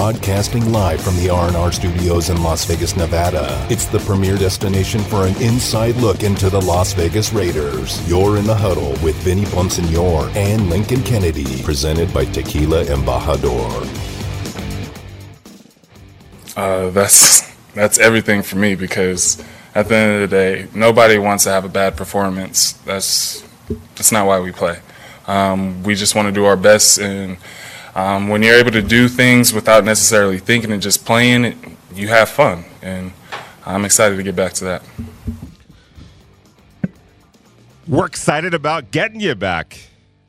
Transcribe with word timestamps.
broadcasting 0.00 0.72
live 0.72 0.98
from 0.98 1.14
the 1.16 1.28
R&R 1.28 1.70
studios 1.70 2.30
in 2.30 2.42
Las 2.42 2.64
Vegas, 2.64 2.96
Nevada. 2.96 3.66
It's 3.68 3.84
the 3.84 3.98
premier 3.98 4.38
destination 4.38 4.98
for 5.02 5.26
an 5.26 5.36
inside 5.42 5.94
look 5.96 6.22
into 6.22 6.48
the 6.48 6.58
Las 6.58 6.94
Vegas 6.94 7.34
Raiders. 7.34 8.08
You're 8.08 8.38
in 8.38 8.46
the 8.46 8.54
huddle 8.54 8.92
with 9.04 9.14
Vinny 9.16 9.44
Bonsignore 9.44 10.34
and 10.34 10.70
Lincoln 10.70 11.02
Kennedy, 11.02 11.62
presented 11.62 12.14
by 12.14 12.24
Tequila 12.24 12.84
Embajador. 12.84 13.76
Uh, 16.56 16.88
that's 16.88 17.54
that's 17.74 17.98
everything 17.98 18.40
for 18.40 18.56
me 18.56 18.76
because 18.76 19.44
at 19.74 19.88
the 19.88 19.96
end 19.96 20.22
of 20.22 20.30
the 20.30 20.34
day, 20.34 20.68
nobody 20.74 21.18
wants 21.18 21.44
to 21.44 21.50
have 21.50 21.66
a 21.66 21.68
bad 21.68 21.98
performance. 21.98 22.72
That's 22.86 23.46
that's 23.96 24.12
not 24.12 24.26
why 24.26 24.40
we 24.40 24.50
play. 24.50 24.78
Um, 25.26 25.82
we 25.82 25.94
just 25.94 26.14
want 26.14 26.24
to 26.24 26.32
do 26.32 26.46
our 26.46 26.56
best, 26.56 26.98
and 26.98 27.36
um, 27.94 28.28
when 28.28 28.42
you're 28.42 28.56
able 28.56 28.70
to 28.72 28.82
do 28.82 29.08
things 29.08 29.52
without 29.52 29.84
necessarily 29.84 30.38
thinking 30.38 30.72
and 30.72 30.80
just 30.80 31.04
playing, 31.04 31.44
it, 31.44 31.56
you 31.94 32.08
have 32.08 32.28
fun, 32.28 32.64
and 32.82 33.12
I'm 33.66 33.84
excited 33.84 34.16
to 34.16 34.22
get 34.22 34.36
back 34.36 34.52
to 34.54 34.64
that. 34.64 34.82
We're 37.88 38.06
excited 38.06 38.54
about 38.54 38.92
getting 38.92 39.20
you 39.20 39.34
back, 39.34 39.78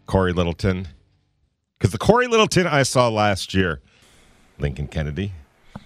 Cory 0.08 0.34
Littleton, 0.34 0.88
because 1.78 1.92
the 1.92 2.00
Cory 2.00 2.28
Littleton 2.28 2.66
I 2.66 2.84
saw 2.84 3.10
last 3.10 3.54
year, 3.54 3.82
Lincoln 4.58 4.88
Kennedy, 4.88 5.34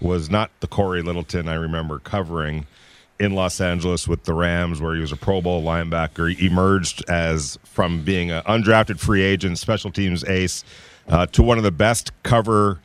was 0.00 0.30
not 0.30 0.50
the 0.60 0.66
Cory 0.66 1.02
Littleton 1.02 1.48
I 1.48 1.54
remember 1.54 1.98
covering 1.98 2.66
in 3.18 3.34
Los 3.34 3.60
Angeles 3.60 4.06
with 4.06 4.24
the 4.24 4.34
Rams, 4.34 4.80
where 4.80 4.94
he 4.94 5.00
was 5.00 5.12
a 5.12 5.16
Pro 5.16 5.40
Bowl 5.40 5.62
linebacker. 5.62 6.34
He 6.34 6.46
emerged 6.46 7.04
as 7.08 7.58
from 7.64 8.02
being 8.04 8.30
an 8.30 8.42
undrafted 8.44 8.98
free 8.98 9.22
agent, 9.22 9.58
special 9.58 9.90
teams 9.90 10.24
ace, 10.24 10.64
uh, 11.08 11.26
to 11.26 11.42
one 11.42 11.58
of 11.58 11.64
the 11.64 11.70
best 11.70 12.10
cover 12.22 12.80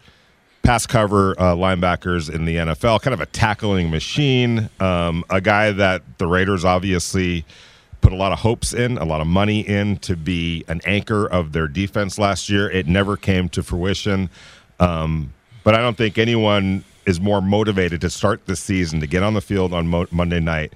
pass 0.64 0.86
cover 0.86 1.32
uh, 1.40 1.56
linebackers 1.56 2.34
in 2.34 2.46
the 2.46 2.56
NFL. 2.58 3.02
Kind 3.02 3.14
of 3.14 3.22
a 3.22 3.26
tackling 3.26 3.90
machine. 3.90 4.70
Um, 4.80 5.24
a 5.30 5.42
guy 5.42 5.72
that 5.72 6.04
the 6.20 6.28
Raiders 6.28 6.64
obviously 6.64 7.46
put 8.02 8.12
a 8.12 8.16
lot 8.16 8.32
of 8.32 8.40
hopes 8.40 8.74
in, 8.74 8.98
a 8.98 9.06
lot 9.06 9.22
of 9.22 9.28
money 9.28 9.62
in 9.62 9.98
to 9.98 10.16
be 10.16 10.64
an 10.68 10.82
anchor 10.86 11.26
of 11.26 11.52
their 11.52 11.68
defense 11.68 12.18
last 12.18 12.50
year. 12.50 12.70
It 12.70 12.88
never 12.88 13.18
came 13.18 13.50
to 13.50 13.64
fruition. 13.64 14.30
Um, 14.80 15.34
but 15.64 15.76
I 15.76 15.80
don't 15.80 15.98
think 15.98 16.18
anyone 16.18 16.84
is 17.06 17.20
more 17.20 17.42
motivated 17.42 18.02
to 18.02 18.10
start 18.10 18.46
this 18.46 18.60
season 18.60 19.00
to 19.00 19.08
get 19.08 19.24
on 19.24 19.34
the 19.34 19.42
field 19.42 19.74
on 19.74 19.88
Mo- 19.88 20.08
Monday 20.12 20.40
night 20.40 20.74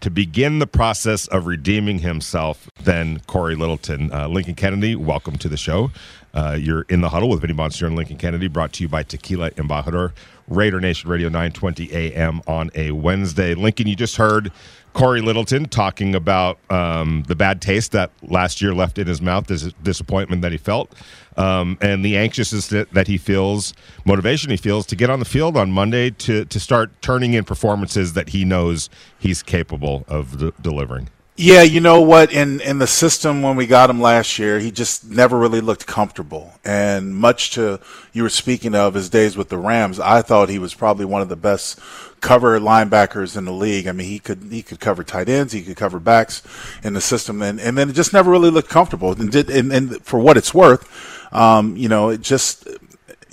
to 0.00 0.10
begin 0.10 0.58
the 0.58 0.66
process 0.66 1.26
of 1.28 1.46
redeeming 1.46 2.00
himself 2.00 2.68
than 2.82 3.20
Cory 3.20 3.54
Littleton. 3.54 4.12
Uh, 4.12 4.28
Lincoln 4.28 4.54
Kennedy, 4.54 4.94
welcome 4.94 5.38
to 5.38 5.48
the 5.48 5.56
show. 5.56 5.90
Uh, 6.36 6.52
you're 6.52 6.82
in 6.90 7.00
the 7.00 7.08
huddle 7.08 7.30
with 7.30 7.40
Vinny 7.40 7.54
Bonsignore 7.54 7.86
and 7.86 7.96
Lincoln 7.96 8.18
Kennedy, 8.18 8.46
brought 8.46 8.74
to 8.74 8.82
you 8.82 8.90
by 8.90 9.02
Tequila 9.02 9.52
Embajador, 9.52 10.12
Raider 10.48 10.80
Nation 10.80 11.08
Radio 11.08 11.28
920 11.28 11.90
AM 11.94 12.42
on 12.46 12.70
a 12.74 12.90
Wednesday. 12.90 13.54
Lincoln, 13.54 13.86
you 13.86 13.96
just 13.96 14.16
heard 14.16 14.52
Cory 14.92 15.22
Littleton 15.22 15.64
talking 15.64 16.14
about 16.14 16.58
um, 16.70 17.24
the 17.26 17.34
bad 17.34 17.62
taste 17.62 17.92
that 17.92 18.10
last 18.22 18.60
year 18.60 18.74
left 18.74 18.98
in 18.98 19.06
his 19.06 19.22
mouth, 19.22 19.46
this 19.46 19.72
disappointment 19.82 20.42
that 20.42 20.52
he 20.52 20.58
felt, 20.58 20.94
um, 21.38 21.78
and 21.80 22.04
the 22.04 22.18
anxiousness 22.18 22.68
that, 22.68 22.92
that, 22.92 23.06
he 23.06 23.16
feels, 23.16 23.72
motivation 24.04 24.50
he 24.50 24.58
feels 24.58 24.84
to 24.86 24.96
get 24.96 25.08
on 25.08 25.20
the 25.20 25.24
field 25.24 25.56
on 25.56 25.72
Monday 25.72 26.10
to, 26.10 26.44
to 26.44 26.60
start 26.60 26.90
turning 27.00 27.32
in 27.32 27.44
performances 27.44 28.12
that 28.12 28.28
he 28.28 28.44
knows 28.44 28.90
he's 29.18 29.42
capable 29.42 30.04
of 30.06 30.36
de- 30.36 30.52
delivering. 30.60 31.08
Yeah, 31.38 31.60
you 31.60 31.80
know 31.80 32.00
what? 32.00 32.32
In 32.32 32.62
in 32.62 32.78
the 32.78 32.86
system 32.86 33.42
when 33.42 33.56
we 33.56 33.66
got 33.66 33.90
him 33.90 34.00
last 34.00 34.38
year, 34.38 34.58
he 34.58 34.70
just 34.70 35.04
never 35.04 35.38
really 35.38 35.60
looked 35.60 35.86
comfortable. 35.86 36.54
And 36.64 37.14
much 37.14 37.50
to 37.52 37.78
you 38.14 38.22
were 38.22 38.30
speaking 38.30 38.74
of 38.74 38.94
his 38.94 39.10
days 39.10 39.36
with 39.36 39.50
the 39.50 39.58
Rams, 39.58 40.00
I 40.00 40.22
thought 40.22 40.48
he 40.48 40.58
was 40.58 40.72
probably 40.72 41.04
one 41.04 41.20
of 41.20 41.28
the 41.28 41.36
best 41.36 41.78
cover 42.22 42.58
linebackers 42.58 43.36
in 43.36 43.44
the 43.44 43.52
league. 43.52 43.86
I 43.86 43.92
mean, 43.92 44.08
he 44.08 44.18
could 44.18 44.44
he 44.50 44.62
could 44.62 44.80
cover 44.80 45.04
tight 45.04 45.28
ends, 45.28 45.52
he 45.52 45.60
could 45.60 45.76
cover 45.76 46.00
backs 46.00 46.42
in 46.82 46.94
the 46.94 47.02
system, 47.02 47.42
and 47.42 47.60
and 47.60 47.76
then 47.76 47.90
it 47.90 47.92
just 47.92 48.14
never 48.14 48.30
really 48.30 48.50
looked 48.50 48.70
comfortable. 48.70 49.12
And 49.12 49.30
did 49.30 49.50
and, 49.50 49.70
and 49.70 50.02
for 50.06 50.18
what 50.18 50.38
it's 50.38 50.54
worth, 50.54 50.88
um, 51.34 51.76
you 51.76 51.90
know, 51.90 52.08
it 52.08 52.22
just 52.22 52.66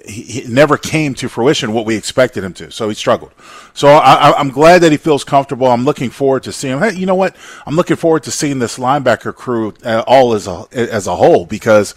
he, 0.06 0.44
never 0.47 0.78
came 0.78 1.14
to 1.16 1.30
fruition 1.30 1.74
what 1.74 1.86
we 1.86 1.96
expected 1.96 2.44
him 2.44 2.53
to. 2.53 2.72
So 2.72 2.90
he 2.90 2.96
struggled. 2.96 3.31
So 3.74 3.88
I, 3.88 4.40
am 4.40 4.50
glad 4.50 4.81
that 4.81 4.91
he 4.91 4.97
feels 4.97 5.24
comfortable. 5.24 5.68
I'm 5.68 5.86
looking 5.86 6.09
forward 6.09 6.44
to 6.44 6.52
seeing. 6.52 6.74
him. 6.74 6.80
Hey, 6.81 6.96
you 6.96 7.06
know 7.06 7.16
what? 7.16 7.36
I'm 7.66 7.75
looking 7.75 7.97
forward 7.97 8.24
to 8.24 8.31
seeing 8.31 8.59
this 8.59 8.78
linebacker 8.78 9.34
crew 9.34 9.74
uh, 9.86 10.03
all 10.06 10.34
as 10.34 10.47
a 10.47 10.66
as 10.74 11.08
a 11.08 11.16
whole 11.16 11.46
because 11.46 11.94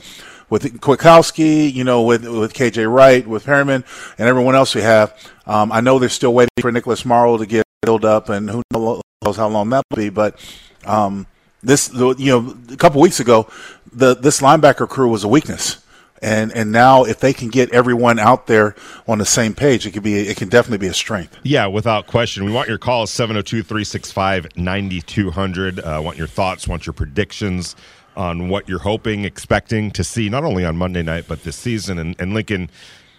with 0.49 0.81
Kwiatkowski, 0.81 1.73
you 1.73 1.85
know, 1.85 2.03
with 2.03 2.27
with 2.27 2.55
KJ 2.55 2.93
Wright, 2.93 3.27
with 3.27 3.45
Perryman, 3.45 3.85
and 4.19 4.29
everyone 4.29 4.55
else 4.55 4.75
we 4.75 4.83
have. 4.83 5.15
Um, 5.47 5.73
I 5.73 5.81
know 5.81 5.99
they're 5.99 6.09
still 6.09 6.35
waiting 6.35 6.51
for 6.61 6.71
Nicholas 6.71 7.05
Morrow 7.05 7.37
to 7.37 7.47
get 7.47 7.65
built 7.83 8.05
up, 8.05 8.29
and 8.29 8.49
who 8.51 8.63
knows 8.73 9.03
how 9.37 9.49
long 9.49 9.71
that'll 9.71 9.97
be. 9.97 10.09
But 10.09 10.39
um, 10.85 11.27
this, 11.63 11.93
you 11.93 12.15
know, 12.19 12.57
a 12.71 12.77
couple 12.77 13.01
weeks 13.01 13.19
ago, 13.19 13.49
the 13.93 14.15
this 14.15 14.41
linebacker 14.41 14.89
crew 14.89 15.09
was 15.09 15.25
a 15.25 15.29
weakness 15.29 15.79
and 16.23 16.51
and 16.53 16.73
now 16.73 17.05
if 17.05 17.21
they 17.21 17.33
can 17.33 17.49
get 17.49 17.73
everyone 17.73 18.19
out 18.19 18.47
there 18.47 18.75
on 19.07 19.19
the 19.19 19.25
same 19.25 19.55
page 19.55 19.87
it 19.87 19.93
could 19.93 20.03
be 20.03 20.17
it 20.17 20.37
can 20.37 20.49
definitely 20.49 20.79
be 20.79 20.89
a 20.89 20.95
strength. 20.95 21.39
Yeah 21.43 21.67
without 21.67 22.07
question. 22.07 22.45
We 22.45 22.53
want 22.53 22.69
your 22.69 22.79
calls 22.79 23.11
702-365-9200 23.13 25.99
uh, 25.99 26.03
want 26.03 26.19
your 26.19 26.27
thoughts 26.27 26.69
want 26.69 26.85
your 26.87 26.93
predictions 26.93 27.75
on 28.17 28.49
what 28.49 28.69
you're 28.69 28.81
hoping 28.81 29.25
expecting 29.25 29.91
to 29.91 30.05
see 30.05 30.29
not 30.29 30.45
only 30.45 30.65
on 30.65 30.77
monday 30.77 31.03
night 31.03 31.25
but 31.29 31.43
this 31.45 31.57
season. 31.57 31.99
And, 31.99 32.15
and 32.19 32.35
lincoln 32.35 32.71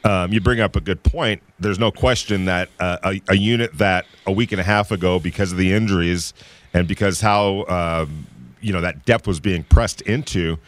um, 0.04 0.32
you 0.32 0.40
bring 0.40 0.60
up 0.62 0.76
a 0.78 0.80
good 0.80 1.02
point. 1.04 1.42
There's 1.60 1.80
no 1.80 1.92
question 1.92 2.46
that 2.46 2.70
uh, 2.80 2.98
a, 3.04 3.20
a, 3.30 3.36
unit 3.36 3.78
that 3.78 4.06
a 4.26 4.32
week 4.32 4.54
and 4.54 4.62
a 4.62 4.64
half 4.64 4.92
ago 4.92 5.20
because 5.20 5.52
of 5.52 5.58
the 5.58 5.74
injuries 5.74 6.34
and 6.74 6.88
because 6.88 7.20
how 7.20 7.62
uh, 7.62 8.06
you 8.62 8.72
know 8.72 8.82
that 8.82 9.06
depth 9.06 9.28
was 9.28 9.40
being 9.40 9.64
pressed 9.64 10.02
into 10.02 10.60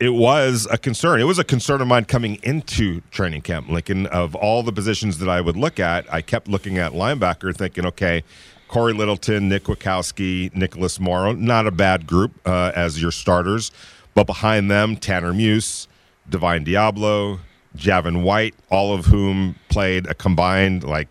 it 0.00 0.10
was 0.10 0.66
a 0.70 0.78
concern. 0.78 1.20
It 1.20 1.24
was 1.24 1.38
a 1.38 1.44
concern 1.44 1.80
of 1.80 1.88
mine 1.88 2.04
coming 2.04 2.38
into 2.42 3.00
training 3.10 3.42
camp. 3.42 3.68
Lincoln, 3.68 4.06
of 4.06 4.34
all 4.34 4.62
the 4.62 4.72
positions 4.72 5.18
that 5.18 5.28
I 5.28 5.40
would 5.40 5.56
look 5.56 5.78
at, 5.78 6.12
I 6.12 6.20
kept 6.20 6.48
looking 6.48 6.78
at 6.78 6.92
linebacker, 6.92 7.54
thinking, 7.56 7.86
okay, 7.86 8.24
Cory 8.68 8.92
Littleton, 8.92 9.48
Nick 9.48 9.64
Kwiatkowski, 9.64 10.54
Nicholas 10.54 10.98
Morrow, 10.98 11.32
not 11.32 11.66
a 11.66 11.70
bad 11.70 12.06
group 12.06 12.32
uh, 12.46 12.72
as 12.74 13.00
your 13.00 13.12
starters. 13.12 13.70
But 14.14 14.26
behind 14.26 14.70
them, 14.70 14.96
Tanner 14.96 15.32
Muse, 15.32 15.86
Divine 16.28 16.64
Deablo, 16.64 17.40
Javin 17.76 18.22
White, 18.22 18.54
all 18.70 18.94
of 18.94 19.06
whom 19.06 19.56
played 19.68 20.06
a 20.06 20.14
combined 20.14 20.84
like 20.84 21.08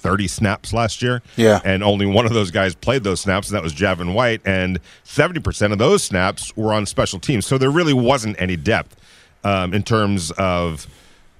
30 0.00 0.28
snaps 0.28 0.72
last 0.72 1.02
year. 1.02 1.22
Yeah. 1.36 1.60
And 1.64 1.82
only 1.82 2.06
one 2.06 2.26
of 2.26 2.32
those 2.32 2.50
guys 2.50 2.74
played 2.74 3.04
those 3.04 3.20
snaps, 3.20 3.48
and 3.48 3.56
that 3.56 3.62
was 3.62 3.74
Javin 3.74 4.14
White. 4.14 4.40
And 4.44 4.80
70% 5.04 5.72
of 5.72 5.78
those 5.78 6.02
snaps 6.02 6.56
were 6.56 6.72
on 6.72 6.86
special 6.86 7.20
teams. 7.20 7.46
So 7.46 7.58
there 7.58 7.70
really 7.70 7.92
wasn't 7.92 8.40
any 8.40 8.56
depth 8.56 8.96
um, 9.44 9.74
in 9.74 9.82
terms 9.82 10.30
of 10.32 10.86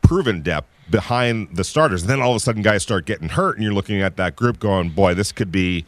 proven 0.02 0.42
depth 0.42 0.68
behind 0.90 1.56
the 1.56 1.64
starters. 1.64 2.02
And 2.02 2.10
then 2.10 2.20
all 2.20 2.30
of 2.30 2.36
a 2.36 2.40
sudden, 2.40 2.62
guys 2.62 2.82
start 2.82 3.06
getting 3.06 3.28
hurt, 3.28 3.56
and 3.56 3.64
you're 3.64 3.74
looking 3.74 4.02
at 4.02 4.16
that 4.16 4.36
group 4.36 4.58
going, 4.58 4.90
boy, 4.90 5.14
this 5.14 5.32
could 5.32 5.52
be 5.52 5.84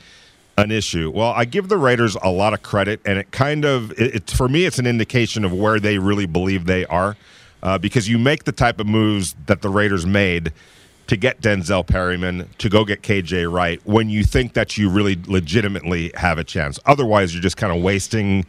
an 0.58 0.70
issue. 0.70 1.10
Well, 1.10 1.32
I 1.32 1.44
give 1.44 1.68
the 1.68 1.78
Raiders 1.78 2.16
a 2.22 2.30
lot 2.30 2.54
of 2.54 2.62
credit, 2.62 3.00
and 3.04 3.18
it 3.18 3.30
kind 3.32 3.64
of, 3.64 3.90
it, 3.92 4.14
it 4.14 4.30
for 4.30 4.48
me, 4.48 4.64
it's 4.64 4.78
an 4.78 4.86
indication 4.86 5.44
of 5.44 5.52
where 5.52 5.80
they 5.80 5.98
really 5.98 6.26
believe 6.26 6.66
they 6.66 6.86
are. 6.86 7.16
Uh, 7.62 7.78
because 7.78 8.08
you 8.08 8.18
make 8.18 8.42
the 8.42 8.50
type 8.50 8.80
of 8.80 8.88
moves 8.88 9.36
that 9.46 9.62
the 9.62 9.68
Raiders 9.68 10.04
made 10.04 10.52
to 11.12 11.16
get 11.18 11.42
Denzel 11.42 11.86
Perryman, 11.86 12.48
to 12.56 12.70
go 12.70 12.86
get 12.86 13.02
KJ 13.02 13.52
Wright 13.52 13.78
when 13.84 14.08
you 14.08 14.24
think 14.24 14.54
that 14.54 14.78
you 14.78 14.88
really 14.88 15.20
legitimately 15.26 16.10
have 16.14 16.38
a 16.38 16.44
chance. 16.44 16.80
Otherwise, 16.86 17.34
you're 17.34 17.42
just 17.42 17.58
kind 17.58 17.70
of 17.70 17.82
wasting 17.82 18.46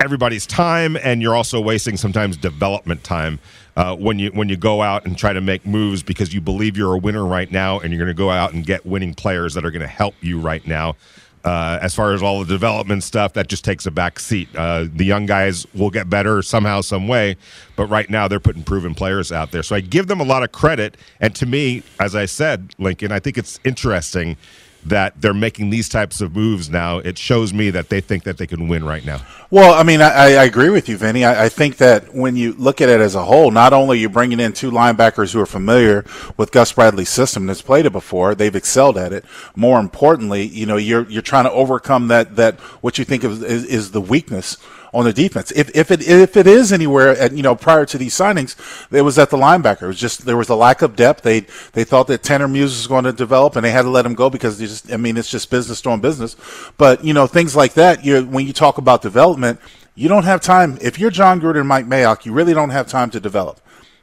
everybody's 0.00 0.44
time, 0.44 0.96
and 1.04 1.22
you're 1.22 1.36
also 1.36 1.60
wasting 1.60 1.96
sometimes 1.96 2.36
development 2.36 3.04
time 3.04 3.38
uh, 3.76 3.94
when 3.94 4.18
you 4.18 4.30
when 4.30 4.48
you 4.48 4.56
go 4.56 4.82
out 4.82 5.06
and 5.06 5.16
try 5.16 5.32
to 5.32 5.40
make 5.40 5.64
moves 5.64 6.02
because 6.02 6.34
you 6.34 6.40
believe 6.40 6.76
you're 6.76 6.94
a 6.94 6.98
winner 6.98 7.24
right 7.24 7.52
now, 7.52 7.78
and 7.78 7.92
you're 7.92 8.00
going 8.00 8.08
to 8.08 8.12
go 8.12 8.30
out 8.30 8.52
and 8.52 8.66
get 8.66 8.84
winning 8.84 9.14
players 9.14 9.54
that 9.54 9.64
are 9.64 9.70
going 9.70 9.82
to 9.82 9.86
help 9.86 10.16
you 10.20 10.40
right 10.40 10.66
now. 10.66 10.96
Uh, 11.44 11.78
as 11.82 11.94
far 11.94 12.12
as 12.12 12.22
all 12.22 12.38
the 12.40 12.46
development 12.46 13.02
stuff, 13.02 13.32
that 13.32 13.48
just 13.48 13.64
takes 13.64 13.84
a 13.86 13.90
back 13.90 14.20
seat. 14.20 14.48
Uh, 14.54 14.86
the 14.94 15.04
young 15.04 15.26
guys 15.26 15.66
will 15.74 15.90
get 15.90 16.08
better 16.08 16.40
somehow, 16.40 16.80
some 16.80 17.08
way, 17.08 17.36
but 17.74 17.86
right 17.86 18.08
now 18.08 18.28
they're 18.28 18.38
putting 18.38 18.62
proven 18.62 18.94
players 18.94 19.32
out 19.32 19.50
there. 19.50 19.62
So 19.62 19.74
I 19.74 19.80
give 19.80 20.06
them 20.06 20.20
a 20.20 20.24
lot 20.24 20.44
of 20.44 20.52
credit. 20.52 20.96
And 21.20 21.34
to 21.36 21.46
me, 21.46 21.82
as 21.98 22.14
I 22.14 22.26
said, 22.26 22.74
Lincoln, 22.78 23.10
I 23.10 23.18
think 23.18 23.38
it's 23.38 23.58
interesting 23.64 24.36
that 24.84 25.20
they're 25.20 25.34
making 25.34 25.70
these 25.70 25.88
types 25.88 26.20
of 26.20 26.34
moves 26.34 26.68
now. 26.68 26.98
It 26.98 27.18
shows 27.18 27.52
me 27.52 27.70
that 27.70 27.88
they 27.88 28.00
think 28.00 28.24
that 28.24 28.38
they 28.38 28.46
can 28.46 28.68
win 28.68 28.84
right 28.84 29.04
now. 29.04 29.20
Well, 29.50 29.74
I 29.74 29.82
mean, 29.82 30.00
I, 30.00 30.34
I 30.34 30.44
agree 30.44 30.70
with 30.70 30.88
you, 30.88 30.96
Vinny. 30.96 31.24
I, 31.24 31.44
I, 31.44 31.48
think 31.48 31.76
that 31.76 32.14
when 32.14 32.36
you 32.36 32.54
look 32.54 32.80
at 32.80 32.88
it 32.88 33.00
as 33.00 33.14
a 33.14 33.22
whole, 33.22 33.50
not 33.50 33.72
only 33.72 33.98
you're 33.98 34.10
bringing 34.10 34.40
in 34.40 34.52
two 34.52 34.70
linebackers 34.70 35.32
who 35.32 35.40
are 35.40 35.46
familiar 35.46 36.04
with 36.36 36.52
Gus 36.52 36.72
Bradley's 36.72 37.10
system 37.10 37.46
that's 37.46 37.62
played 37.62 37.86
it 37.86 37.92
before, 37.92 38.34
they've 38.34 38.56
excelled 38.56 38.96
at 38.96 39.12
it. 39.12 39.24
More 39.54 39.78
importantly, 39.78 40.42
you 40.46 40.66
know, 40.66 40.76
you're 40.76 41.08
you're 41.08 41.22
trying 41.22 41.44
to 41.44 41.52
overcome 41.52 42.08
that 42.08 42.36
that 42.36 42.58
what 42.80 42.98
you 42.98 43.04
think 43.04 43.24
of 43.24 43.42
is, 43.44 43.64
is 43.64 43.90
the 43.90 44.00
weakness 44.00 44.56
on 44.92 45.04
the 45.04 45.12
defense. 45.12 45.50
If 45.52 45.74
if 45.74 45.90
it 45.90 46.06
if 46.06 46.36
it 46.36 46.46
is 46.46 46.72
anywhere, 46.72 47.16
at, 47.16 47.32
you 47.32 47.42
know, 47.42 47.54
prior 47.54 47.86
to 47.86 47.98
these 47.98 48.14
signings, 48.14 48.56
it 48.92 49.02
was 49.02 49.18
at 49.18 49.30
the 49.30 49.36
linebacker. 49.36 49.82
It 49.82 49.86
was 49.86 49.98
just 49.98 50.26
there 50.26 50.36
was 50.36 50.48
a 50.48 50.54
lack 50.54 50.82
of 50.82 50.96
depth. 50.96 51.22
They 51.22 51.40
they 51.72 51.84
thought 51.84 52.06
that 52.08 52.22
Tanner 52.22 52.48
Muse 52.48 52.76
was 52.76 52.86
going 52.86 53.04
to 53.04 53.12
develop, 53.12 53.56
and 53.56 53.64
they 53.64 53.70
had 53.70 53.82
to 53.82 53.90
let 53.90 54.04
him 54.04 54.14
go 54.14 54.28
because 54.28 54.58
they 54.58 54.66
just. 54.66 54.92
I 54.92 54.96
mean, 54.96 55.16
it's 55.16 55.30
just 55.30 55.50
business 55.50 55.80
doing 55.80 56.00
business. 56.00 56.36
But 56.76 57.04
you 57.04 57.14
know, 57.14 57.26
things 57.26 57.56
like 57.56 57.74
that. 57.74 58.04
You 58.04 58.24
when 58.26 58.46
you 58.46 58.52
talk 58.52 58.78
about 58.78 59.00
development, 59.00 59.60
you 59.94 60.08
don't 60.08 60.24
have 60.24 60.40
time. 60.40 60.76
If 60.82 60.98
you're 60.98 61.10
Jon 61.10 61.40
Gruden 61.40 61.60
and 61.60 61.68
Mike 61.68 61.86
Mayock, 61.86 62.26
you 62.26 62.32
really 62.32 62.54
don't 62.54 62.70
have 62.70 62.86
time 62.86 63.10
to 63.10 63.20
develop. 63.20 63.60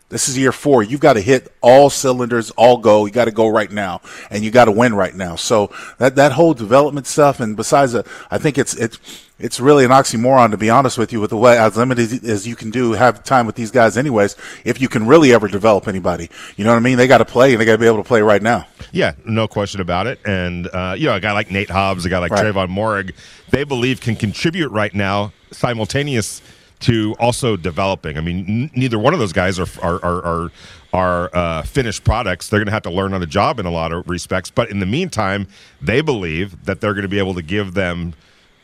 This 0.10 0.28
is 0.28 0.38
year 0.40 0.52
four. 0.52 0.82
You've 0.82 1.00
got 1.00 1.14
to 1.14 1.22
hit 1.22 1.54
all 1.62 1.92
cylinders, 1.92 2.50
all 2.52 2.78
go. 2.78 3.06
You 3.06 3.12
got 3.12 3.26
to 3.26 3.32
go 3.32 3.48
right 3.48 3.72
now, 3.72 4.02
and 4.32 4.44
you 4.44 4.50
got 4.50 4.66
to 4.66 4.72
win 4.72 4.96
right 4.96 5.14
now. 5.14 5.36
So 5.36 5.72
that 6.00 6.16
that 6.16 6.32
whole 6.32 6.56
development 6.56 7.06
stuff, 7.06 7.40
and 7.40 7.56
besides, 7.56 7.94
uh, 7.94 8.02
I 8.32 8.40
think 8.40 8.58
it's 8.58 8.74
it's 8.76 8.98
it's 9.38 9.60
really 9.60 9.86
an 9.86 9.92
oxymoron 9.92 10.50
to 10.50 10.58
be 10.58 10.72
honest 10.72 10.98
with 10.98 11.14
you. 11.14 11.22
With 11.22 11.30
the 11.30 11.38
way 11.38 11.60
as 11.60 11.78
limited 11.78 12.26
as 12.26 12.48
you 12.48 12.56
can 12.56 12.72
do, 12.72 12.94
have 12.94 13.24
time 13.24 13.46
with 13.46 13.56
these 13.56 13.70
guys, 13.70 13.98
anyways. 13.98 14.36
If 14.66 14.82
you 14.82 14.90
can 14.90 15.06
really 15.06 15.32
ever 15.32 15.48
develop 15.48 15.88
anybody, 15.88 16.32
you 16.58 16.64
know 16.64 16.72
what 16.72 16.78
I 16.78 16.82
mean. 16.82 16.98
They 16.98 17.08
got 17.08 17.20
to 17.20 17.26
play, 17.26 17.52
and 17.52 17.62
they 17.62 17.66
got 17.66 17.74
to 17.74 17.78
be 17.78 17.86
able 17.86 17.98
to 17.98 18.04
play 18.04 18.24
right 18.24 18.42
now. 18.42 18.66
Yeah, 18.92 19.14
no 19.26 19.48
question 19.48 19.80
about 19.80 20.08
it. 20.08 20.20
And 20.26 20.68
uh, 20.74 20.96
you 20.98 21.06
know, 21.06 21.16
a 21.16 21.20
guy 21.20 21.34
like 21.34 21.52
Nate 21.52 21.70
Hobbs, 21.70 22.06
a 22.06 22.10
guy 22.10 22.18
like 22.18 22.32
right. 22.32 22.46
Tre'von 22.46 22.70
Moehrig, 22.70 23.14
they 23.52 23.64
believe 23.64 24.02
can 24.02 24.16
contribute 24.16 24.70
right 24.70 24.94
now 24.94 25.34
simultaneous 25.52 26.42
to 26.82 27.16
also 27.20 27.58
developing. 27.58 28.18
I 28.18 28.22
mean, 28.22 28.46
n- 28.48 28.72
neither 28.76 28.98
one 28.98 29.14
of 29.14 29.20
those 29.20 29.34
guys 29.34 29.60
are 29.60 29.68
are 29.82 30.04
are, 30.04 30.26
are, 30.26 30.52
are 30.94 31.36
uh, 31.36 31.62
finished 31.64 32.04
products. 32.04 32.50
They're 32.50 32.60
going 32.60 32.68
to 32.68 32.72
have 32.72 32.84
to 32.84 32.92
learn 32.92 33.14
on 33.14 33.22
the 33.22 33.28
job 33.28 33.60
in 33.60 33.66
a 33.66 33.72
lot 33.72 33.92
of 33.92 34.08
respects. 34.10 34.50
But 34.50 34.70
in 34.70 34.80
the 34.80 34.86
meantime, 34.86 35.48
they 35.82 36.02
believe 36.02 36.66
that 36.66 36.82
they're 36.82 36.94
going 36.94 37.04
to 37.04 37.10
be 37.10 37.20
able 37.20 37.34
to 37.36 37.42
give 37.42 37.74
them 37.74 38.14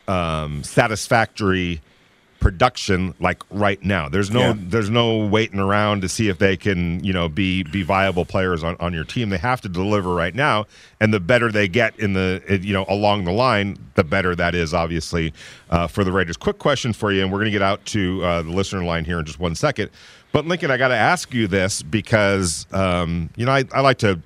um, 0.08 0.64
satisfactory 0.64 1.82
production 2.46 3.16
like 3.20 3.42
right 3.50 3.84
now. 3.84 4.08
There's 4.08 4.30
no 4.30 4.40
yeah. 4.40 4.54
there's 4.56 4.92
no 4.92 5.26
waiting 5.26 5.60
around 5.60 6.02
to 6.02 6.08
see 6.08 6.30
if 6.30 6.38
they 6.38 6.56
can, 6.56 7.04
you 7.04 7.12
know, 7.12 7.28
be 7.28 7.64
be 7.64 7.82
viable 7.82 8.24
players 8.24 8.64
on, 8.64 8.76
on 8.80 8.94
your 8.94 9.04
team. 9.04 9.30
They 9.30 9.40
have 9.40 9.62
to 9.62 9.68
deliver 9.68 10.14
right 10.14 10.36
now. 10.36 10.68
And 11.02 11.12
the 11.12 11.20
better 11.20 11.52
they 11.52 11.68
get 11.68 12.00
in 12.00 12.14
the 12.14 12.60
you 12.62 12.72
know, 12.72 12.86
along 12.88 13.24
the 13.24 13.32
line, 13.32 13.80
the 13.96 14.04
better 14.04 14.36
that 14.36 14.54
is 14.54 14.76
obviously 14.76 15.34
uh, 15.72 15.88
for 15.88 16.04
the 16.04 16.12
Raiders. 16.12 16.38
Quick 16.38 16.60
question 16.60 16.94
for 16.94 17.12
you, 17.12 17.24
and 17.24 17.34
we're 17.34 17.40
gonna 17.40 17.50
get 17.50 17.64
out 17.64 17.84
to 17.86 18.24
uh, 18.24 18.44
the 18.44 18.52
listener 18.52 18.84
line 18.84 19.06
here 19.06 19.18
in 19.18 19.26
just 19.26 19.40
one 19.40 19.56
second. 19.56 19.90
But 20.32 20.46
Lincoln, 20.46 20.70
I 20.70 20.78
gotta 20.78 20.94
ask 20.94 21.34
you 21.34 21.48
this 21.48 21.82
because 21.82 22.68
um, 22.72 23.32
you 23.36 23.48
know, 23.48 23.54
I, 23.54 23.64
I 23.74 23.82
like 23.82 23.98
to 24.00 24.22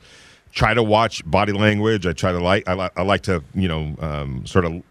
try 0.51 0.73
to 0.73 0.83
watch 0.83 1.25
body 1.25 1.53
language. 1.53 2.05
I 2.05 2.11
try 2.11 2.33
to 2.33 2.43
like 2.43 2.67
I, 2.67 2.73
li- 2.73 2.89
I 2.97 3.03
like 3.03 3.21
to, 3.23 3.41
you 3.55 3.69
know, 3.69 3.95
um, 4.01 4.45
sort 4.45 4.65
of 4.65 4.83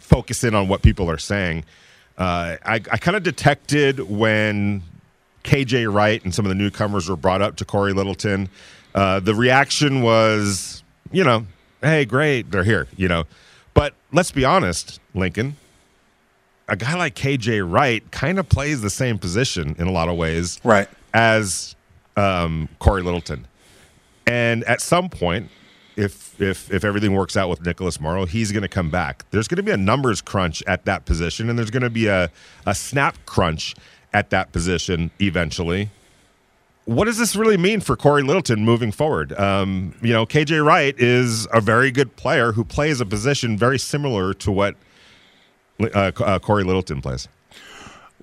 focus 0.00 0.42
in 0.42 0.56
on 0.56 0.66
what 0.66 0.82
people 0.82 1.08
are 1.08 1.16
saying. 1.16 1.64
Uh, 2.18 2.56
I, 2.64 2.74
I 2.74 2.98
kind 2.98 3.16
of 3.16 3.22
detected 3.22 4.00
when 4.00 4.82
KJ 5.44 5.92
Wright 5.92 6.22
and 6.24 6.34
some 6.34 6.44
of 6.44 6.48
the 6.48 6.56
newcomers 6.56 7.08
were 7.08 7.16
brought 7.16 7.40
up 7.40 7.56
to 7.56 7.64
Cory 7.64 7.92
Littleton. 7.92 8.48
Uh, 8.94 9.20
the 9.20 9.34
reaction 9.34 10.02
was, 10.02 10.82
you 11.12 11.22
know, 11.22 11.46
hey, 11.80 12.04
great, 12.04 12.50
they're 12.50 12.64
here, 12.64 12.88
you 12.96 13.06
know. 13.06 13.24
But 13.72 13.94
let's 14.12 14.32
be 14.32 14.44
honest, 14.44 14.98
Lincoln, 15.14 15.56
a 16.66 16.76
guy 16.76 16.94
like 16.94 17.14
KJ 17.14 17.70
Wright 17.70 18.08
kind 18.10 18.40
of 18.40 18.48
plays 18.48 18.80
the 18.80 18.90
same 18.90 19.18
position 19.18 19.76
in 19.78 19.86
a 19.86 19.92
lot 19.92 20.08
of 20.08 20.16
ways, 20.16 20.60
right, 20.64 20.88
as 21.14 21.76
um, 22.16 22.68
Cory 22.80 23.02
Littleton. 23.02 23.46
And 24.26 24.64
at 24.64 24.80
some 24.80 25.08
point, 25.08 25.50
if 25.96 26.27
if 26.40 26.72
if 26.72 26.84
everything 26.84 27.14
works 27.14 27.36
out 27.36 27.48
with 27.48 27.64
Nicholas 27.64 28.00
Morrow, 28.00 28.24
he's 28.26 28.52
going 28.52 28.62
to 28.62 28.68
come 28.68 28.90
back. 28.90 29.24
There's 29.30 29.48
going 29.48 29.56
to 29.56 29.62
be 29.62 29.72
a 29.72 29.76
numbers 29.76 30.20
crunch 30.20 30.62
at 30.66 30.84
that 30.84 31.04
position, 31.04 31.48
and 31.48 31.58
there's 31.58 31.70
going 31.70 31.82
to 31.82 31.90
be 31.90 32.06
a 32.06 32.30
a 32.66 32.74
snap 32.74 33.16
crunch 33.26 33.74
at 34.12 34.30
that 34.30 34.52
position 34.52 35.10
eventually. 35.20 35.90
What 36.84 37.04
does 37.04 37.18
this 37.18 37.36
really 37.36 37.58
mean 37.58 37.80
for 37.80 37.96
Cory 37.96 38.22
Littleton 38.22 38.64
moving 38.64 38.92
forward? 38.92 39.38
Um, 39.38 39.94
you 40.00 40.12
know, 40.12 40.24
KJ 40.24 40.64
Wright 40.64 40.94
is 40.98 41.46
a 41.52 41.60
very 41.60 41.90
good 41.90 42.16
player 42.16 42.52
who 42.52 42.64
plays 42.64 43.00
a 43.00 43.06
position 43.06 43.58
very 43.58 43.78
similar 43.78 44.32
to 44.34 44.50
what 44.50 44.74
uh, 45.82 46.12
uh, 46.16 46.38
Cory 46.38 46.64
Littleton 46.64 47.02
plays. 47.02 47.28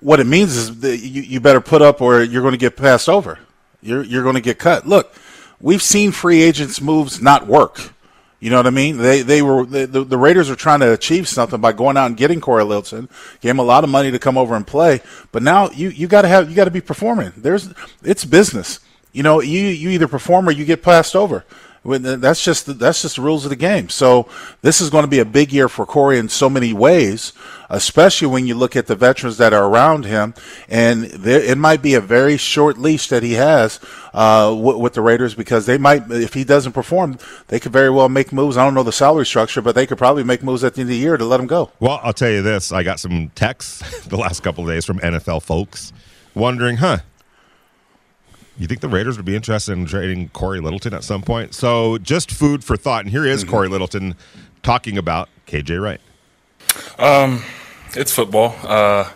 What 0.00 0.18
it 0.18 0.26
means 0.26 0.56
is 0.56 0.80
that 0.80 0.98
you, 0.98 1.22
you 1.22 1.40
better 1.40 1.60
put 1.60 1.80
up, 1.80 2.00
or 2.00 2.22
you're 2.22 2.42
going 2.42 2.52
to 2.52 2.58
get 2.58 2.76
passed 2.76 3.08
over. 3.08 3.38
You're 3.82 4.02
you're 4.02 4.24
going 4.24 4.34
to 4.34 4.40
get 4.40 4.58
cut. 4.58 4.86
Look 4.86 5.14
we've 5.60 5.82
seen 5.82 6.12
free 6.12 6.42
agents 6.42 6.80
moves 6.80 7.20
not 7.20 7.46
work. 7.46 7.92
You 8.38 8.50
know 8.50 8.56
what 8.56 8.66
I 8.66 8.70
mean? 8.70 8.98
They 8.98 9.22
they 9.22 9.40
were 9.40 9.64
the, 9.64 9.86
the 9.86 10.18
Raiders 10.18 10.50
are 10.50 10.56
trying 10.56 10.80
to 10.80 10.92
achieve 10.92 11.26
something 11.26 11.60
by 11.60 11.72
going 11.72 11.96
out 11.96 12.06
and 12.06 12.16
getting 12.16 12.40
Cory 12.40 12.64
Littleton, 12.64 13.08
gave 13.40 13.50
him 13.50 13.58
a 13.58 13.64
lot 13.64 13.82
of 13.82 13.88
money 13.88 14.10
to 14.10 14.18
come 14.18 14.36
over 14.36 14.54
and 14.54 14.66
play. 14.66 15.00
But 15.32 15.42
now 15.42 15.70
you 15.70 15.88
you 15.88 16.06
got 16.06 16.22
to 16.22 16.28
have 16.28 16.50
you 16.50 16.54
got 16.54 16.66
to 16.66 16.70
be 16.70 16.82
performing. 16.82 17.32
There's 17.36 17.72
it's 18.02 18.24
business. 18.26 18.80
You 19.12 19.22
know, 19.22 19.40
you 19.40 19.60
you 19.62 19.88
either 19.90 20.06
perform 20.06 20.48
or 20.48 20.52
you 20.52 20.66
get 20.66 20.82
passed 20.82 21.16
over. 21.16 21.44
That's 21.86 22.44
just 22.44 22.78
that's 22.78 23.02
just 23.02 23.16
the 23.16 23.22
rules 23.22 23.44
of 23.44 23.50
the 23.50 23.56
game. 23.56 23.88
So 23.88 24.28
this 24.62 24.80
is 24.80 24.90
going 24.90 25.04
to 25.04 25.08
be 25.08 25.20
a 25.20 25.24
big 25.24 25.52
year 25.52 25.68
for 25.68 25.86
Cory 25.86 26.18
in 26.18 26.28
so 26.28 26.50
many 26.50 26.72
ways, 26.72 27.32
especially 27.70 28.28
when 28.28 28.46
you 28.46 28.54
look 28.54 28.76
at 28.76 28.86
the 28.86 28.96
veterans 28.96 29.38
that 29.38 29.52
are 29.52 29.64
around 29.64 30.04
him, 30.04 30.34
and 30.68 31.04
there, 31.04 31.40
it 31.40 31.58
might 31.58 31.82
be 31.82 31.94
a 31.94 32.00
very 32.00 32.36
short 32.36 32.78
leash 32.78 33.08
that 33.08 33.22
he 33.22 33.34
has 33.34 33.80
uh, 34.14 34.54
with, 34.58 34.76
with, 34.76 34.94
the 34.94 35.00
Raiders 35.00 35.34
because 35.34 35.66
they 35.66 35.78
might, 35.78 36.10
if 36.10 36.34
he 36.34 36.44
doesn't 36.44 36.72
perform, 36.72 37.18
they 37.48 37.60
could 37.60 37.72
very 37.72 37.90
well 37.90 38.08
make 38.08 38.32
moves. 38.32 38.56
I 38.56 38.64
don't 38.64 38.74
know 38.74 38.82
the 38.82 38.92
salary 38.92 39.26
structure, 39.26 39.62
but 39.62 39.74
they 39.74 39.86
could 39.86 39.98
probably 39.98 40.24
make 40.24 40.42
moves 40.42 40.64
at 40.64 40.74
the 40.74 40.80
end 40.80 40.90
of 40.90 40.94
the 40.94 40.98
year 40.98 41.16
to 41.16 41.24
let 41.24 41.38
him 41.38 41.46
go. 41.46 41.70
Well, 41.80 42.00
I'll 42.02 42.12
tell 42.12 42.30
you 42.30 42.42
this: 42.42 42.72
I 42.72 42.82
got 42.82 42.98
some 42.98 43.30
texts 43.34 44.06
the 44.06 44.16
last 44.16 44.42
couple 44.42 44.64
of 44.64 44.70
days 44.70 44.84
from 44.84 44.98
NFL 44.98 45.42
folks 45.42 45.92
wondering, 46.34 46.76
huh? 46.76 46.98
You 48.58 48.66
think 48.66 48.80
the 48.80 48.88
Raiders 48.88 49.16
would 49.16 49.26
be 49.26 49.36
interested 49.36 49.72
in 49.72 49.86
trading 49.86 50.28
Cory 50.30 50.60
Littleton 50.60 50.94
at 50.94 51.04
some 51.04 51.22
point? 51.22 51.54
So 51.54 51.98
just 51.98 52.30
food 52.30 52.64
for 52.64 52.76
thought. 52.76 53.02
And 53.02 53.10
here 53.10 53.26
is 53.26 53.42
mm-hmm. 53.42 53.50
Cory 53.50 53.68
Littleton 53.68 54.14
talking 54.62 54.96
about 54.96 55.28
KJ 55.46 55.80
Wright. 55.82 56.00
Um, 56.98 57.42
it's 57.94 58.12
football. 58.12 58.54
Uh, 58.62 59.10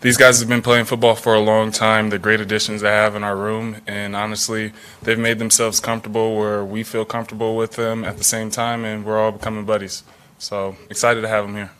these 0.00 0.16
guys 0.16 0.40
have 0.40 0.48
been 0.48 0.62
playing 0.62 0.84
football 0.84 1.14
for 1.14 1.34
a 1.34 1.40
long 1.40 1.70
time. 1.72 2.10
They're 2.10 2.18
great 2.18 2.40
additions 2.40 2.82
to 2.82 2.88
have 2.88 3.14
in 3.14 3.24
our 3.24 3.36
room, 3.36 3.78
and 3.86 4.14
honestly, 4.14 4.72
they've 5.02 5.18
made 5.18 5.38
themselves 5.38 5.80
comfortable 5.80 6.36
where 6.36 6.64
we 6.64 6.82
feel 6.82 7.04
comfortable 7.04 7.56
with 7.56 7.72
them 7.72 8.04
at 8.04 8.18
the 8.18 8.24
same 8.24 8.50
time, 8.50 8.84
and 8.84 9.04
we're 9.04 9.18
all 9.18 9.32
becoming 9.32 9.64
buddies. 9.64 10.04
So 10.38 10.76
excited 10.90 11.22
to 11.22 11.28
have 11.28 11.46
them 11.46 11.56
here. 11.56 11.70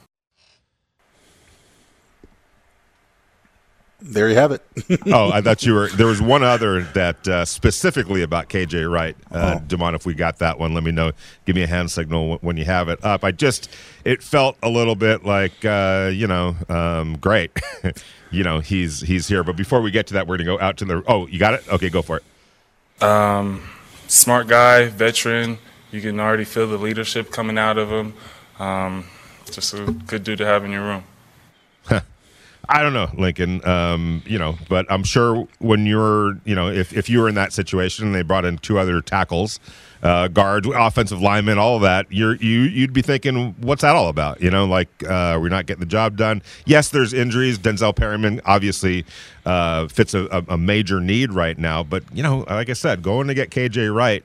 There 4.01 4.29
you 4.29 4.35
have 4.35 4.53
it. 4.53 4.63
oh, 5.07 5.31
I 5.33 5.41
thought 5.41 5.65
you 5.65 5.73
were. 5.73 5.89
There 5.89 6.07
was 6.07 6.21
one 6.21 6.43
other 6.43 6.83
that 6.83 7.27
uh, 7.27 7.45
specifically 7.45 8.23
about 8.23 8.49
KJ 8.49 8.91
Wright. 8.91 9.17
Uh, 9.31 9.59
oh. 9.59 9.65
Demond, 9.67 9.95
if 9.95 10.05
we 10.05 10.15
got 10.15 10.39
that 10.39 10.59
one, 10.59 10.75
let 10.75 10.85
me 10.85 10.93
know. 10.93 11.13
Give 11.47 11.57
me 11.57 11.63
a 11.63 11.67
hand 11.67 11.91
signal 11.91 12.37
when 12.43 12.57
you 12.57 12.67
have 12.67 12.89
it 12.89 13.03
up. 13.05 13.25
I 13.25 13.33
just, 13.33 13.71
it 14.05 14.23
felt 14.23 14.59
a 14.63 14.69
little 14.69 14.97
bit 14.97 15.25
like, 15.25 15.65
uh, 15.65 16.11
you 16.13 16.27
know, 16.27 16.57
um, 16.69 17.17
great. 17.17 17.51
you 18.31 18.45
know, 18.45 18.61
he's 18.61 19.01
he's 19.01 19.29
here. 19.29 19.43
But 19.43 19.57
before 19.57 19.81
we 19.81 19.91
get 19.91 20.07
to 20.09 20.15
that, 20.15 20.27
we're 20.27 20.37
gonna 20.37 20.57
go 20.57 20.61
out 20.61 20.77
to 20.79 20.85
the. 20.85 21.03
Oh, 21.07 21.27
you 21.27 21.39
got 21.39 21.55
it. 21.55 21.67
Okay, 21.73 21.89
go 21.89 22.03
for 22.03 22.19
it. 22.19 23.03
Um, 23.03 23.67
smart 24.09 24.47
guy, 24.47 24.89
veteran. 24.89 25.59
You 25.91 26.03
can 26.03 26.21
already 26.21 26.45
feel 26.45 26.67
the 26.67 26.79
leadership 26.79 27.31
coming 27.31 27.57
out 27.57 27.79
of 27.79 27.91
him. 27.91 28.15
Um, 28.59 29.07
just 29.51 29.73
a 29.73 29.85
good 30.07 30.25
dude 30.25 30.39
to 30.39 30.47
have 30.47 30.65
in 30.65 30.73
your 30.73 30.83
room. 30.83 31.05
I 32.69 32.83
don't 32.83 32.93
know, 32.93 33.09
Lincoln. 33.17 33.67
Um, 33.67 34.23
you 34.27 34.39
know, 34.39 34.57
but 34.69 34.87
I'm 34.91 35.05
sure 35.05 35.47
when 35.61 35.87
you're, 35.87 36.39
you 36.45 36.55
know, 36.55 36.69
if, 36.69 36.93
if 36.97 37.09
you 37.09 37.21
were 37.21 37.29
in 37.29 37.37
that 37.37 37.53
situation 37.53 38.07
and 38.07 38.15
they 38.15 38.23
brought 38.23 38.45
in 38.45 38.59
two 38.59 38.79
other 38.79 39.01
tackles, 39.01 39.61
uh, 40.03 40.29
offensive 40.35 41.21
linemen, 41.21 41.59
all 41.59 41.77
of 41.77 41.83
that, 41.83 42.07
you're 42.11 42.37
you 42.37 42.61
you'd 42.63 42.93
be 42.93 43.03
thinking, 43.03 43.55
what's 43.61 43.83
that 43.83 43.97
all 43.97 44.09
about? 44.09 44.41
You 44.41 44.51
know, 44.51 44.65
like 44.67 44.89
uh, 45.05 45.39
we're 45.41 45.49
not 45.49 45.67
getting 45.67 45.81
the 45.81 45.87
job 45.87 46.17
done. 46.17 46.43
Yes, 46.65 46.91
there's 46.91 47.13
injuries. 47.13 47.59
Denzel 47.59 47.95
Perryman 47.95 48.41
obviously 48.45 49.05
uh, 49.45 49.89
fits 49.89 50.15
a, 50.15 50.45
a 50.49 50.59
major 50.59 51.01
need 51.01 51.33
right 51.33 51.59
now, 51.59 51.83
but 51.83 52.05
you 52.13 52.23
know, 52.23 52.45
like 52.49 52.69
I 52.69 52.75
said, 52.75 53.03
going 53.03 53.29
to 53.29 53.35
get 53.35 53.51
KJ 53.51 53.95
Wright 53.95 54.25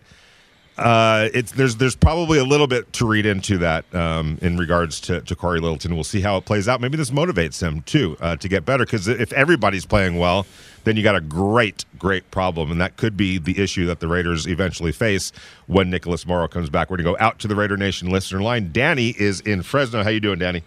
uh, 0.82 1.30
it's 1.34 1.52
there's 1.52 1.76
there's 1.76 1.96
probably 1.96 2.40
a 2.40 2.44
little 2.44 2.68
bit 2.68 2.92
to 2.94 3.06
read 3.06 3.26
into 3.26 3.58
that 3.60 3.94
um, 3.94 4.38
in 4.42 4.58
regards 4.58 5.00
to, 5.02 5.22
to 5.22 5.36
Cory 5.36 5.60
Littleton. 5.60 5.94
We'll 5.94 6.04
see 6.04 6.22
how 6.22 6.38
it 6.38 6.46
plays 6.46 6.68
out. 6.68 6.82
Maybe 6.82 6.98
this 6.98 7.12
motivates 7.12 7.62
him 7.62 7.82
too 7.84 8.18
uh, 8.20 8.36
to 8.38 8.50
get 8.50 8.66
better 8.66 8.84
because 8.84 9.08
if 9.08 9.32
everybody's 9.34 9.86
playing 9.86 10.18
well, 10.18 10.46
then 10.84 10.98
you 10.98 11.04
got 11.04 11.16
a 11.16 11.22
great 11.22 11.86
great 12.00 12.30
problem, 12.32 12.72
and 12.72 12.82
that 12.82 12.98
could 12.98 13.16
be 13.16 13.38
the 13.38 13.62
issue 13.62 13.86
that 13.86 14.00
the 14.00 14.08
Raiders 14.08 14.48
eventually 14.48 14.92
face 14.92 15.32
when 15.68 15.90
Nicholas 15.90 16.26
Morrow 16.26 16.48
comes 16.48 16.70
back. 16.70 16.90
We're 16.90 16.98
gonna 16.98 17.12
go 17.12 17.24
out 17.24 17.40
to 17.40 17.48
the 17.48 17.56
Raider 17.56 17.78
Nation 17.78 18.10
listener 18.10 18.42
line. 18.42 18.72
Danny 18.72 19.10
is 19.10 19.40
in 19.42 19.62
Fresno. 19.62 20.04
How 20.04 20.10
you 20.10 20.20
doing, 20.20 20.40
Danny? 20.40 20.64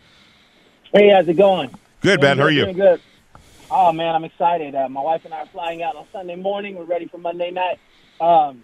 Hey, 0.93 1.11
how's 1.11 1.27
it 1.27 1.37
going? 1.37 1.75
Good, 2.01 2.21
man. 2.21 2.39
How 2.39 2.45
are 2.45 2.51
you? 2.51 2.73
Good. 2.73 3.01
Oh 3.71 3.91
man, 3.91 4.15
I'm 4.15 4.25
excited. 4.25 4.75
Uh, 4.75 4.89
my 4.89 5.01
wife 5.01 5.25
and 5.25 5.35
I 5.35 5.41
are 5.41 5.47
flying 5.47 5.83
out 5.83 5.97
on 5.97 6.07
Sunday 6.13 6.37
morning. 6.37 6.77
We're 6.77 6.85
ready 6.85 7.07
for 7.09 7.19
Monday 7.19 7.51
night. 7.51 7.81
Um, 8.21 8.63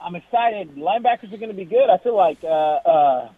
I'm 0.00 0.14
excited. 0.14 0.76
Linebackers 0.76 1.32
are 1.32 1.38
going 1.38 1.50
to 1.50 1.56
be 1.56 1.64
good. 1.64 1.90
I 1.90 1.98
feel 1.98 2.16
like 2.16 2.38
uh, 2.44 2.46
uh, 2.46 3.28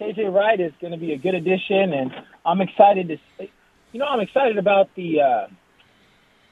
KJ 0.00 0.32
Wright 0.32 0.60
is 0.60 0.72
going 0.80 0.92
to 0.92 0.98
be 0.98 1.12
a 1.12 1.18
good 1.18 1.34
addition, 1.34 1.92
and 1.92 2.12
I'm 2.44 2.60
excited 2.60 3.08
to. 3.08 3.18
See, 3.38 3.50
you 3.92 4.00
know, 4.00 4.06
I'm 4.06 4.20
excited 4.20 4.58
about 4.58 4.94
the 4.94 5.20
uh, 5.20 5.46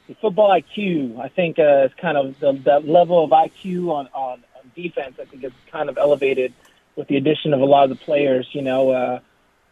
the 0.09 0.15
football 0.15 0.51
IQ. 0.51 1.21
I 1.21 1.29
think 1.29 1.59
uh, 1.59 1.85
it's 1.85 1.95
kind 1.95 2.17
of 2.17 2.39
the, 2.41 2.53
the 2.53 2.81
level 2.81 3.23
of 3.25 3.31
IQ 3.31 3.91
on, 3.91 4.09
on 4.15 4.43
on 4.57 4.71
defense. 4.75 5.17
I 5.21 5.27
think 5.27 5.45
it's 5.45 5.55
kind 5.71 5.89
of 5.89 5.99
elevated 5.99 6.55
with 6.97 7.09
the 7.09 7.17
addition 7.17 7.53
of 7.53 7.61
a 7.61 7.65
lot 7.65 7.85
of 7.85 7.91
the 7.91 8.05
players. 8.05 8.49
You 8.53 8.63
know, 8.63 8.91
uh, 8.91 9.21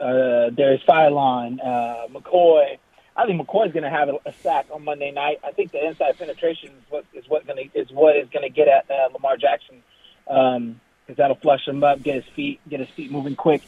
uh, 0.02 0.50
Darius 0.50 0.82
Philon, 0.86 1.58
uh, 1.64 2.08
McCoy. 2.08 2.78
I 3.16 3.26
think 3.26 3.40
McCoy's 3.40 3.72
going 3.72 3.84
to 3.84 3.90
have 3.90 4.08
a, 4.08 4.32
sack 4.42 4.66
on 4.72 4.84
Monday 4.84 5.12
night. 5.12 5.38
I 5.44 5.52
think 5.52 5.70
the 5.70 5.86
inside 5.86 6.18
penetration 6.18 6.70
is 6.70 6.90
what 6.90 7.04
is 7.14 7.28
what 7.28 7.46
going 7.46 7.70
to 7.70 7.78
is 7.78 7.90
what 7.90 8.16
is 8.16 8.28
going 8.30 8.42
to 8.42 8.48
get 8.48 8.66
at 8.66 8.90
uh, 8.90 9.08
Lamar 9.12 9.36
Jackson 9.36 9.82
because 10.24 10.56
um, 10.56 10.80
that'll 11.16 11.36
flush 11.36 11.66
him 11.66 11.84
up, 11.84 12.02
get 12.02 12.16
his 12.16 12.24
feet 12.34 12.60
get 12.68 12.80
his 12.80 12.88
feet 12.90 13.12
moving 13.12 13.36
quick. 13.36 13.62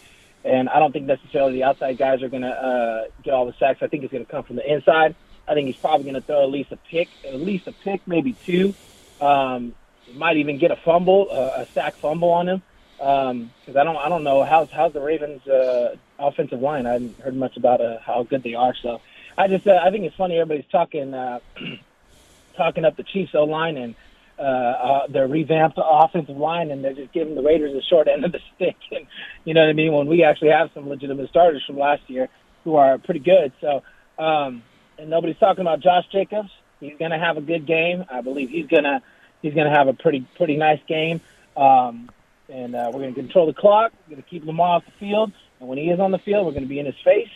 And 0.44 0.68
I 0.68 0.78
don't 0.78 0.92
think 0.92 1.06
necessarily 1.06 1.54
the 1.54 1.64
outside 1.64 1.98
guys 1.98 2.22
are 2.22 2.28
going 2.28 2.42
to 2.42 2.48
uh, 2.48 3.04
get 3.22 3.34
all 3.34 3.46
the 3.46 3.54
sacks. 3.58 3.80
I 3.82 3.88
think 3.88 4.04
it's 4.04 4.12
going 4.12 4.24
to 4.24 4.30
come 4.30 4.44
from 4.44 4.56
the 4.56 4.72
inside. 4.72 5.14
I 5.48 5.54
think 5.54 5.66
he's 5.66 5.76
probably 5.76 6.04
going 6.04 6.14
to 6.14 6.20
throw 6.20 6.42
at 6.42 6.50
least 6.50 6.72
a 6.72 6.76
pick, 6.76 7.08
at 7.24 7.40
least 7.40 7.66
a 7.66 7.72
pick, 7.72 8.06
maybe 8.06 8.32
two. 8.32 8.74
Um, 9.20 9.74
might 10.14 10.36
even 10.36 10.58
get 10.58 10.70
a 10.70 10.76
fumble, 10.76 11.28
uh, 11.30 11.62
a 11.62 11.66
sack 11.66 11.94
fumble 11.94 12.30
on 12.30 12.48
him. 12.48 12.62
Because 12.96 13.30
um, 13.30 13.50
I 13.76 13.84
don't, 13.84 13.96
I 13.96 14.08
don't 14.08 14.24
know 14.24 14.42
how's 14.44 14.70
how's 14.70 14.92
the 14.92 15.00
Ravens' 15.00 15.46
uh, 15.46 15.96
offensive 16.18 16.60
line. 16.60 16.86
I 16.86 16.94
haven't 16.94 17.20
heard 17.20 17.36
much 17.36 17.56
about 17.56 17.80
uh, 17.80 17.98
how 18.00 18.22
good 18.22 18.42
they 18.42 18.54
are. 18.54 18.74
So 18.80 19.00
I 19.38 19.48
just, 19.48 19.66
uh, 19.66 19.78
I 19.82 19.90
think 19.90 20.04
it's 20.04 20.16
funny 20.16 20.38
everybody's 20.38 20.70
talking, 20.70 21.12
uh, 21.14 21.40
talking 22.56 22.84
up 22.84 22.96
the 22.96 23.02
Chiefs 23.02 23.34
O 23.34 23.44
line 23.44 23.76
and 23.76 23.94
uh, 24.38 24.42
uh, 24.42 25.06
their 25.08 25.26
revamped 25.26 25.78
offensive 25.82 26.36
line, 26.36 26.70
and 26.70 26.84
they're 26.84 26.92
just 26.92 27.12
giving 27.12 27.34
the 27.34 27.42
Raiders 27.42 27.72
the 27.72 27.82
short 27.82 28.06
end 28.08 28.24
of 28.24 28.32
the 28.32 28.40
stick. 28.54 28.76
And 28.90 29.06
you 29.44 29.54
know 29.54 29.62
what 29.62 29.70
I 29.70 29.72
mean? 29.72 29.92
When 29.92 30.06
we 30.06 30.24
actually 30.24 30.50
have 30.50 30.70
some 30.74 30.88
legitimate 30.88 31.30
starters 31.30 31.64
from 31.66 31.78
last 31.78 32.02
year 32.08 32.28
who 32.64 32.76
are 32.76 32.98
pretty 32.98 33.20
good. 33.20 33.52
So, 33.60 33.82
um, 34.18 34.62
and 34.98 35.08
nobody's 35.08 35.38
talking 35.38 35.62
about 35.62 35.80
Josh 35.80 36.04
Jacobs. 36.12 36.50
He's 36.80 36.98
going 36.98 37.12
to 37.12 37.18
have 37.18 37.36
a 37.36 37.40
good 37.40 37.66
game. 37.66 38.04
I 38.10 38.20
believe 38.20 38.50
he's 38.50 38.66
going 38.66 38.84
to 38.84 39.00
he's 39.40 39.54
going 39.54 39.70
to 39.70 39.76
have 39.76 39.88
a 39.88 39.94
pretty 39.94 40.26
pretty 40.36 40.56
nice 40.56 40.80
game. 40.86 41.20
Um, 41.56 42.10
and 42.48 42.74
uh, 42.74 42.90
we're 42.92 43.00
going 43.00 43.14
to 43.14 43.20
control 43.20 43.46
the 43.46 43.54
clock. 43.54 43.92
We're 44.06 44.16
going 44.16 44.22
to 44.22 44.28
keep 44.28 44.44
Lamar 44.44 44.76
off 44.76 44.84
the 44.84 44.92
field, 45.00 45.32
and 45.60 45.68
when 45.68 45.78
he 45.78 45.88
is 45.88 45.98
on 45.98 46.10
the 46.10 46.18
field, 46.18 46.46
we're 46.46 46.52
going 46.52 46.64
to 46.64 46.68
be 46.68 46.78
in 46.78 46.86
his 46.86 46.98
face. 47.02 47.30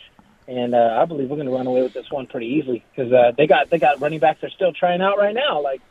And 0.47 0.73
uh, 0.73 0.97
I 0.99 1.05
believe 1.05 1.29
we're 1.29 1.37
going 1.37 1.47
to 1.47 1.53
run 1.53 1.67
away 1.67 1.83
with 1.83 1.93
this 1.93 2.09
one 2.09 2.27
pretty 2.27 2.47
easily 2.47 2.83
because 2.93 3.11
uh, 3.13 3.31
they 3.37 3.47
got 3.47 3.69
they 3.69 3.77
got 3.77 4.01
running 4.01 4.19
backs 4.19 4.41
they're 4.41 4.49
still 4.49 4.73
trying 4.73 5.01
out 5.01 5.17
right 5.17 5.35
now. 5.35 5.61
Like, 5.61 5.81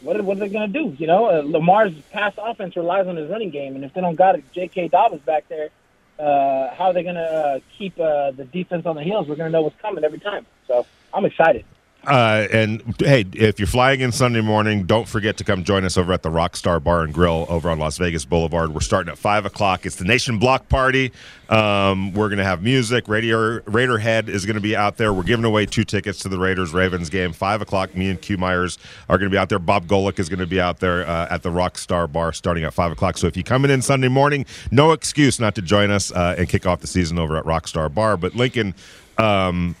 what 0.00 0.16
are, 0.16 0.22
what 0.22 0.36
are 0.36 0.40
they 0.40 0.48
going 0.48 0.72
to 0.72 0.78
do? 0.78 0.96
You 0.98 1.06
know, 1.06 1.26
uh, 1.26 1.42
Lamar's 1.42 1.94
pass 2.10 2.34
offense 2.36 2.76
relies 2.76 3.06
on 3.06 3.16
his 3.16 3.30
running 3.30 3.50
game, 3.50 3.76
and 3.76 3.84
if 3.84 3.94
they 3.94 4.00
don't 4.00 4.16
got 4.16 4.34
it, 4.34 4.44
J.K. 4.52 4.88
Dobbins 4.88 5.22
back 5.22 5.48
there, 5.48 5.70
uh, 6.18 6.74
how 6.74 6.86
are 6.86 6.92
they 6.92 7.02
going 7.02 7.14
to 7.14 7.20
uh, 7.20 7.60
keep 7.78 7.98
uh, 7.98 8.32
the 8.32 8.44
defense 8.44 8.84
on 8.84 8.96
the 8.96 9.02
heels? 9.02 9.28
We're 9.28 9.36
going 9.36 9.50
to 9.50 9.56
know 9.56 9.62
what's 9.62 9.80
coming 9.80 10.04
every 10.04 10.20
time. 10.20 10.44
So 10.66 10.86
I'm 11.12 11.24
excited. 11.24 11.64
Uh, 12.06 12.46
and 12.52 12.82
hey, 12.98 13.24
if 13.32 13.58
you're 13.58 13.66
flying 13.66 14.00
in 14.00 14.12
Sunday 14.12 14.42
morning, 14.42 14.84
don't 14.84 15.08
forget 15.08 15.38
to 15.38 15.44
come 15.44 15.64
join 15.64 15.84
us 15.84 15.96
over 15.96 16.12
at 16.12 16.22
the 16.22 16.28
Rockstar 16.28 16.82
Bar 16.82 17.02
and 17.02 17.14
Grill 17.14 17.46
over 17.48 17.70
on 17.70 17.78
Las 17.78 17.96
Vegas 17.98 18.24
Boulevard. 18.24 18.74
We're 18.74 18.80
starting 18.80 19.10
at 19.10 19.18
five 19.18 19.46
o'clock. 19.46 19.86
It's 19.86 19.96
the 19.96 20.04
Nation 20.04 20.38
Block 20.38 20.68
Party. 20.68 21.12
Um, 21.48 22.12
we're 22.12 22.28
going 22.28 22.38
to 22.38 22.44
have 22.44 22.62
music. 22.62 23.08
Radio 23.08 23.60
Raiderhead 23.60 24.28
is 24.28 24.44
going 24.44 24.56
to 24.56 24.60
be 24.60 24.76
out 24.76 24.96
there. 24.96 25.12
We're 25.12 25.22
giving 25.22 25.44
away 25.44 25.66
two 25.66 25.84
tickets 25.84 26.18
to 26.20 26.28
the 26.28 26.38
Raiders 26.38 26.72
Ravens 26.74 27.08
game. 27.08 27.32
Five 27.32 27.62
o'clock. 27.62 27.96
Me 27.96 28.10
and 28.10 28.20
Q 28.20 28.36
Myers 28.36 28.78
are 29.08 29.16
going 29.16 29.30
to 29.30 29.34
be 29.34 29.38
out 29.38 29.48
there. 29.48 29.58
Bob 29.58 29.86
Golic 29.86 30.18
is 30.18 30.28
going 30.28 30.40
to 30.40 30.46
be 30.46 30.60
out 30.60 30.80
there 30.80 31.06
uh, 31.06 31.28
at 31.30 31.42
the 31.42 31.50
Rockstar 31.50 32.10
Bar 32.10 32.32
starting 32.32 32.64
at 32.64 32.74
five 32.74 32.92
o'clock. 32.92 33.16
So 33.16 33.26
if 33.26 33.36
you're 33.36 33.44
coming 33.44 33.70
in 33.70 33.80
Sunday 33.80 34.08
morning, 34.08 34.44
no 34.70 34.92
excuse 34.92 35.40
not 35.40 35.54
to 35.54 35.62
join 35.62 35.90
us 35.90 36.12
uh, 36.12 36.34
and 36.36 36.48
kick 36.48 36.66
off 36.66 36.80
the 36.80 36.86
season 36.86 37.18
over 37.18 37.36
at 37.36 37.44
Rockstar 37.44 37.92
Bar. 37.92 38.16
But 38.18 38.34
Lincoln. 38.34 38.74
Um, 39.16 39.76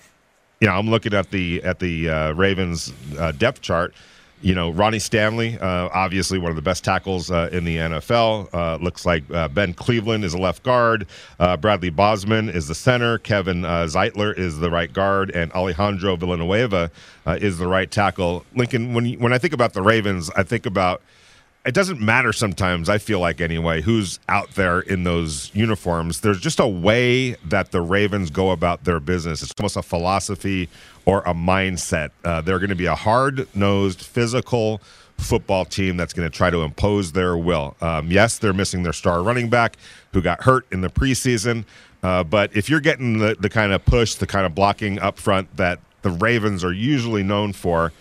you 0.60 0.66
know, 0.66 0.74
I'm 0.74 0.88
looking 0.88 1.14
at 1.14 1.30
the 1.30 1.62
at 1.62 1.78
the 1.78 2.08
uh, 2.08 2.32
Ravens 2.32 2.92
uh, 3.18 3.32
depth 3.32 3.60
chart. 3.60 3.94
You 4.42 4.54
know, 4.54 4.70
Ronnie 4.70 4.98
Stanley, 4.98 5.58
uh, 5.58 5.88
obviously 5.94 6.38
one 6.38 6.50
of 6.50 6.56
the 6.56 6.62
best 6.62 6.84
tackles 6.84 7.30
uh, 7.30 7.48
in 7.50 7.64
the 7.64 7.76
NFL. 7.76 8.52
Uh, 8.52 8.76
looks 8.76 9.06
like 9.06 9.24
uh, 9.32 9.48
Ben 9.48 9.72
Cleveland 9.72 10.22
is 10.22 10.34
a 10.34 10.38
left 10.38 10.62
guard. 10.62 11.06
Bradley 11.38 11.88
Bozeman 11.88 12.50
is 12.50 12.68
the 12.68 12.74
center. 12.74 13.16
Kevin 13.16 13.62
Zeitler 13.62 14.36
is 14.36 14.58
the 14.58 14.70
right 14.70 14.92
guard, 14.92 15.30
and 15.30 15.50
Alejandro 15.52 16.16
Villanueva 16.16 16.90
is 17.26 17.56
the 17.56 17.66
right 17.66 17.90
tackle. 17.90 18.44
Lincoln, 18.54 18.92
when 18.92 19.06
you, 19.06 19.18
when 19.18 19.32
I 19.32 19.38
think 19.38 19.54
about 19.54 19.72
the 19.72 19.80
Ravens, 19.80 20.28
I 20.36 20.42
think 20.42 20.66
about 20.66 21.00
it 21.64 21.72
doesn't 21.72 22.00
matter 22.00 22.32
sometimes, 22.32 22.88
I 22.88 22.98
feel 22.98 23.20
like 23.20 23.40
anyway, 23.40 23.80
who's 23.80 24.20
out 24.28 24.50
there 24.54 24.80
in 24.80 25.04
those 25.04 25.50
uniforms. 25.54 26.20
There's 26.20 26.40
just 26.40 26.60
a 26.60 26.66
way 26.66 27.32
that 27.46 27.70
the 27.70 27.80
Ravens 27.80 28.30
go 28.30 28.50
about 28.50 28.84
their 28.84 29.00
business. 29.00 29.42
It's 29.42 29.52
almost 29.58 29.76
a 29.76 29.82
philosophy 29.82 30.68
or 31.06 31.22
a 31.22 31.32
mindset. 31.32 32.10
Uh, 32.22 32.42
they're 32.42 32.58
going 32.58 32.68
to 32.68 32.76
be 32.76 32.86
a 32.86 32.94
hard 32.94 33.48
nosed, 33.54 34.02
physical 34.02 34.82
football 35.16 35.64
team 35.64 35.96
that's 35.96 36.12
going 36.12 36.28
to 36.28 36.36
try 36.36 36.50
to 36.50 36.58
impose 36.58 37.12
their 37.12 37.36
will. 37.36 37.76
Um, 37.80 38.10
yes, 38.10 38.38
they're 38.38 38.52
missing 38.52 38.82
their 38.82 38.92
star 38.92 39.22
running 39.22 39.48
back 39.48 39.76
who 40.12 40.20
got 40.20 40.42
hurt 40.42 40.66
in 40.70 40.82
the 40.82 40.90
preseason. 40.90 41.64
Uh, 42.02 42.22
but 42.24 42.54
if 42.54 42.68
you're 42.68 42.80
getting 42.80 43.18
the, 43.18 43.36
the 43.40 43.48
kind 43.48 43.72
of 43.72 43.84
push, 43.86 44.14
the 44.14 44.26
kind 44.26 44.44
of 44.44 44.54
blocking 44.54 44.98
up 44.98 45.18
front 45.18 45.56
that 45.56 45.78
the 46.02 46.10
Ravens 46.10 46.62
are 46.62 46.72
usually 46.72 47.22
known 47.22 47.54
for, 47.54 47.92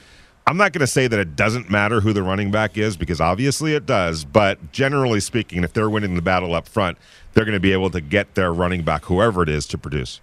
I'm 0.46 0.58
not 0.58 0.74
going 0.74 0.82
to 0.82 0.88
say 0.88 1.08
that 1.08 1.20
it 1.20 1.36
doesn't 1.36 1.70
matter 1.70 2.02
who 2.02 2.12
the 2.12 2.24
running 2.24 2.52
back 2.52 2.78
is 2.78 2.98
because 2.98 3.22
obviously 3.22 3.76
it 3.76 3.86
does. 3.86 4.26
But 4.26 4.72
generally 4.74 5.22
speaking, 5.22 5.64
if 5.64 5.72
they're 5.72 5.90
winning 5.90 6.16
the 6.16 6.22
battle 6.22 6.54
up 6.54 6.68
front, 6.68 6.98
they're 7.34 7.46
going 7.46 7.54
to 7.54 7.62
be 7.62 7.72
able 7.72 7.90
to 7.92 8.02
get 8.02 8.36
their 8.36 8.52
running 8.52 8.84
back, 8.84 9.06
whoever 9.06 9.44
it 9.44 9.50
is, 9.50 9.66
to 9.68 9.78
produce. 9.78 10.20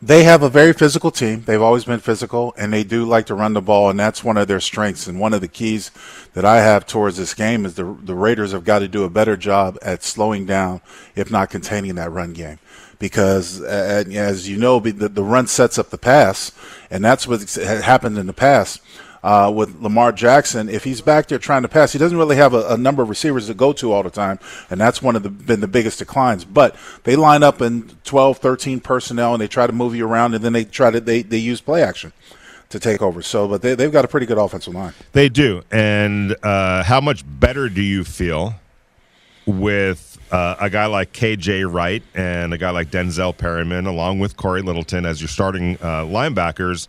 They 0.00 0.24
have 0.24 0.42
a 0.42 0.48
very 0.48 0.72
physical 0.72 1.10
team. 1.10 1.42
They've 1.42 1.60
always 1.60 1.84
been 1.84 2.00
physical, 2.00 2.54
and 2.56 2.72
they 2.72 2.82
do 2.82 3.04
like 3.04 3.26
to 3.26 3.34
run 3.34 3.52
the 3.52 3.60
ball, 3.60 3.90
and 3.90 4.00
that's 4.00 4.24
one 4.24 4.38
of 4.38 4.48
their 4.48 4.60
strengths. 4.60 5.06
And 5.06 5.20
one 5.20 5.34
of 5.34 5.42
the 5.42 5.48
keys 5.48 5.90
that 6.32 6.46
I 6.46 6.62
have 6.62 6.86
towards 6.86 7.18
this 7.18 7.34
game 7.34 7.66
is 7.66 7.74
the 7.74 7.84
the 8.02 8.14
Raiders 8.14 8.52
have 8.52 8.64
got 8.64 8.78
to 8.78 8.88
do 8.88 9.04
a 9.04 9.10
better 9.10 9.36
job 9.36 9.76
at 9.82 10.02
slowing 10.02 10.46
down, 10.46 10.80
if 11.14 11.30
not 11.30 11.50
containing 11.50 11.96
that 11.96 12.10
run 12.10 12.32
game 12.32 12.58
because 12.98 13.62
uh, 13.62 14.04
as 14.12 14.46
you 14.46 14.58
know, 14.58 14.78
the, 14.78 15.08
the 15.08 15.24
run 15.24 15.46
sets 15.46 15.78
up 15.78 15.88
the 15.88 15.98
pass, 15.98 16.52
and 16.90 17.02
that's 17.04 17.26
what 17.26 17.40
happened 17.54 18.18
in 18.18 18.26
the 18.26 18.32
past 18.32 18.80
uh, 19.22 19.52
with 19.54 19.80
Lamar 19.80 20.12
Jackson. 20.12 20.68
If 20.68 20.84
he's 20.84 21.00
back 21.00 21.28
there 21.28 21.38
trying 21.38 21.62
to 21.62 21.68
pass, 21.68 21.92
he 21.92 21.98
doesn't 21.98 22.16
really 22.16 22.36
have 22.36 22.54
a, 22.54 22.68
a, 22.68 22.76
number 22.76 23.02
of 23.02 23.08
receivers 23.08 23.46
to 23.48 23.54
go 23.54 23.72
to 23.74 23.92
all 23.92 24.02
the 24.02 24.10
time, 24.10 24.38
and 24.70 24.80
that's 24.80 25.02
one 25.02 25.16
of 25.16 25.22
the 25.22 25.30
been 25.30 25.60
the 25.60 25.68
biggest 25.68 25.98
declines. 25.98 26.44
But 26.44 26.76
they 27.04 27.16
line 27.16 27.42
up 27.42 27.60
in 27.60 27.90
12, 28.04 28.38
13 28.38 28.80
personnel, 28.80 29.34
and 29.34 29.40
they 29.40 29.48
try 29.48 29.66
to 29.66 29.72
move 29.72 29.94
you 29.94 30.06
around, 30.06 30.34
and 30.34 30.44
then 30.44 30.52
they 30.52 30.64
try 30.64 30.90
to 30.90 31.00
they, 31.00 31.22
they 31.22 31.38
use 31.38 31.60
play 31.60 31.82
action 31.82 32.12
to 32.70 32.78
take 32.78 33.02
over. 33.02 33.20
So, 33.20 33.46
but 33.46 33.62
they, 33.62 33.74
they've 33.74 33.92
got 33.92 34.04
a 34.04 34.08
pretty 34.08 34.26
good 34.26 34.38
offensive 34.38 34.74
line. 34.74 34.94
They 35.12 35.28
do. 35.28 35.62
And 35.70 36.36
uh, 36.42 36.84
how 36.84 37.00
much 37.00 37.24
better 37.26 37.68
do 37.68 37.82
you 37.82 38.04
feel 38.04 38.54
with 39.44 40.18
uh, 40.30 40.56
a 40.60 40.70
guy 40.70 40.86
like 40.86 41.12
KJ 41.12 41.70
Wright 41.70 42.02
and 42.14 42.54
a 42.54 42.58
guy 42.58 42.70
like 42.70 42.90
Denzel 42.90 43.36
Perryman, 43.36 43.86
along 43.86 44.20
with 44.20 44.36
Cory 44.36 44.62
Littleton 44.62 45.04
as 45.04 45.20
your 45.20 45.28
starting 45.28 45.76
uh, 45.76 46.04
linebackers? 46.04 46.86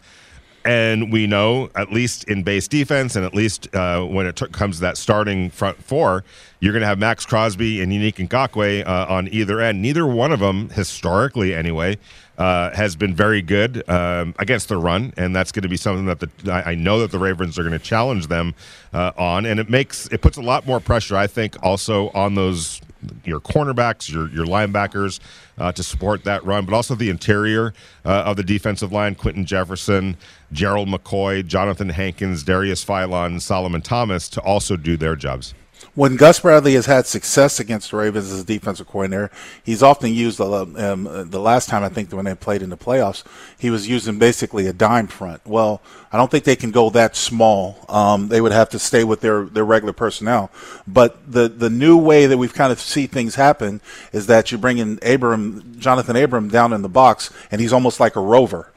And 0.63 1.11
we 1.11 1.25
know, 1.25 1.69
at 1.75 1.91
least 1.91 2.25
in 2.25 2.43
base 2.43 2.67
defense, 2.67 3.15
and 3.15 3.25
at 3.25 3.33
least 3.33 3.73
uh, 3.75 4.03
when 4.03 4.27
it 4.27 4.35
t- 4.35 4.47
comes 4.47 4.75
to 4.77 4.81
that 4.81 4.97
starting 4.97 5.49
front 5.49 5.83
four, 5.83 6.23
you're 6.59 6.73
going 6.73 6.81
to 6.81 6.87
have 6.87 6.99
Maxx 6.99 7.25
Crosby 7.25 7.81
and 7.81 7.91
Yannick 7.91 8.27
Ngakoue 8.27 8.85
uh, 8.85 9.05
on 9.09 9.27
either 9.29 9.59
end. 9.59 9.81
Neither 9.81 10.05
one 10.05 10.31
of 10.31 10.39
them, 10.39 10.69
historically 10.69 11.55
anyway, 11.55 11.97
uh, 12.41 12.75
has 12.75 12.95
been 12.95 13.13
very 13.13 13.43
good 13.43 13.87
um, 13.87 14.33
against 14.39 14.67
the 14.67 14.75
run, 14.75 15.13
and 15.15 15.35
that's 15.35 15.51
going 15.51 15.61
to 15.61 15.69
be 15.69 15.77
something 15.77 16.05
that 16.05 16.19
the 16.19 16.51
I, 16.51 16.71
I 16.71 16.75
know 16.75 16.99
that 17.01 17.11
the 17.11 17.19
Ravens 17.19 17.59
are 17.59 17.61
going 17.61 17.77
to 17.77 17.85
challenge 17.85 18.27
them 18.27 18.55
uh, 18.93 19.11
on, 19.15 19.45
and 19.45 19.59
it 19.59 19.69
makes 19.69 20.07
it 20.07 20.21
puts 20.21 20.37
a 20.37 20.41
lot 20.41 20.65
more 20.65 20.79
pressure, 20.79 21.15
I 21.15 21.27
think, 21.27 21.55
also 21.61 22.09
on 22.09 22.33
those 22.33 22.81
your 23.25 23.39
cornerbacks, 23.41 24.11
your 24.11 24.27
your 24.31 24.47
linebackers 24.47 25.19
uh, 25.59 25.71
to 25.71 25.83
support 25.83 26.23
that 26.23 26.43
run, 26.43 26.65
but 26.65 26.73
also 26.73 26.95
the 26.95 27.11
interior 27.11 27.75
uh, 28.05 28.23
of 28.25 28.37
the 28.37 28.43
defensive 28.43 28.91
line: 28.91 29.13
Quinton 29.13 29.45
Jefferson, 29.45 30.17
Gerald 30.51 30.87
McCoy, 30.87 31.43
Johnathan 31.43 31.91
Hankins, 31.91 32.41
Darius 32.41 32.83
Philon, 32.83 33.39
Solomon 33.39 33.81
Thomas 33.83 34.27
to 34.29 34.41
also 34.41 34.75
do 34.75 34.97
their 34.97 35.15
jobs 35.15 35.53
when 35.95 36.15
Gus 36.15 36.39
Bradley 36.39 36.73
has 36.75 36.85
had 36.85 37.05
success 37.05 37.59
against 37.59 37.91
the 37.91 37.97
Ravens 37.97 38.31
as 38.31 38.39
a 38.39 38.43
defensive 38.43 38.87
coordinator, 38.87 39.31
he's 39.63 39.83
often 39.83 40.13
used 40.13 40.39
um, 40.39 40.73
the 40.73 41.39
last 41.39 41.69
time 41.69 41.83
I 41.83 41.89
think 41.89 42.11
when 42.11 42.25
they 42.25 42.35
played 42.35 42.61
in 42.61 42.69
the 42.69 42.77
playoffs, 42.77 43.23
he 43.57 43.69
was 43.69 43.87
using 43.87 44.17
basically 44.19 44.67
a 44.67 44.73
dime 44.73 45.07
front. 45.07 45.45
Well, 45.45 45.81
I 46.11 46.17
don't 46.17 46.29
think 46.29 46.43
they 46.43 46.55
can 46.55 46.71
go 46.71 46.89
that 46.91 47.15
small. 47.15 47.85
Um, 47.89 48.27
they 48.27 48.41
would 48.41 48.51
have 48.51 48.69
to 48.69 48.79
stay 48.79 49.03
with 49.03 49.21
their, 49.21 49.45
their 49.45 49.65
regular 49.65 49.93
personnel. 49.93 50.51
But 50.87 51.31
the 51.31 51.47
the 51.47 51.69
new 51.69 51.97
way 51.97 52.25
that 52.25 52.37
we've 52.37 52.53
kind 52.53 52.71
of 52.71 52.79
see 52.79 53.07
things 53.07 53.35
happen 53.35 53.81
is 54.11 54.27
that 54.27 54.51
you 54.51 54.57
bring 54.57 54.77
in 54.77 54.99
Abram, 55.03 55.75
Jonathan 55.79 56.15
Abram, 56.15 56.49
down 56.49 56.73
in 56.73 56.81
the 56.81 56.89
box, 56.89 57.31
and 57.51 57.61
he's 57.61 57.73
almost 57.73 57.99
like 57.99 58.15
a 58.15 58.21
rover. 58.21 58.70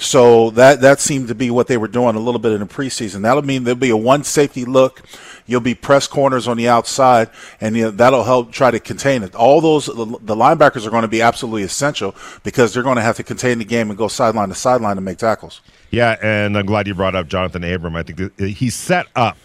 So 0.00 0.50
that 0.50 0.80
that 0.82 1.00
seemed 1.00 1.26
to 1.26 1.34
be 1.34 1.50
what 1.50 1.66
they 1.66 1.76
were 1.76 1.88
doing 1.88 2.14
a 2.14 2.20
little 2.20 2.38
bit 2.38 2.52
in 2.52 2.60
the 2.60 2.66
preseason. 2.66 3.22
That'll 3.22 3.42
mean 3.42 3.64
there'll 3.64 3.78
be 3.78 3.90
a 3.90 3.96
one 3.96 4.22
safety 4.22 4.64
look. 4.64 5.02
You'll 5.44 5.60
be 5.60 5.74
press 5.74 6.06
corners 6.06 6.46
on 6.46 6.56
the 6.56 6.68
outside, 6.68 7.30
and 7.60 7.76
you 7.76 7.84
know, 7.84 7.90
that'll 7.90 8.22
help 8.22 8.52
try 8.52 8.70
to 8.70 8.78
contain 8.78 9.24
it. 9.24 9.34
All 9.34 9.60
those 9.60 9.86
the 9.86 10.36
linebackers 10.36 10.86
are 10.86 10.90
going 10.90 11.02
to 11.02 11.08
be 11.08 11.20
absolutely 11.20 11.64
essential 11.64 12.14
because 12.44 12.72
they're 12.72 12.84
going 12.84 12.96
to 12.96 13.02
have 13.02 13.16
to 13.16 13.24
contain 13.24 13.58
the 13.58 13.64
game 13.64 13.90
and 13.90 13.98
go 13.98 14.06
sideline 14.06 14.50
to 14.50 14.54
sideline 14.54 14.94
to 14.94 15.02
make 15.02 15.18
tackles. 15.18 15.62
Yeah, 15.90 16.16
and 16.22 16.56
I'm 16.56 16.66
glad 16.66 16.86
you 16.86 16.94
brought 16.94 17.16
up 17.16 17.26
Jonathan 17.26 17.64
Abram. 17.64 17.96
I 17.96 18.04
think 18.04 18.38
he's 18.38 18.76
set 18.76 19.06
up, 19.16 19.36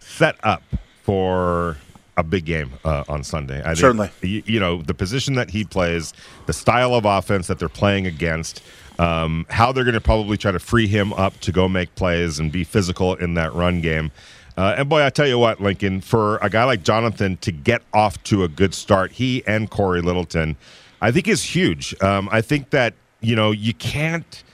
set 0.00 0.34
up 0.42 0.64
for 1.02 1.76
a 2.16 2.22
big 2.22 2.44
game 2.44 2.72
uh, 2.84 3.04
on 3.08 3.24
Sunday. 3.24 3.62
I 3.62 3.74
Certainly, 3.74 4.10
you, 4.22 4.42
you, 4.46 4.60
know 4.60 4.82
the 4.82 4.94
position 4.94 5.34
that 5.34 5.50
he 5.50 5.64
plays, 5.64 6.12
the 6.46 6.52
style 6.52 6.94
of 6.94 7.04
offense 7.04 7.46
that 7.48 7.58
they're 7.58 7.68
playing 7.68 8.06
against, 8.06 8.62
um, 8.98 9.46
how 9.50 9.72
they're 9.72 9.84
going 9.84 9.94
to 9.94 10.00
probably 10.00 10.36
try 10.36 10.52
to 10.52 10.58
free 10.58 10.86
him 10.86 11.12
up 11.14 11.38
to 11.40 11.52
go 11.52 11.68
make 11.68 11.94
plays 11.94 12.38
and 12.38 12.52
be 12.52 12.64
physical 12.64 13.14
in 13.14 13.34
that 13.34 13.52
run 13.54 13.80
game. 13.80 14.10
Uh, 14.56 14.76
and 14.78 14.88
boy, 14.88 15.04
I 15.04 15.10
tell 15.10 15.26
you 15.26 15.38
what, 15.38 15.60
Lincoln, 15.60 16.00
for 16.00 16.36
a 16.36 16.48
guy 16.48 16.64
like 16.64 16.84
Jonathan 16.84 17.36
to 17.38 17.50
get 17.50 17.82
off 17.92 18.22
to 18.24 18.44
a 18.44 18.48
good 18.48 18.72
start, 18.72 19.12
he 19.12 19.42
and 19.46 19.68
Cory 19.68 20.00
Littleton, 20.00 20.56
I 21.00 21.10
think 21.10 21.26
is 21.26 21.42
huge. 21.42 22.00
Um, 22.00 22.28
I 22.30 22.40
think 22.40 22.70
that 22.70 22.94
you 23.20 23.34
know 23.34 23.50
you 23.50 23.74
can't 23.74 24.44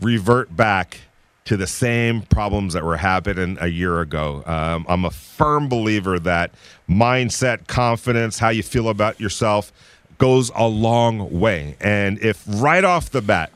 revert 0.00 0.56
back 0.56 1.00
to 1.44 1.56
the 1.56 1.66
same 1.66 2.22
problems 2.22 2.74
that 2.74 2.84
were 2.84 2.96
happening 2.96 3.58
a 3.60 3.66
year 3.66 4.00
ago. 4.00 4.42
Um, 4.46 4.86
I'm 4.88 5.04
a 5.04 5.10
firm 5.10 5.68
believer 5.68 6.18
that 6.20 6.52
mindset, 6.88 7.66
confidence, 7.66 8.38
how 8.38 8.50
you 8.50 8.62
feel 8.62 8.88
about 8.88 9.20
yourself 9.20 9.72
goes 10.18 10.52
a 10.54 10.68
long 10.68 11.40
way. 11.40 11.76
And 11.80 12.18
if 12.20 12.44
right 12.46 12.84
off 12.84 13.10
the 13.10 13.22
bat 13.22 13.50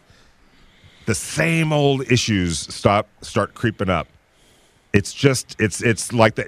the 1.05 1.14
same 1.14 1.73
old 1.73 2.11
issues 2.11 2.59
stop 2.59 3.09
start 3.23 3.55
creeping 3.55 3.88
up, 3.88 4.09
it's 4.93 5.12
just 5.12 5.55
it's 5.61 5.81
it's 5.83 6.12
like 6.12 6.35
the 6.35 6.43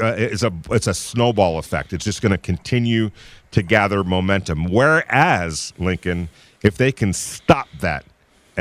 uh, 0.00 0.14
it's 0.16 0.42
a 0.42 0.52
it's 0.70 0.86
a 0.86 0.94
snowball 0.94 1.58
effect. 1.58 1.92
It's 1.92 2.04
just 2.04 2.22
going 2.22 2.32
to 2.32 2.38
continue 2.38 3.10
to 3.50 3.62
gather 3.62 4.02
momentum. 4.02 4.64
Whereas 4.66 5.74
Lincoln, 5.78 6.30
if 6.62 6.78
they 6.78 6.92
can 6.92 7.12
stop 7.12 7.68
that 7.80 8.06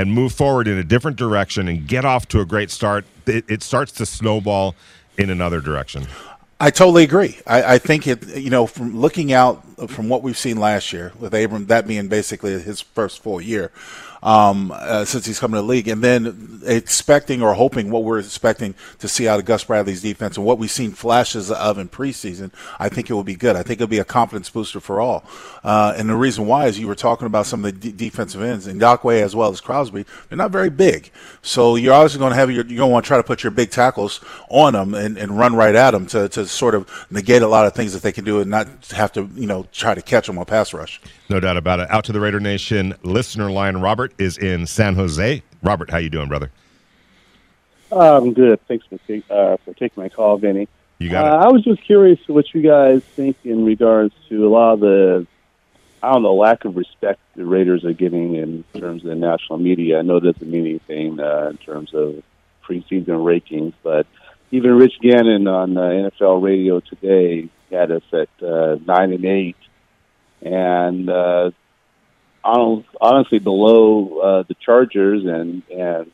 and 0.02 0.12
move 0.12 0.34
forward 0.34 0.68
in 0.68 0.80
a 0.80 0.84
different 0.84 1.16
direction 1.16 1.68
and 1.68 1.88
get 1.88 2.04
off 2.04 2.28
to 2.28 2.42
a 2.42 2.46
great 2.46 2.72
start, 2.72 3.06
it, 3.28 3.46
it 3.48 3.62
starts 3.62 3.92
to 3.92 4.06
snowball 4.06 4.76
in 5.18 5.30
another 5.30 5.62
direction. 5.62 6.08
I 6.60 6.72
totally 6.72 7.04
agree. 7.04 7.40
I, 7.46 7.76
I, 7.76 7.78
think 7.78 8.08
it, 8.08 8.36
you 8.36 8.50
know, 8.50 8.66
from 8.66 9.00
looking 9.00 9.32
out 9.32 9.64
from 9.90 10.10
what 10.10 10.24
we've 10.24 10.38
seen 10.38 10.58
last 10.58 10.92
year 10.92 11.12
with 11.20 11.34
Abram, 11.34 11.68
that 11.68 11.88
being 11.88 12.08
basically 12.08 12.60
his 12.60 12.82
first 12.82 13.22
full 13.22 13.40
year, 13.40 13.72
um, 14.24 14.72
uh, 14.74 15.06
since 15.06 15.26
he's 15.26 15.40
come 15.40 15.52
to 15.52 15.58
the 15.58 15.64
league, 15.64 15.88
and 15.88 16.04
then 16.04 16.62
expecting 16.66 17.42
or 17.42 17.54
hoping 17.54 17.90
what 17.90 18.04
we're 18.04 18.20
expecting 18.20 18.76
to 19.00 19.08
see 19.08 19.28
out 19.28 19.40
of 19.40 19.46
Gus 19.46 19.64
Bradley's 19.64 20.02
defense 20.02 20.38
and 20.38 20.46
what 20.46 20.58
we've 20.58 20.72
seen 20.72 20.92
flashes 20.92 21.52
of 21.52 21.78
in 21.78 21.90
preseason, 21.90 22.52
I 22.80 22.90
think 22.90 23.10
it 23.10 23.14
will 23.14 23.24
be 23.24 23.36
good. 23.36 23.56
I 23.56 23.64
think 23.64 23.80
it'll 23.80 23.88
be 23.88 24.00
a 24.00 24.06
confidence 24.06 24.50
booster 24.50 24.80
for 24.80 25.00
all. 25.00 25.24
Uh, 25.64 25.94
and 25.96 26.10
the 26.10 26.16
reason 26.16 26.46
why 26.46 26.68
is 26.68 26.80
you 26.80 26.88
were 26.88 26.96
talking 26.96 27.26
about 27.26 27.46
some 27.46 27.66
of 27.66 27.82
the 27.82 27.92
d- 27.92 27.92
defensive 27.92 28.42
ends, 28.42 28.68
and 28.68 28.80
Ngakoue 28.80 29.22
as 29.22 29.36
well 29.36 29.52
as 29.52 29.62
Crosby, 29.62 30.06
they're 30.30 30.38
not 30.38 30.52
very 30.52 30.70
big. 30.70 31.12
So 31.42 31.76
you're 31.76 31.94
obviously 31.94 32.20
going 32.20 32.32
to 32.32 32.36
have 32.36 32.52
your, 32.52 32.66
you're 32.66 32.78
going 32.78 32.90
to 32.90 32.94
want 32.94 33.06
to 33.06 33.08
try 33.08 33.18
to 33.18 33.24
put 33.24 33.44
your 33.44 33.52
big 33.52 33.72
tackles 33.72 34.20
on 34.50 34.74
them 34.74 34.94
and, 34.94 35.18
and 35.18 35.38
run 35.38 35.56
right 35.56 35.76
at 35.76 35.92
them 35.92 36.06
to, 36.08 36.30
to 36.30 36.46
sort 36.46 36.76
of 36.76 36.90
negate 37.10 37.42
a 37.42 37.48
lot 37.48 37.66
of 37.66 37.74
things 37.74 37.94
that 37.94 38.02
they 38.02 38.12
can 38.12 38.26
do 38.26 38.40
and 38.40 38.50
not 38.50 38.68
have 38.92 39.12
to, 39.14 39.30
you 39.36 39.48
know, 39.48 39.66
try 39.72 39.96
to 39.96 40.02
catch 40.02 40.28
them 40.28 40.38
on 40.38 40.46
pass 40.46 40.74
rush. 40.74 41.02
No 41.30 41.40
doubt 41.40 41.58
about 41.58 41.80
it. 41.80 41.90
Out 41.90 42.04
to 42.06 42.12
the 42.12 42.20
Raider 42.20 42.40
Nation 42.40 42.94
listener 43.04 43.50
line. 43.50 43.78
Robert 43.78 44.11
is 44.18 44.38
in 44.38 44.68
San 44.68 44.96
Jose. 44.96 45.44
Robert, 45.64 45.90
how 45.90 45.98
you 45.98 46.10
doing, 46.10 46.28
brother? 46.28 46.52
I'm 47.92 48.34
good. 48.34 48.60
Thanks 48.68 48.86
for, 48.86 49.00
uh, 49.30 49.58
for 49.58 49.74
taking 49.74 50.02
my 50.02 50.10
call, 50.10 50.38
Vinny. 50.38 50.68
You 51.00 51.10
got 51.10 51.26
uh, 51.26 51.28
it. 51.28 51.48
I 51.48 51.52
was 51.52 51.64
just 51.64 51.84
curious 51.84 52.20
what 52.28 52.54
you 52.54 52.62
guys 52.62 53.04
think 53.04 53.38
in 53.44 53.66
regards 53.66 54.14
to 54.30 54.48
a 54.48 54.50
lot 54.50 54.74
of 54.74 54.80
the, 54.82 55.28
I 56.02 56.14
don't 56.14 56.24
know, 56.24 56.36
lack 56.36 56.64
of 56.66 56.78
respect 56.78 57.20
the 57.36 57.46
Raiders 57.46 57.84
are 57.84 57.94
getting 57.94 58.36
in 58.36 58.64
terms 58.78 59.04
of 59.04 59.10
the 59.10 59.16
national 59.16 59.58
media. 59.58 60.00
I 60.00 60.02
know 60.04 60.18
it 60.18 60.24
doesn't 60.24 60.50
mean 60.50 60.66
anything 60.66 61.20
uh, 61.20 61.48
in 61.50 61.58
terms 61.58 61.94
of 61.94 62.22
preseason 62.64 63.06
rankings, 63.08 63.74
but 63.84 64.06
even 64.52 64.76
Rich 64.76 65.00
Gannon 65.02 65.48
on 65.48 65.78
uh, 65.78 65.82
NFL 65.82 66.42
radio 66.42 66.82
today 66.82 67.50
had 67.72 67.92
us 67.92 68.04
at 68.14 68.30
uh, 68.44 68.78
nine 68.86 69.14
and 69.14 69.26
eight, 69.26 69.56
and 70.42 71.10
uh, 71.10 71.52
honestly 72.44 73.40
below 73.40 74.20
uh, 74.20 74.44
the 74.44 74.56
Chargers 74.56 75.26
and 75.26 75.64
and 75.70 76.12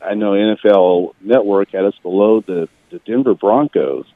I 0.00 0.14
know 0.14 0.32
NFL 0.32 1.14
Network 1.20 1.70
had 1.70 1.84
us 1.84 1.94
below 2.02 2.40
the, 2.40 2.68
the 2.90 2.98
Denver 3.00 3.34
Broncos. 3.34 4.06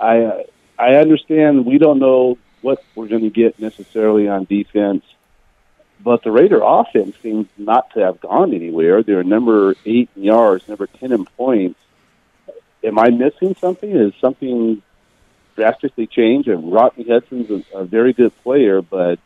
I 0.00 0.46
I 0.78 0.94
understand 0.94 1.66
we 1.66 1.78
don't 1.78 1.98
know 1.98 2.38
what 2.60 2.82
we're 2.94 3.08
going 3.08 3.22
to 3.22 3.30
get 3.30 3.58
necessarily 3.58 4.28
on 4.28 4.44
defense, 4.44 5.04
but 6.00 6.22
the 6.22 6.30
Raider 6.30 6.60
offense 6.62 7.16
seems 7.22 7.48
not 7.56 7.92
to 7.94 8.00
have 8.00 8.20
gone 8.20 8.54
anywhere. 8.54 9.02
They're 9.02 9.24
number 9.24 9.74
eight 9.84 10.10
in 10.16 10.24
yards, 10.24 10.68
number 10.68 10.86
ten 10.86 11.12
in 11.12 11.24
points. 11.24 11.78
Am 12.84 12.98
I 12.98 13.10
missing 13.10 13.54
something? 13.60 13.90
Is 13.90 14.12
something 14.20 14.82
drastically 15.54 16.06
changed? 16.06 16.48
And 16.48 16.72
Rodney 16.72 17.04
Hudson's 17.04 17.50
a, 17.50 17.78
a 17.78 17.84
very 17.84 18.12
good 18.12 18.32
player, 18.42 18.82
but 18.82 19.20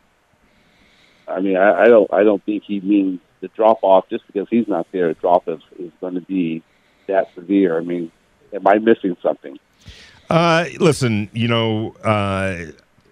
I 1.28 1.40
mean, 1.40 1.56
I, 1.56 1.82
I 1.82 1.88
don't 1.88 2.12
I 2.12 2.22
don't 2.22 2.42
think 2.44 2.64
he 2.64 2.80
means 2.80 3.20
the 3.40 3.48
drop 3.48 3.80
off 3.82 4.08
just 4.08 4.26
because 4.26 4.48
he's 4.48 4.68
not 4.68 4.86
there. 4.92 5.08
To 5.12 5.14
drop 5.20 5.48
off 5.48 5.60
is 5.78 5.92
going 6.00 6.14
to 6.14 6.20
be 6.20 6.62
that 7.06 7.28
severe. 7.34 7.78
I 7.78 7.82
mean, 7.82 8.10
am 8.52 8.66
I 8.66 8.78
missing 8.78 9.16
something? 9.22 9.58
Uh, 10.28 10.66
listen, 10.78 11.30
you 11.32 11.48
know, 11.48 11.94
uh, 12.02 12.66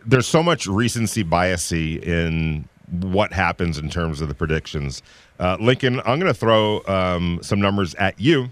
there's 0.04 0.26
so 0.26 0.42
much 0.42 0.66
recency 0.66 1.22
bias 1.22 1.70
in 1.72 2.68
what 2.90 3.32
happens 3.32 3.78
in 3.78 3.88
terms 3.88 4.20
of 4.20 4.28
the 4.28 4.34
predictions. 4.34 5.02
Uh, 5.38 5.56
Lincoln, 5.60 6.00
I'm 6.00 6.18
going 6.18 6.32
to 6.32 6.38
throw 6.38 6.82
um, 6.86 7.38
some 7.42 7.60
numbers 7.60 7.94
at 7.96 8.20
you, 8.20 8.50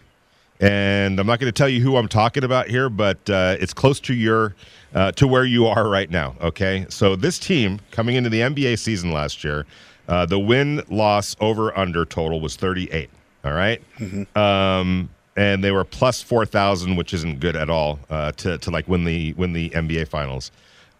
and 0.62 1.20
I'm 1.20 1.27
not 1.27 1.38
going 1.38 1.53
to 1.53 1.57
tell 1.57 1.68
you 1.68 1.83
who 1.83 1.96
I'm 1.98 2.09
talking 2.09 2.44
about 2.44 2.68
here, 2.68 2.88
but 2.88 3.29
uh, 3.29 3.57
it's 3.61 3.75
close 3.75 4.01
to 4.01 4.14
your 4.14 4.55
uh, 4.94 5.12
to 5.12 5.27
where 5.27 5.44
you 5.44 5.66
are 5.66 5.88
right 5.88 6.11
now. 6.11 6.37
Okay, 6.40 6.87
so 6.88 7.16
this 7.16 7.38
team 7.38 7.81
coming 7.90 8.16
into 8.16 8.31
the 8.31 8.40
NBA 8.40 8.79
season 8.79 9.11
last 9.12 9.44
year 9.44 9.66
uh, 10.09 10.27
the 10.27 10.38
win 10.38 10.83
loss 10.88 11.37
over 11.40 11.77
under 11.77 12.05
total 12.05 12.40
was 12.40 12.57
38. 12.57 13.11
All 13.44 13.53
right? 13.53 13.83
mm-hmm. 13.98 14.38
um, 14.38 15.09
and 15.37 15.64
they 15.64 15.72
were 15.72 15.85
plus 15.85 16.20
4,000, 16.20 16.96
which 16.96 17.14
isn't 17.14 17.40
good 17.40 17.57
at 17.57 17.70
all 17.70 17.98
uh, 18.11 18.33
to, 18.33 18.59
to 18.59 18.70
like 18.70 18.87
win 18.87 19.05
the 19.05 19.33
win 19.33 19.53
the 19.55 19.70
NBA 19.70 20.09
finals. 20.09 20.51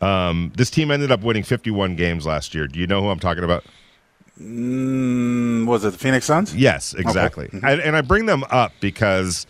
Um, 0.01 0.53
this 0.57 0.71
team 0.71 0.91
ended 0.91 1.13
up 1.13 1.23
winning 1.23 1.43
51 1.43 1.97
games 1.97 2.27
last 2.27 2.55
year. 2.55 2.67
Do 2.67 2.81
you 2.81 2.87
know 2.87 3.03
who 3.03 3.11
I'm 3.11 3.21
talking 3.21 3.45
about? 3.45 3.65
Mm, 4.43 5.67
was 5.67 5.85
it 5.85 5.93
the 5.93 5.99
Phoenix 5.99 6.27
Suns? 6.27 6.55
Yes, 6.55 6.95
exactly. 6.95 7.47
Okay. 7.47 7.59
Mm-hmm. 7.59 7.67
I, 7.67 7.73
and 7.73 7.97
I 7.97 8.01
bring 8.01 8.27
them 8.27 8.45
up 8.51 8.73
because 8.81 9.47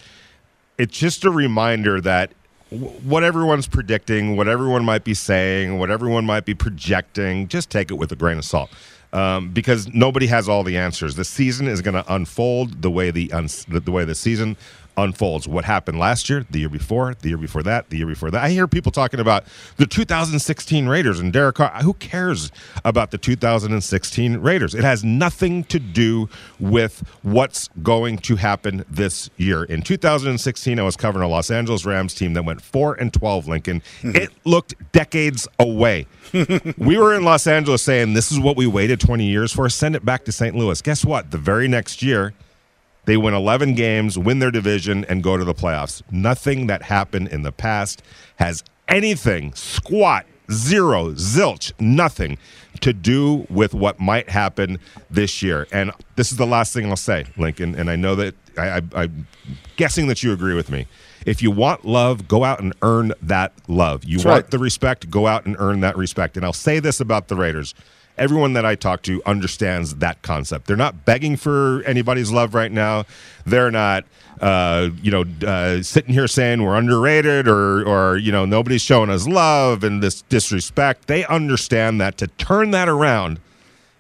it's 0.79 0.99
just 0.99 1.25
a 1.25 1.31
reminder 1.31 2.01
that 2.01 2.33
what 2.71 3.23
everyone's 3.23 3.67
predicting, 3.67 4.37
what 4.37 4.49
everyone 4.49 4.85
might 4.85 5.05
be 5.05 5.15
saying, 5.15 5.79
what 5.79 5.91
everyone 5.91 6.25
might 6.25 6.45
be 6.45 6.55
projecting, 6.55 7.49
just 7.49 7.71
take 7.71 7.91
it 7.91 7.95
with 7.95 8.13
a 8.13 8.17
grain 8.17 8.39
of 8.39 8.45
salt 8.45 8.71
um, 9.13 9.51
because 9.51 9.89
nobody 9.89 10.27
has 10.27 10.49
all 10.49 10.63
the 10.63 10.77
answers. 10.77 11.17
The 11.17 11.25
season 11.25 11.69
is 11.69 11.83
going 11.83 11.95
to 11.95 12.15
unfold 12.15 12.83
the 12.83 12.91
way 12.91 13.11
the, 13.11 13.33
un- 13.33 13.49
the 13.69 13.93
way 13.93 14.05
the 14.05 14.15
season 14.15 14.57
unfolds. 14.97 15.49
What 15.49 15.65
happened 15.65 15.99
last 15.99 16.29
year, 16.29 16.47
the 16.51 16.61
year 16.61 16.69
before, 16.69 17.15
the 17.15 17.29
year 17.29 17.39
before 17.39 17.63
that, 17.63 17.91
the 17.91 17.99
year 17.99 18.07
before 18.07 18.31
that. 18.31 18.43
I 18.43 18.51
hear 18.51 18.67
people 18.67 18.93
talking 18.93 19.21
about 19.21 19.45
the 19.77 19.87
2016 19.87 20.87
Raiders 20.87 21.21
and 21.21 21.33
Derek 21.33 21.57
Carr. 21.57 21.71
Who 21.83 21.95
cares 21.95 22.51
about 22.85 23.11
the 23.11 23.19
2016 23.19 24.39
Raiders? 24.39 24.75
It 24.75 24.85
has 24.85 25.05
nothing 25.05 25.65
to 25.65 25.79
do 25.79 26.29
with 26.59 27.03
what's 27.23 27.69
going 27.83 28.19
to 28.19 28.37
happen 28.37 28.85
this 28.89 29.31
year. 29.37 29.65
In 29.65 29.83
2016, 29.83 30.79
I 30.79 30.83
was 30.83 30.97
covering 30.97 31.25
a 31.25 31.29
Los 31.29 31.51
Angeles 31.51 31.85
Rams 31.85 32.15
team 32.15 32.35
that 32.35 32.45
went 32.45 32.61
4 32.61 32.95
and 32.95 33.13
12, 33.13 33.49
Lincoln. 33.49 33.83
Mm-hmm. 34.03 34.17
it 34.17 34.31
looked 34.45 34.75
decades 34.93 35.49
away. 35.59 36.07
we 36.79 36.99
were 36.99 37.15
in 37.15 37.25
Los 37.25 37.47
Angeles 37.47 37.83
saying, 37.83 38.15
This 38.15 38.31
is 38.31 38.39
what 38.39 38.57
we 38.57 38.67
waited 38.67 39.01
20 39.01 39.25
years 39.25 39.53
for. 39.53 39.69
Send 39.69 39.97
it 39.97 40.05
back 40.05 40.25
to 40.25 40.33
St. 40.33 40.55
Louis. 40.57 40.81
Guess 40.83 41.05
what? 41.05 41.31
The 41.31 41.39
very 41.39 41.69
next 41.69 42.03
year, 42.03 42.35
they 43.05 43.17
win 43.17 43.35
11 43.35 43.75
games, 43.75 44.19
win 44.19 44.39
their 44.39 44.51
division, 44.51 45.05
and 45.07 45.23
go 45.23 45.37
to 45.37 45.45
the 45.45 45.55
playoffs. 45.55 46.03
Nothing 46.11 46.69
that 46.69 46.83
happened 46.83 47.29
in 47.29 47.43
the 47.43 47.53
past 47.53 48.03
has 48.37 48.63
anything, 48.89 49.53
squat, 49.55 50.27
zero, 50.51 51.13
zilch, 51.13 51.73
nothing 51.81 52.39
to 52.81 52.93
do 52.93 53.47
with 53.49 53.75
what 53.75 53.99
might 53.99 54.29
happen 54.29 54.79
this 55.11 55.43
year. 55.43 55.67
And 55.73 55.93
this 56.17 56.31
is 56.31 56.39
the 56.39 56.47
last 56.47 56.73
thing 56.73 56.87
I'll 56.87 56.97
say, 56.97 57.27
Lincoln, 57.37 57.75
and 57.75 57.91
I 57.91 57.97
know 57.97 58.15
that 58.17 58.35
I, 58.57 58.83
I, 58.95 59.05
am 59.05 59.27
guessing 59.77 60.07
that 60.09 60.23
you 60.23 60.33
agree 60.33 60.55
with 60.55 60.71
me. 60.71 60.87
If 61.25 61.43
you 61.43 61.51
want 61.51 61.85
love, 61.85 62.27
go 62.29 62.45
out 62.45 62.61
and 62.61 62.75
earn 62.83 63.13
that 63.23 63.53
love. 63.69 64.05
You 64.05 64.19
That's 64.19 64.25
want 64.27 64.45
right. 64.45 64.51
the 64.51 64.59
respect, 64.59 65.11
go 65.11 65.27
out 65.27 65.47
and 65.47 65.57
earn 65.59 65.81
that 65.81 65.97
respect. 65.97 66.37
And 66.37 66.45
I'll 66.45 66.53
say 66.53 66.81
this 66.81 67.01
about 67.01 67.29
the 67.29 67.37
Raiders 67.37 67.75
everyone 68.19 68.53
that 68.55 68.65
I 68.65 68.75
talk 68.75 69.03
to 69.03 69.23
understands 69.25 69.97
that 69.97 70.23
concept. 70.23 70.67
They're 70.67 70.77
not 70.77 71.05
begging 71.05 71.37
for 71.37 71.83
anybody's 71.85 72.31
love 72.31 72.55
right 72.55 72.71
now. 72.71 73.05
They're 73.47 73.71
not, 73.71 74.05
uh, 74.41 74.91
you 75.03 75.11
know, 75.11 75.25
uh, 75.47 75.83
sitting 75.83 76.13
here 76.13 76.29
saying 76.29 76.63
we're 76.63 76.77
underrated 76.77 77.49
or, 77.49 77.87
or 77.87 78.17
you 78.17 78.33
know, 78.33 78.45
nobody's 78.45 78.83
showing 78.83 79.11
us 79.11 79.27
love 79.27 79.85
and 79.85 80.03
this 80.03 80.23
disrespect. 80.23 81.07
They 81.07 81.25
understand 81.27 82.01
that 82.01 82.19
to 82.19 82.27
turn 82.27 82.71
that 82.73 82.89
around, 82.89 83.41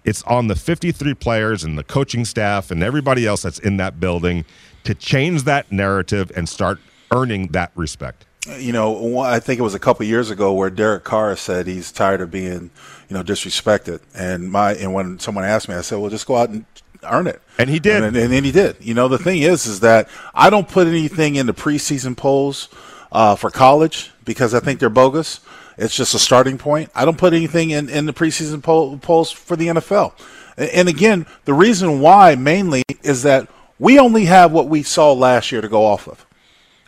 it's 0.04 0.22
on 0.24 0.48
the 0.48 0.56
53 0.56 1.14
players 1.14 1.64
and 1.64 1.78
the 1.78 1.84
coaching 1.84 2.24
staff 2.24 2.70
and 2.70 2.82
everybody 2.82 3.26
else 3.26 3.42
that's 3.42 3.58
in 3.58 3.76
that 3.76 4.00
building 4.00 4.44
to 4.84 4.94
change 4.94 5.44
that 5.44 5.70
narrative 5.70 6.32
and 6.34 6.48
start 6.48 6.78
earning 7.12 7.48
that 7.48 7.70
respect. 7.74 8.26
You 8.58 8.72
know, 8.72 9.20
I 9.20 9.38
think 9.38 9.60
it 9.60 9.62
was 9.62 9.74
a 9.74 9.78
couple 9.78 10.04
years 10.04 10.28
ago 10.28 10.52
where 10.52 10.70
Derek 10.70 11.04
Carr 11.04 11.36
said 11.36 11.68
he's 11.68 11.92
tired 11.92 12.20
of 12.20 12.32
being, 12.32 12.70
you 13.12 13.18
know, 13.18 13.22
disrespected. 13.22 14.00
And 14.14 14.50
my 14.50 14.72
and 14.72 14.94
when 14.94 15.18
someone 15.18 15.44
asked 15.44 15.68
me, 15.68 15.74
I 15.74 15.82
said, 15.82 15.98
"Well, 15.98 16.08
just 16.08 16.26
go 16.26 16.36
out 16.36 16.48
and 16.48 16.64
earn 17.02 17.26
it." 17.26 17.42
And 17.58 17.68
he 17.68 17.78
did. 17.78 18.02
And, 18.02 18.16
and 18.16 18.32
then 18.32 18.42
he 18.42 18.50
did. 18.50 18.76
You 18.80 18.94
know, 18.94 19.06
the 19.06 19.18
thing 19.18 19.42
is, 19.42 19.66
is 19.66 19.80
that 19.80 20.08
I 20.34 20.48
don't 20.48 20.66
put 20.66 20.86
anything 20.86 21.36
in 21.36 21.44
the 21.44 21.52
preseason 21.52 22.16
polls 22.16 22.70
uh, 23.12 23.36
for 23.36 23.50
college 23.50 24.12
because 24.24 24.54
I 24.54 24.60
think 24.60 24.80
they're 24.80 24.88
bogus. 24.88 25.40
It's 25.76 25.94
just 25.94 26.14
a 26.14 26.18
starting 26.18 26.56
point. 26.56 26.90
I 26.94 27.04
don't 27.04 27.18
put 27.18 27.34
anything 27.34 27.70
in, 27.70 27.90
in 27.90 28.06
the 28.06 28.14
preseason 28.14 28.62
poll, 28.62 28.96
polls 28.96 29.30
for 29.30 29.56
the 29.56 29.66
NFL. 29.66 30.14
And, 30.56 30.70
and 30.70 30.88
again, 30.88 31.26
the 31.44 31.52
reason 31.52 32.00
why 32.00 32.34
mainly 32.34 32.82
is 33.02 33.24
that 33.24 33.46
we 33.78 33.98
only 33.98 34.24
have 34.24 34.52
what 34.52 34.68
we 34.68 34.82
saw 34.82 35.12
last 35.12 35.52
year 35.52 35.60
to 35.60 35.68
go 35.68 35.84
off 35.84 36.08
of. 36.08 36.24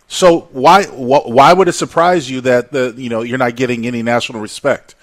So 0.08 0.48
why 0.52 0.84
why 0.84 1.52
would 1.52 1.68
it 1.68 1.72
surprise 1.72 2.30
you 2.30 2.40
that 2.42 2.72
the 2.72 2.94
you 2.96 3.10
know 3.10 3.20
you're 3.20 3.36
not 3.36 3.56
getting 3.56 3.86
any 3.86 4.02
national 4.02 4.40
respect? 4.40 4.94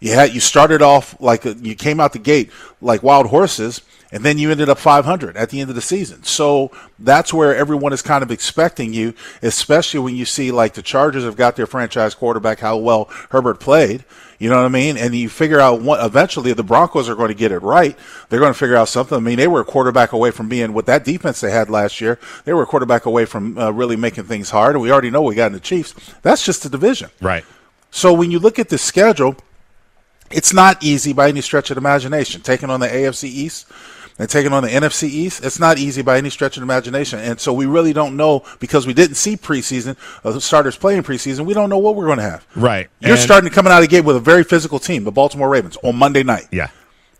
You 0.00 0.12
had 0.12 0.34
you 0.34 0.40
started 0.40 0.82
off 0.82 1.20
like 1.20 1.44
a, 1.44 1.52
you 1.54 1.74
came 1.74 2.00
out 2.00 2.12
the 2.12 2.18
gate 2.18 2.50
like 2.80 3.02
wild 3.02 3.26
horses, 3.26 3.82
and 4.10 4.24
then 4.24 4.38
you 4.38 4.50
ended 4.50 4.68
up 4.68 4.78
500 4.78 5.36
at 5.36 5.50
the 5.50 5.60
end 5.60 5.70
of 5.70 5.76
the 5.76 5.82
season. 5.82 6.24
So 6.24 6.72
that's 6.98 7.32
where 7.32 7.54
everyone 7.54 7.92
is 7.92 8.02
kind 8.02 8.22
of 8.22 8.30
expecting 8.30 8.92
you, 8.92 9.14
especially 9.42 10.00
when 10.00 10.16
you 10.16 10.24
see 10.24 10.50
like 10.50 10.74
the 10.74 10.82
Chargers 10.82 11.24
have 11.24 11.36
got 11.36 11.56
their 11.56 11.66
franchise 11.66 12.14
quarterback 12.14 12.60
how 12.60 12.78
well 12.78 13.04
Herbert 13.30 13.60
played. 13.60 14.04
You 14.38 14.48
know 14.48 14.56
what 14.56 14.64
I 14.64 14.68
mean? 14.68 14.96
And 14.96 15.14
you 15.14 15.28
figure 15.28 15.60
out 15.60 15.82
what 15.82 16.02
eventually 16.02 16.54
the 16.54 16.62
Broncos 16.62 17.10
are 17.10 17.14
going 17.14 17.28
to 17.28 17.34
get 17.34 17.52
it 17.52 17.58
right. 17.58 17.96
They're 18.30 18.40
going 18.40 18.54
to 18.54 18.58
figure 18.58 18.74
out 18.76 18.88
something. 18.88 19.16
I 19.18 19.20
mean, 19.20 19.36
they 19.36 19.46
were 19.46 19.60
a 19.60 19.66
quarterback 19.66 20.12
away 20.12 20.30
from 20.30 20.48
being 20.48 20.72
with 20.72 20.86
that 20.86 21.04
defense 21.04 21.42
they 21.42 21.50
had 21.50 21.68
last 21.68 22.00
year. 22.00 22.18
They 22.46 22.54
were 22.54 22.62
a 22.62 22.66
quarterback 22.66 23.04
away 23.04 23.26
from 23.26 23.58
uh, 23.58 23.70
really 23.70 23.96
making 23.96 24.24
things 24.24 24.48
hard. 24.48 24.76
And 24.76 24.82
we 24.82 24.90
already 24.90 25.10
know 25.10 25.20
we 25.20 25.34
got 25.34 25.48
in 25.48 25.52
the 25.52 25.60
Chiefs. 25.60 25.94
That's 26.22 26.42
just 26.42 26.62
the 26.62 26.70
division. 26.70 27.10
Right. 27.20 27.44
So 27.90 28.14
when 28.14 28.30
you 28.30 28.38
look 28.38 28.58
at 28.58 28.70
the 28.70 28.78
schedule, 28.78 29.36
it's 30.30 30.52
not 30.52 30.82
easy 30.82 31.12
by 31.12 31.28
any 31.28 31.40
stretch 31.40 31.70
of 31.70 31.76
imagination. 31.78 32.40
Taking 32.42 32.70
on 32.70 32.80
the 32.80 32.88
AFC 32.88 33.24
East, 33.24 33.66
and 34.18 34.28
taking 34.28 34.52
on 34.52 34.62
the 34.62 34.68
NFC 34.68 35.04
East, 35.04 35.42
it's 35.44 35.58
not 35.58 35.78
easy 35.78 36.02
by 36.02 36.18
any 36.18 36.28
stretch 36.28 36.58
of 36.58 36.62
imagination. 36.62 37.18
And 37.20 37.40
so 37.40 37.54
we 37.54 37.64
really 37.64 37.94
don't 37.94 38.16
know 38.16 38.44
because 38.58 38.86
we 38.86 38.92
didn't 38.92 39.14
see 39.16 39.34
preseason, 39.36 39.96
uh, 40.24 40.38
starters 40.38 40.76
playing 40.76 41.04
preseason. 41.04 41.46
We 41.46 41.54
don't 41.54 41.70
know 41.70 41.78
what 41.78 41.96
we're 41.96 42.04
going 42.04 42.18
to 42.18 42.24
have. 42.24 42.46
Right. 42.54 42.88
You're 43.00 43.12
And- 43.12 43.20
starting 43.20 43.48
to 43.48 43.54
coming 43.54 43.72
out 43.72 43.78
of 43.78 43.84
the 43.84 43.88
gate 43.88 44.04
with 44.04 44.16
a 44.16 44.20
very 44.20 44.44
physical 44.44 44.78
team, 44.78 45.04
the 45.04 45.10
Baltimore 45.10 45.48
Ravens, 45.48 45.78
on 45.82 45.96
Monday 45.96 46.22
night. 46.22 46.48
Yeah. 46.52 46.68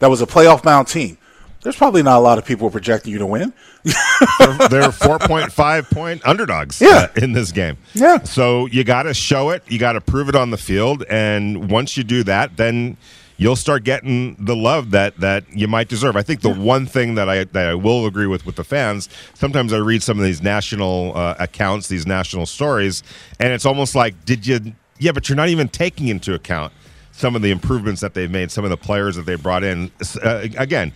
That 0.00 0.10
was 0.10 0.20
a 0.20 0.26
playoff 0.26 0.62
bound 0.62 0.88
team. 0.88 1.16
There's 1.62 1.76
probably 1.76 2.02
not 2.02 2.16
a 2.18 2.20
lot 2.20 2.38
of 2.38 2.44
people 2.46 2.70
projecting 2.70 3.12
you 3.12 3.18
to 3.18 3.26
win. 3.26 3.52
they're, 3.84 3.94
they're 4.68 4.88
4.5 4.88 5.90
point 5.90 6.26
underdogs 6.26 6.80
Yeah. 6.80 6.88
uh, 6.88 7.08
in 7.16 7.32
this 7.32 7.52
game. 7.52 7.76
Yeah. 7.94 8.22
So 8.22 8.66
you 8.66 8.82
got 8.84 9.02
to 9.04 9.14
show 9.14 9.50
it. 9.50 9.62
You 9.68 9.78
got 9.78 9.92
to 9.92 10.00
prove 10.00 10.28
it 10.28 10.34
on 10.34 10.50
the 10.50 10.56
field. 10.56 11.04
And 11.10 11.70
once 11.70 11.96
you 11.96 12.04
do 12.04 12.22
that, 12.24 12.56
then 12.56 12.96
you'll 13.36 13.56
start 13.56 13.84
getting 13.84 14.36
the 14.38 14.56
love 14.56 14.90
that, 14.92 15.16
that 15.18 15.44
you 15.54 15.68
might 15.68 15.88
deserve. 15.88 16.16
I 16.16 16.22
think 16.22 16.40
the 16.40 16.52
one 16.52 16.86
thing 16.86 17.14
that 17.16 17.28
I, 17.28 17.44
that 17.44 17.68
I 17.70 17.74
will 17.74 18.06
agree 18.06 18.26
with 18.26 18.46
with 18.46 18.56
the 18.56 18.64
fans, 18.64 19.08
sometimes 19.34 19.72
I 19.72 19.78
read 19.78 20.02
some 20.02 20.18
of 20.18 20.24
these 20.24 20.42
national 20.42 21.16
uh, 21.16 21.34
accounts, 21.38 21.88
these 21.88 22.06
national 22.06 22.46
stories, 22.46 23.02
and 23.38 23.52
it's 23.52 23.64
almost 23.66 23.94
like, 23.94 24.24
did 24.24 24.46
you, 24.46 24.74
yeah, 24.98 25.12
but 25.12 25.28
you're 25.28 25.36
not 25.36 25.48
even 25.48 25.68
taking 25.68 26.08
into 26.08 26.34
account 26.34 26.72
some 27.12 27.36
of 27.36 27.42
the 27.42 27.50
improvements 27.50 28.00
that 28.00 28.14
they've 28.14 28.30
made, 28.30 28.50
some 28.50 28.64
of 28.64 28.70
the 28.70 28.76
players 28.78 29.16
that 29.16 29.26
they 29.26 29.34
brought 29.34 29.62
in. 29.62 29.90
Uh, 30.22 30.46
again, 30.56 30.90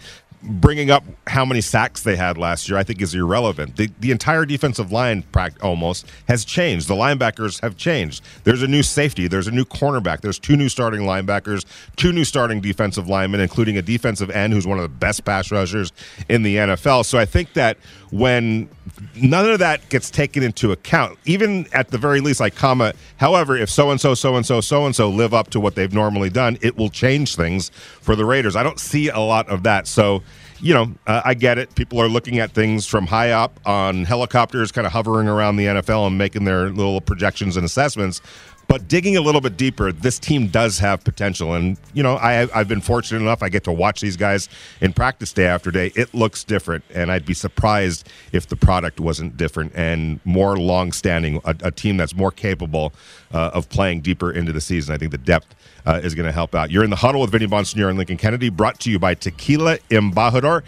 bringing 0.44 0.90
up 0.90 1.02
how 1.26 1.44
many 1.44 1.60
sacks 1.60 2.02
they 2.02 2.16
had 2.16 2.36
last 2.36 2.68
year, 2.68 2.78
I 2.78 2.82
think, 2.82 3.00
is 3.00 3.14
irrelevant. 3.14 3.76
The, 3.76 3.90
the 4.00 4.10
entire 4.10 4.44
defensive 4.44 4.92
line 4.92 5.24
almost 5.62 6.06
has 6.28 6.44
changed. 6.44 6.88
The 6.88 6.94
linebackers 6.94 7.60
have 7.60 7.76
changed. 7.76 8.22
There's 8.44 8.62
a 8.62 8.68
new 8.68 8.82
safety. 8.82 9.26
There's 9.26 9.46
a 9.46 9.50
new 9.50 9.64
cornerback. 9.64 10.20
There's 10.20 10.38
two 10.38 10.56
new 10.56 10.68
starting 10.68 11.00
linebackers, 11.00 11.64
two 11.96 12.12
new 12.12 12.24
starting 12.24 12.60
defensive 12.60 13.08
linemen, 13.08 13.40
including 13.40 13.78
a 13.78 13.82
defensive 13.82 14.30
end 14.30 14.52
who's 14.52 14.66
one 14.66 14.78
of 14.78 14.82
the 14.82 14.88
best 14.88 15.24
pass 15.24 15.50
rushers 15.50 15.92
in 16.28 16.42
the 16.42 16.56
NFL. 16.56 17.04
So 17.04 17.18
I 17.18 17.24
think 17.24 17.54
that 17.54 17.78
when 18.14 18.68
none 19.16 19.50
of 19.50 19.58
that 19.58 19.88
gets 19.88 20.08
taken 20.08 20.44
into 20.44 20.70
account, 20.70 21.18
even 21.24 21.66
at 21.72 21.88
the 21.88 21.98
very 21.98 22.20
least, 22.20 22.38
like 22.38 22.54
comma, 22.54 22.92
however, 23.16 23.56
if 23.56 23.68
so 23.68 23.90
and 23.90 24.00
so, 24.00 24.14
so 24.14 24.36
and 24.36 24.46
so, 24.46 24.60
so 24.60 24.86
and 24.86 24.94
so 24.94 25.10
live 25.10 25.34
up 25.34 25.50
to 25.50 25.58
what 25.58 25.74
they've 25.74 25.92
normally 25.92 26.30
done, 26.30 26.56
it 26.62 26.76
will 26.76 26.90
change 26.90 27.34
things 27.34 27.70
for 27.70 28.14
the 28.14 28.24
Raiders. 28.24 28.54
I 28.54 28.62
don't 28.62 28.78
see 28.78 29.08
a 29.08 29.18
lot 29.18 29.48
of 29.48 29.64
that. 29.64 29.88
So, 29.88 30.22
you 30.60 30.72
know, 30.72 30.92
uh, 31.08 31.22
I 31.24 31.34
get 31.34 31.58
it. 31.58 31.74
People 31.74 32.00
are 32.00 32.08
looking 32.08 32.38
at 32.38 32.52
things 32.52 32.86
from 32.86 33.08
high 33.08 33.32
up 33.32 33.58
on 33.66 34.04
helicopters, 34.04 34.70
kind 34.70 34.86
of 34.86 34.92
hovering 34.92 35.26
around 35.26 35.56
the 35.56 35.66
NFL 35.66 36.06
and 36.06 36.16
making 36.16 36.44
their 36.44 36.70
little 36.70 37.00
projections 37.00 37.56
and 37.56 37.66
assessments. 37.66 38.20
But 38.68 38.88
digging 38.88 39.16
a 39.16 39.20
little 39.20 39.40
bit 39.40 39.56
deeper, 39.56 39.92
this 39.92 40.18
team 40.18 40.48
does 40.48 40.78
have 40.78 41.04
potential. 41.04 41.54
And, 41.54 41.76
you 41.92 42.02
know, 42.02 42.14
I, 42.14 42.48
I've 42.58 42.68
been 42.68 42.80
fortunate 42.80 43.20
enough. 43.20 43.42
I 43.42 43.48
get 43.48 43.64
to 43.64 43.72
watch 43.72 44.00
these 44.00 44.16
guys 44.16 44.48
in 44.80 44.92
practice 44.92 45.32
day 45.32 45.46
after 45.46 45.70
day. 45.70 45.92
It 45.94 46.14
looks 46.14 46.44
different. 46.44 46.84
And 46.94 47.10
I'd 47.12 47.26
be 47.26 47.34
surprised 47.34 48.08
if 48.32 48.48
the 48.48 48.56
product 48.56 49.00
wasn't 49.00 49.36
different 49.36 49.72
and 49.74 50.20
more 50.24 50.56
long 50.56 50.92
standing, 50.92 51.40
a, 51.44 51.54
a 51.62 51.70
team 51.70 51.96
that's 51.96 52.14
more 52.14 52.30
capable 52.30 52.92
uh, 53.32 53.50
of 53.52 53.68
playing 53.68 54.00
deeper 54.00 54.32
into 54.32 54.52
the 54.52 54.60
season. 54.60 54.94
I 54.94 54.98
think 54.98 55.12
the 55.12 55.18
depth 55.18 55.54
uh, 55.86 56.00
is 56.02 56.14
going 56.14 56.26
to 56.26 56.32
help 56.32 56.54
out. 56.54 56.70
You're 56.70 56.84
in 56.84 56.90
the 56.90 56.96
huddle 56.96 57.20
with 57.20 57.30
Vinny 57.30 57.46
Bonsignore 57.46 57.88
and 57.88 57.98
Lincoln 57.98 58.16
Kennedy, 58.16 58.48
brought 58.48 58.80
to 58.80 58.90
you 58.90 58.98
by 58.98 59.14
Tequila 59.14 59.78
Embajador, 59.90 60.62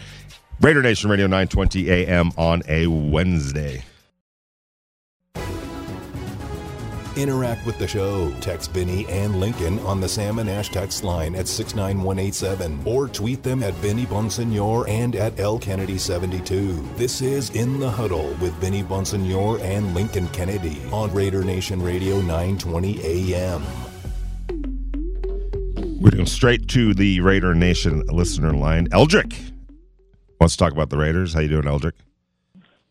Raider 0.61 0.81
Nation 0.81 1.09
Radio 1.09 1.27
920 1.27 1.89
AM 1.89 2.31
on 2.37 2.61
a 2.67 2.87
Wednesday. 2.87 3.83
Interact 7.17 7.65
with 7.65 7.79
the 7.79 7.87
show. 7.87 8.31
Text 8.41 8.71
Vinny 8.71 9.07
and 9.07 9.39
Lincoln 9.39 9.79
on 9.79 9.99
the 9.99 10.07
Sam 10.07 10.37
and 10.37 10.47
Ash 10.47 10.69
text 10.69 11.03
line 11.03 11.33
at 11.33 11.47
69187 11.47 12.83
or 12.85 13.07
tweet 13.07 13.41
them 13.41 13.63
at 13.63 13.73
Vinny 13.75 14.05
Bonsignore 14.05 14.87
and 14.87 15.15
at 15.15 15.39
L 15.39 15.57
Kennedy 15.57 15.97
72. 15.97 16.73
This 16.95 17.21
is 17.21 17.49
In 17.49 17.79
the 17.79 17.89
Huddle 17.89 18.29
with 18.39 18.53
Vinny 18.55 18.83
Bonsignore 18.83 19.59
and 19.61 19.95
Lincoln 19.95 20.27
Kennedy 20.27 20.79
on 20.91 21.11
Raider 21.11 21.43
Nation 21.43 21.81
Radio 21.81 22.21
920 22.21 23.01
AM. 23.03 23.63
We're 25.99 26.11
going 26.11 26.27
straight 26.27 26.67
to 26.69 26.93
the 26.93 27.19
Raider 27.21 27.55
Nation 27.55 28.05
listener 28.07 28.53
line. 28.53 28.87
Eldrick 28.91 29.33
wants 30.39 30.55
to 30.55 30.63
talk 30.63 30.71
about 30.71 30.91
the 30.91 30.97
Raiders. 30.97 31.33
How 31.33 31.39
you 31.39 31.49
doing, 31.49 31.65
Eldrick? 31.65 31.95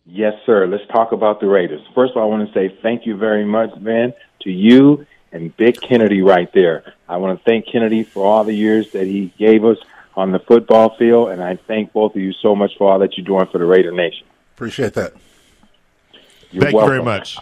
Yes, 0.09 0.35
sir. 0.47 0.67
Let's 0.69 0.87
talk 0.87 1.11
about 1.11 1.41
the 1.41 1.49
Raiders. 1.49 1.81
First 1.93 2.13
of 2.13 2.19
all, 2.19 2.23
I 2.25 2.27
want 2.27 2.47
to 2.47 2.55
say 2.55 2.77
thank 2.81 3.07
you 3.07 3.17
very 3.17 3.45
much, 3.45 3.77
man, 3.81 4.15
to 4.43 4.51
you 4.51 5.05
and 5.33 5.55
Big 5.57 5.81
Kennedy 5.81 6.23
right 6.23 6.53
there. 6.55 6.95
I 7.09 7.17
want 7.17 7.39
to 7.39 7.45
thank 7.45 7.67
Kennedy 7.67 8.05
for 8.05 8.25
all 8.25 8.45
the 8.45 8.55
years 8.55 8.93
that 8.93 9.07
he 9.07 9.33
gave 9.37 9.65
us 9.65 9.79
on 10.15 10.31
the 10.31 10.39
football 10.39 10.97
field, 10.97 11.31
and 11.31 11.43
I 11.43 11.57
thank 11.67 11.93
both 11.93 12.15
of 12.15 12.23
you 12.23 12.33
so 12.41 12.55
much 12.55 12.71
for 12.79 12.91
all 12.91 13.01
that 13.01 13.17
you're 13.17 13.27
doing 13.27 13.47
for 13.51 13.59
the 13.59 13.65
Raider 13.65 13.91
Nation. 13.91 14.27
Appreciate 14.55 14.95
that. 14.95 15.13
You're 16.53 16.63
Thank 16.63 16.77
welcome. 16.77 16.95
you 16.95 17.03
very 17.03 17.05
much. 17.05 17.39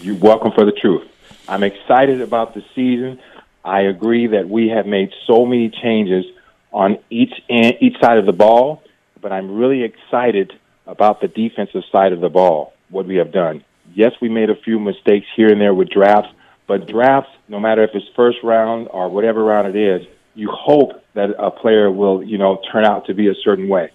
You're 0.00 0.16
welcome 0.16 0.52
for 0.52 0.64
the 0.64 0.72
truth. 0.72 1.08
I'm 1.48 1.62
excited 1.62 2.20
about 2.20 2.54
the 2.54 2.64
season. 2.74 3.20
I 3.64 3.82
agree 3.82 4.26
that 4.26 4.48
we 4.48 4.68
have 4.68 4.86
made 4.86 5.12
so 5.26 5.46
many 5.46 5.70
changes 5.70 6.24
on 6.72 6.98
each 7.08 7.32
end, 7.48 7.76
each 7.80 7.98
side 8.00 8.18
of 8.18 8.26
the 8.26 8.32
ball, 8.32 8.82
but 9.20 9.32
I'm 9.32 9.54
really 9.54 9.84
excited 9.84 10.52
about 10.86 11.20
the 11.20 11.28
defensive 11.28 11.82
side 11.90 12.12
of 12.12 12.20
the 12.20 12.28
ball. 12.28 12.72
What 12.90 13.06
we 13.06 13.16
have 13.16 13.32
done. 13.32 13.64
Yes, 13.94 14.12
we 14.20 14.28
made 14.28 14.50
a 14.50 14.54
few 14.54 14.78
mistakes 14.78 15.26
here 15.34 15.50
and 15.50 15.60
there 15.60 15.74
with 15.74 15.90
drafts, 15.90 16.30
but 16.66 16.86
drafts, 16.86 17.30
no 17.48 17.60
matter 17.60 17.82
if 17.82 17.90
it's 17.94 18.06
first 18.14 18.38
round 18.42 18.88
or 18.90 19.08
whatever 19.08 19.42
round 19.42 19.68
it 19.68 19.76
is, 19.76 20.06
you 20.34 20.50
hope 20.50 21.04
that 21.14 21.30
a 21.38 21.50
player 21.50 21.90
will, 21.90 22.22
you 22.22 22.38
know, 22.38 22.60
turn 22.72 22.84
out 22.84 23.06
to 23.06 23.14
be 23.14 23.28
a 23.28 23.34
certain 23.34 23.68
way. 23.68 23.90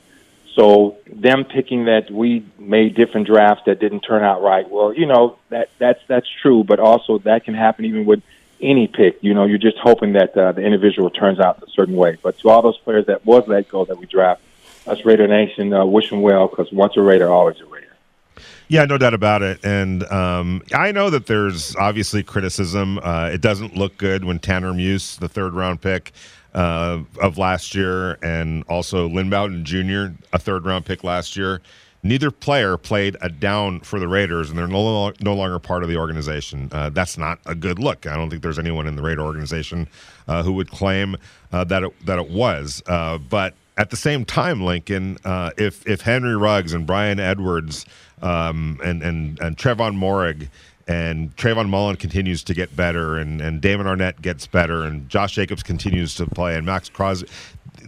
So 0.55 0.97
them 1.07 1.45
picking 1.45 1.85
that 1.85 2.11
we 2.11 2.45
made 2.57 2.95
different 2.95 3.27
drafts 3.27 3.63
that 3.65 3.79
didn't 3.79 4.01
turn 4.01 4.23
out 4.23 4.41
right. 4.41 4.69
Well, 4.69 4.93
you 4.93 5.05
know 5.05 5.37
that 5.49 5.69
that's 5.77 6.01
that's 6.07 6.27
true, 6.41 6.63
but 6.63 6.79
also 6.79 7.19
that 7.19 7.45
can 7.45 7.53
happen 7.53 7.85
even 7.85 8.05
with 8.05 8.21
any 8.59 8.87
pick. 8.87 9.19
You 9.21 9.33
know, 9.33 9.45
you're 9.45 9.57
just 9.57 9.77
hoping 9.77 10.13
that 10.13 10.35
uh, 10.35 10.51
the 10.51 10.61
individual 10.61 11.09
turns 11.11 11.39
out 11.39 11.63
a 11.63 11.69
certain 11.71 11.95
way. 11.95 12.17
But 12.21 12.39
to 12.39 12.49
all 12.49 12.61
those 12.61 12.77
players 12.79 13.05
that 13.05 13.25
was 13.25 13.47
let 13.47 13.69
go 13.69 13.85
that 13.85 13.97
we 13.97 14.05
draft, 14.05 14.41
us 14.89 15.05
Raider 15.05 15.27
Nation, 15.27 15.73
uh, 15.73 15.85
wish 15.85 16.09
them 16.09 16.21
well 16.21 16.47
because 16.47 16.71
once 16.71 16.97
a 16.97 17.01
Raider, 17.01 17.29
always 17.29 17.59
a 17.59 17.65
Raider. 17.65 17.87
Yeah, 18.67 18.85
no 18.85 18.97
doubt 18.99 19.15
about 19.15 19.41
it. 19.41 19.59
And 19.63 20.03
um, 20.11 20.61
I 20.73 20.91
know 20.91 21.09
that 21.09 21.25
there's 21.25 21.75
obviously 21.75 22.21
criticism. 22.21 22.99
Uh, 22.99 23.29
it 23.33 23.41
doesn't 23.41 23.75
look 23.75 23.97
good 23.97 24.25
when 24.25 24.37
Tanner 24.37 24.73
Muse, 24.73 25.17
the 25.17 25.27
third 25.27 25.53
round 25.53 25.81
pick, 25.81 26.11
uh, 26.53 26.99
of 27.19 27.37
last 27.37 27.73
year, 27.73 28.13
and 28.23 28.63
also 28.69 29.09
Lynn 29.09 29.29
Bowden 29.29 29.65
Jr., 29.65 30.13
a 30.33 30.39
third 30.39 30.65
round 30.65 30.85
pick 30.85 31.03
last 31.03 31.35
year. 31.35 31.61
Neither 32.01 32.31
player 32.31 32.77
played 32.77 33.17
a 33.21 33.27
down 33.27 33.81
for 33.81 33.99
the 33.99 34.07
Raiders, 34.07 34.49
and 34.49 34.57
they're 34.57 34.67
no, 34.67 35.11
no 35.19 35.33
longer 35.33 35.59
part 35.59 35.83
of 35.83 35.89
the 35.89 35.97
organization. 35.97 36.69
Uh, 36.71 36.89
that's 36.89 37.17
not 37.17 37.39
a 37.45 37.53
good 37.53 37.77
look. 37.77 38.07
I 38.07 38.15
don't 38.15 38.29
think 38.29 38.41
there's 38.41 38.59
anyone 38.59 38.87
in 38.87 38.95
the 38.95 39.01
Raider 39.01 39.21
organization 39.21 39.87
uh, 40.27 40.41
who 40.41 40.53
would 40.53 40.69
claim 40.69 41.17
uh, 41.51 41.65
that 41.65 41.83
it, 41.83 42.05
that 42.05 42.17
it 42.17 42.29
was. 42.29 42.81
Uh, 42.87 43.17
but 43.17 43.53
at 43.79 43.89
the 43.89 43.95
same 43.95 44.25
time, 44.25 44.61
Lincoln, 44.61 45.17
uh, 45.25 45.51
if 45.57 45.87
if 45.87 46.01
Henry 46.01 46.35
Ruggs 46.35 46.73
and 46.73 46.85
Bryan 46.85 47.19
Edwards 47.19 47.85
um, 48.21 48.79
and 48.83 49.01
and 49.01 49.39
and 49.39 49.57
Tre'von 49.57 49.97
Moehrig 49.97 50.49
and 50.89 51.35
Trayvon 51.35 51.69
Mullen 51.69 51.95
continues 51.97 52.43
to 52.43 52.55
get 52.55 52.75
better, 52.75 53.15
and, 53.17 53.39
and 53.41 53.61
Damon 53.61 53.85
Arnette 53.85 54.21
gets 54.21 54.47
better, 54.47 54.83
and 54.83 55.07
Josh 55.07 55.33
Jacobs 55.33 55.61
continues 55.61 56.15
to 56.15 56.25
play, 56.25 56.55
and 56.55 56.65
Maxx 56.65 56.89
Crosby. 56.89 57.29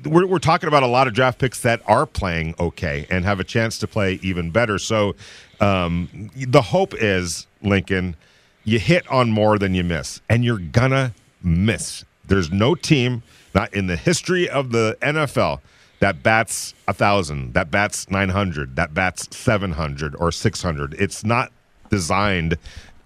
We're, 0.05 0.27
we're 0.27 0.39
talking 0.39 0.67
about 0.67 0.83
a 0.83 0.87
lot 0.87 1.07
of 1.07 1.13
draft 1.13 1.39
picks 1.39 1.61
that 1.61 1.81
are 1.87 2.05
playing 2.05 2.53
okay 2.59 3.07
and 3.09 3.25
have 3.25 3.39
a 3.39 3.43
chance 3.43 3.79
to 3.79 3.87
play 3.87 4.19
even 4.21 4.51
better. 4.51 4.77
So 4.77 5.15
um, 5.59 6.29
the 6.35 6.61
hope 6.61 6.93
is, 6.93 7.47
Lincoln, 7.63 8.15
you 8.63 8.77
hit 8.77 9.07
on 9.09 9.31
more 9.31 9.57
than 9.57 9.73
you 9.73 9.83
miss, 9.83 10.21
and 10.29 10.45
you're 10.45 10.59
gonna 10.59 11.13
miss. 11.41 12.05
There's 12.23 12.51
no 12.51 12.75
team, 12.75 13.23
not 13.55 13.73
in 13.73 13.87
the 13.87 13.97
history 13.97 14.47
of 14.47 14.71
the 14.71 14.95
NFL, 15.01 15.59
that 16.01 16.23
bats 16.23 16.73
a 16.87 16.93
thousand, 16.93 17.53
that 17.53 17.71
bats 17.71 18.09
nine 18.09 18.29
hundred, 18.29 18.75
that 18.75 18.93
bats 18.93 19.35
seven 19.35 19.71
hundred 19.71 20.15
or 20.15 20.31
six 20.31 20.61
hundred. 20.61 20.95
It's 20.95 21.23
not 21.23 21.51
designed 21.89 22.57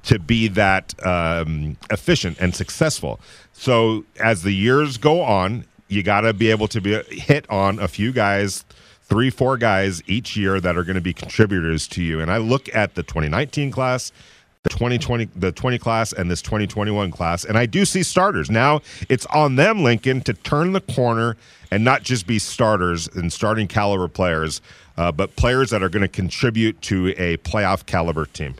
to 0.03 0.17
be 0.17 0.47
that 0.47 0.93
um, 1.05 1.77
efficient 1.91 2.39
and 2.39 2.55
successful. 2.55 3.19
So 3.53 4.05
as 4.19 4.43
the 4.43 4.53
years 4.53 4.97
go 4.97 5.21
on, 5.21 5.65
you 5.87 6.03
got 6.03 6.21
to 6.21 6.33
be 6.33 6.49
able 6.49 6.67
to 6.69 6.81
be 6.81 7.01
hit 7.09 7.49
on 7.49 7.79
a 7.79 7.87
few 7.87 8.11
guys, 8.11 8.63
three, 9.03 9.29
four 9.29 9.57
guys 9.57 10.01
each 10.07 10.37
year 10.37 10.61
that 10.61 10.77
are 10.77 10.83
going 10.83 10.95
to 10.95 11.01
be 11.01 11.13
contributors 11.13 11.87
to 11.89 12.03
you. 12.03 12.21
And 12.21 12.31
I 12.31 12.37
look 12.37 12.73
at 12.73 12.95
the 12.95 13.03
2019 13.03 13.71
class, 13.71 14.11
the 14.65 14.69
2020, 14.69 15.25
the 15.35 15.51
20 15.51 15.77
class, 15.77 16.11
and 16.11 16.29
this 16.29 16.41
2021 16.41 17.11
class, 17.11 17.45
and 17.45 17.57
I 17.57 17.65
do 17.65 17.85
see 17.85 18.03
starters. 18.03 18.49
Now 18.49 18.81
it's 19.07 19.25
on 19.27 19.55
them, 19.55 19.83
Lincoln, 19.83 20.21
to 20.21 20.33
turn 20.33 20.73
the 20.73 20.81
corner 20.81 21.37
and 21.71 21.83
not 21.83 22.03
just 22.03 22.25
be 22.25 22.39
starters 22.39 23.07
and 23.07 23.31
starting 23.31 23.67
caliber 23.67 24.07
players, 24.07 24.61
uh, 24.97 25.11
but 25.11 25.35
players 25.35 25.69
that 25.69 25.83
are 25.83 25.89
going 25.89 26.01
to 26.01 26.07
contribute 26.07 26.81
to 26.83 27.09
a 27.17 27.37
playoff 27.37 27.85
caliber 27.85 28.25
team. 28.25 28.55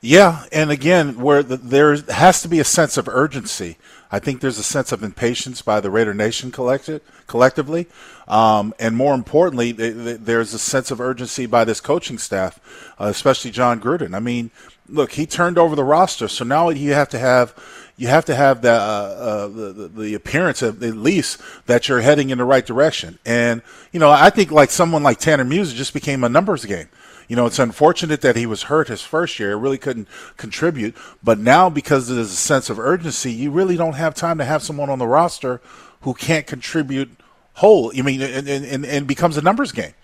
Yeah, 0.00 0.44
and 0.50 0.72
again, 0.72 1.20
where 1.20 1.44
the, 1.44 1.56
there 1.56 1.94
has 1.94 2.42
to 2.42 2.48
be 2.48 2.58
a 2.58 2.64
sense 2.64 2.96
of 2.96 3.06
urgency. 3.06 3.78
I 4.10 4.18
think 4.18 4.40
there's 4.40 4.58
a 4.58 4.64
sense 4.64 4.90
of 4.90 5.04
impatience 5.04 5.62
by 5.62 5.80
the 5.80 5.90
Raider 5.90 6.12
Nation 6.12 6.50
collective, 6.50 7.00
collectively, 7.28 7.86
um, 8.26 8.74
and 8.80 8.96
more 8.96 9.14
importantly, 9.14 9.70
there's 9.72 10.52
a 10.52 10.58
sense 10.58 10.90
of 10.90 11.00
urgency 11.00 11.46
by 11.46 11.64
this 11.64 11.80
coaching 11.80 12.18
staff, 12.18 12.58
uh, 13.00 13.04
especially 13.06 13.52
Jon 13.52 13.80
Gruden. 13.80 14.14
I 14.14 14.18
mean, 14.18 14.50
look, 14.92 15.12
he 15.12 15.26
turned 15.26 15.58
over 15.58 15.74
the 15.74 15.84
roster, 15.84 16.28
so 16.28 16.44
now 16.44 16.68
you 16.68 16.92
have 16.92 17.08
to 17.08 17.18
have 17.18 17.54
you 17.96 18.08
have 18.08 18.24
to 18.24 18.34
have 18.34 18.62
the, 18.62 18.72
uh, 18.72 18.74
uh, 18.74 19.48
the, 19.48 19.90
the 19.94 20.14
appearance 20.14 20.62
of 20.62 20.82
at 20.82 20.96
least 20.96 21.40
that 21.66 21.88
you're 21.88 22.00
heading 22.00 22.30
in 22.30 22.38
the 22.38 22.44
right 22.44 22.64
direction. 22.64 23.18
And 23.24 23.62
you 23.92 24.00
know, 24.00 24.10
I 24.10 24.30
think 24.30 24.50
like 24.50 24.70
someone 24.70 25.02
like 25.02 25.18
Tanner 25.18 25.44
Muse 25.44 25.72
just 25.72 25.94
became 25.94 26.24
a 26.24 26.28
numbers 26.28 26.64
game. 26.64 26.88
You 27.28 27.36
know, 27.36 27.46
it's 27.46 27.58
unfortunate 27.58 28.20
that 28.22 28.36
he 28.36 28.46
was 28.46 28.64
hurt 28.64 28.88
his 28.88 29.00
first 29.00 29.38
year, 29.38 29.56
really 29.56 29.78
couldn't 29.78 30.08
contribute. 30.36 30.94
But 31.22 31.38
now, 31.38 31.70
because 31.70 32.08
there's 32.08 32.32
a 32.32 32.36
sense 32.36 32.68
of 32.68 32.78
urgency, 32.78 33.32
you 33.32 33.50
really 33.50 33.76
don't 33.76 33.94
have 33.94 34.14
time 34.14 34.38
to 34.38 34.44
have 34.44 34.62
someone 34.62 34.90
on 34.90 34.98
the 34.98 35.06
roster 35.06 35.60
who 36.02 36.12
can't 36.12 36.46
contribute 36.46 37.10
whole. 37.54 37.92
I 37.96 38.02
mean, 38.02 38.20
and, 38.20 38.48
and, 38.48 38.84
and 38.84 39.06
becomes 39.06 39.36
a 39.36 39.42
numbers 39.42 39.72
game. 39.72 39.94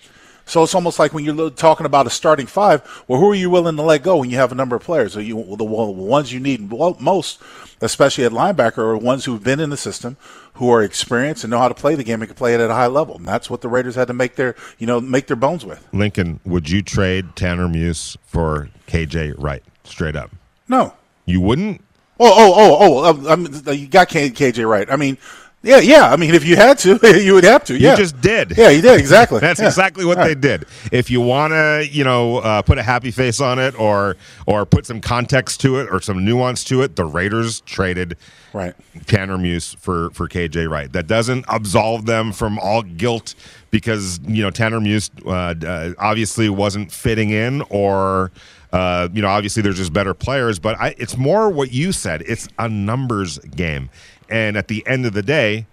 So 0.49 0.63
it's 0.63 0.75
almost 0.75 0.99
like 0.99 1.13
when 1.13 1.25
you're 1.25 1.51
talking 1.51 1.85
about 1.87 2.07
a 2.07 2.11
starting 2.11 2.47
five. 2.47 3.05
Well, 3.07 3.21
who 3.21 3.31
are 3.31 3.35
you 3.35 3.51
willing 3.51 3.77
to 3.77 3.83
let 3.83 4.03
go 4.03 4.17
when 4.17 4.31
you 4.31 4.37
have 4.37 4.51
a 4.51 4.55
number 4.55 4.75
of 4.77 4.83
players? 4.83 5.17
Are 5.17 5.23
you 5.23 5.57
the 5.57 5.65
ones 5.65 6.33
you 6.33 6.41
need 6.41 6.71
most, 6.71 7.41
especially 7.83 8.25
at 8.25 8.33
linebacker, 8.33 8.79
are 8.79 8.97
ones 8.97 9.27
who've 9.27 9.45
been 9.45 9.61
in 9.61 9.69
the 9.69 9.77
system, 9.77 10.17
who 10.55 10.71
are 10.71 10.83
experienced 10.83 11.45
and 11.45 11.51
know 11.51 11.59
how 11.59 11.69
to 11.69 11.75
play 11.75 11.95
the 11.95 12.03
game 12.03 12.23
and 12.23 12.29
can 12.29 12.37
play 12.37 12.55
it 12.55 12.61
at 12.61 12.71
a 12.71 12.75
high 12.75 12.87
level. 12.87 13.17
And 13.17 13.27
that's 13.27 13.51
what 13.51 13.61
the 13.61 13.69
Raiders 13.69 13.95
had 13.95 14.09
to 14.09 14.15
make 14.15 14.37
their 14.37 14.57
you 14.79 14.87
know 14.87 15.01
make 15.01 15.27
their 15.27 15.37
bones 15.37 15.67
with. 15.67 15.87
Lincoln, 15.93 16.41
would 16.47 16.71
you 16.71 16.81
trade 16.81 17.37
Tanner 17.37 17.69
Muse 17.69 18.17
for 18.27 18.71
KJ 18.87 19.35
Wright 19.37 19.63
straight 19.85 20.17
up? 20.17 20.31
No, 20.67 20.95
you 21.27 21.43
wouldn't. 21.43 21.83
Oh, 22.21 22.33
oh, 22.35 22.55
oh, 22.57 22.79
oh! 22.81 23.11
Um, 23.11 23.27
I 23.29 23.37
mean, 23.37 23.81
you 23.81 23.87
got 23.87 24.09
KJ 24.09 24.69
Wright. 24.69 24.91
I 24.91 24.97
mean, 24.97 25.19
yeah, 25.63 25.79
yeah. 25.81 26.11
I 26.13 26.17
mean, 26.17 26.35
if 26.35 26.45
you 26.45 26.55
had 26.57 26.79
to, 26.79 26.99
you 27.23 27.35
would 27.35 27.45
have 27.45 27.65
to. 27.65 27.77
Yeah. 27.77 27.93
You 27.93 27.97
just 27.97 28.21
did. 28.21 28.57
Yeah, 28.57 28.71
you 28.71 28.81
did 28.81 28.99
exactly. 28.99 29.41
That's 29.41 29.61
yeah. 29.61 29.67
exactly 29.67 30.05
what 30.05 30.19
they 30.19 30.35
did. 30.35 30.67
If 30.93 31.11
you 31.11 31.21
want 31.21 31.53
to, 31.53 31.89
you 31.91 32.05
know, 32.05 32.39
uh, 32.39 32.63
put 32.63 32.79
a 32.79 32.83
happy 32.83 33.11
face 33.11 33.41
on 33.41 33.59
it, 33.59 33.79
or 33.79 34.17
or 34.47 34.65
put 34.65 34.87
some 34.87 35.01
context 35.01 35.61
to 35.63 35.79
it, 35.79 35.89
or 35.91 36.01
some 36.01 36.25
nuance 36.25 36.63
to 36.65 36.83
it, 36.83 36.97
the 36.97 37.05
Raiders 37.05 37.61
traded 37.63 38.17
right 38.53 38.75
Tanner 39.07 39.37
Muse 39.37 39.75
for 39.75 40.11
for 40.11 40.29
KJ 40.29 40.71
Wright. 40.71 40.93
That 40.93 41.07
doesn't 41.07 41.45
absolve 41.49 42.07
them 42.07 42.33
from 42.33 42.59
all 42.61 42.83
guilt 42.83 43.35
because 43.71 44.21
you 44.27 44.43
know 44.43 44.51
Tanner 44.51 44.81
Muse 44.81 45.11
uh, 45.27 45.55
uh, 45.61 45.93
obviously 45.99 46.49
wasn't 46.49 46.93
fitting 46.93 47.31
in, 47.31 47.63
or 47.69 48.31
uh, 48.73 49.09
you 49.13 49.23
know, 49.23 49.29
obviously 49.29 49.63
there's 49.63 49.79
just 49.79 49.93
better 49.93 50.15
players. 50.15 50.59
But 50.59 50.79
I, 50.79 50.95
it's 50.99 51.17
more 51.17 51.51
what 51.51 51.73
you 51.73 51.93
said. 51.93 52.23
It's 52.27 52.49
a 52.59 52.69
numbers 52.69 53.39
game. 53.39 53.91
And 54.29 54.57
at 54.57 54.69
the 54.69 54.87
end 54.87 55.07
of 55.07 55.13
the 55.13 55.23
day, 55.23 55.67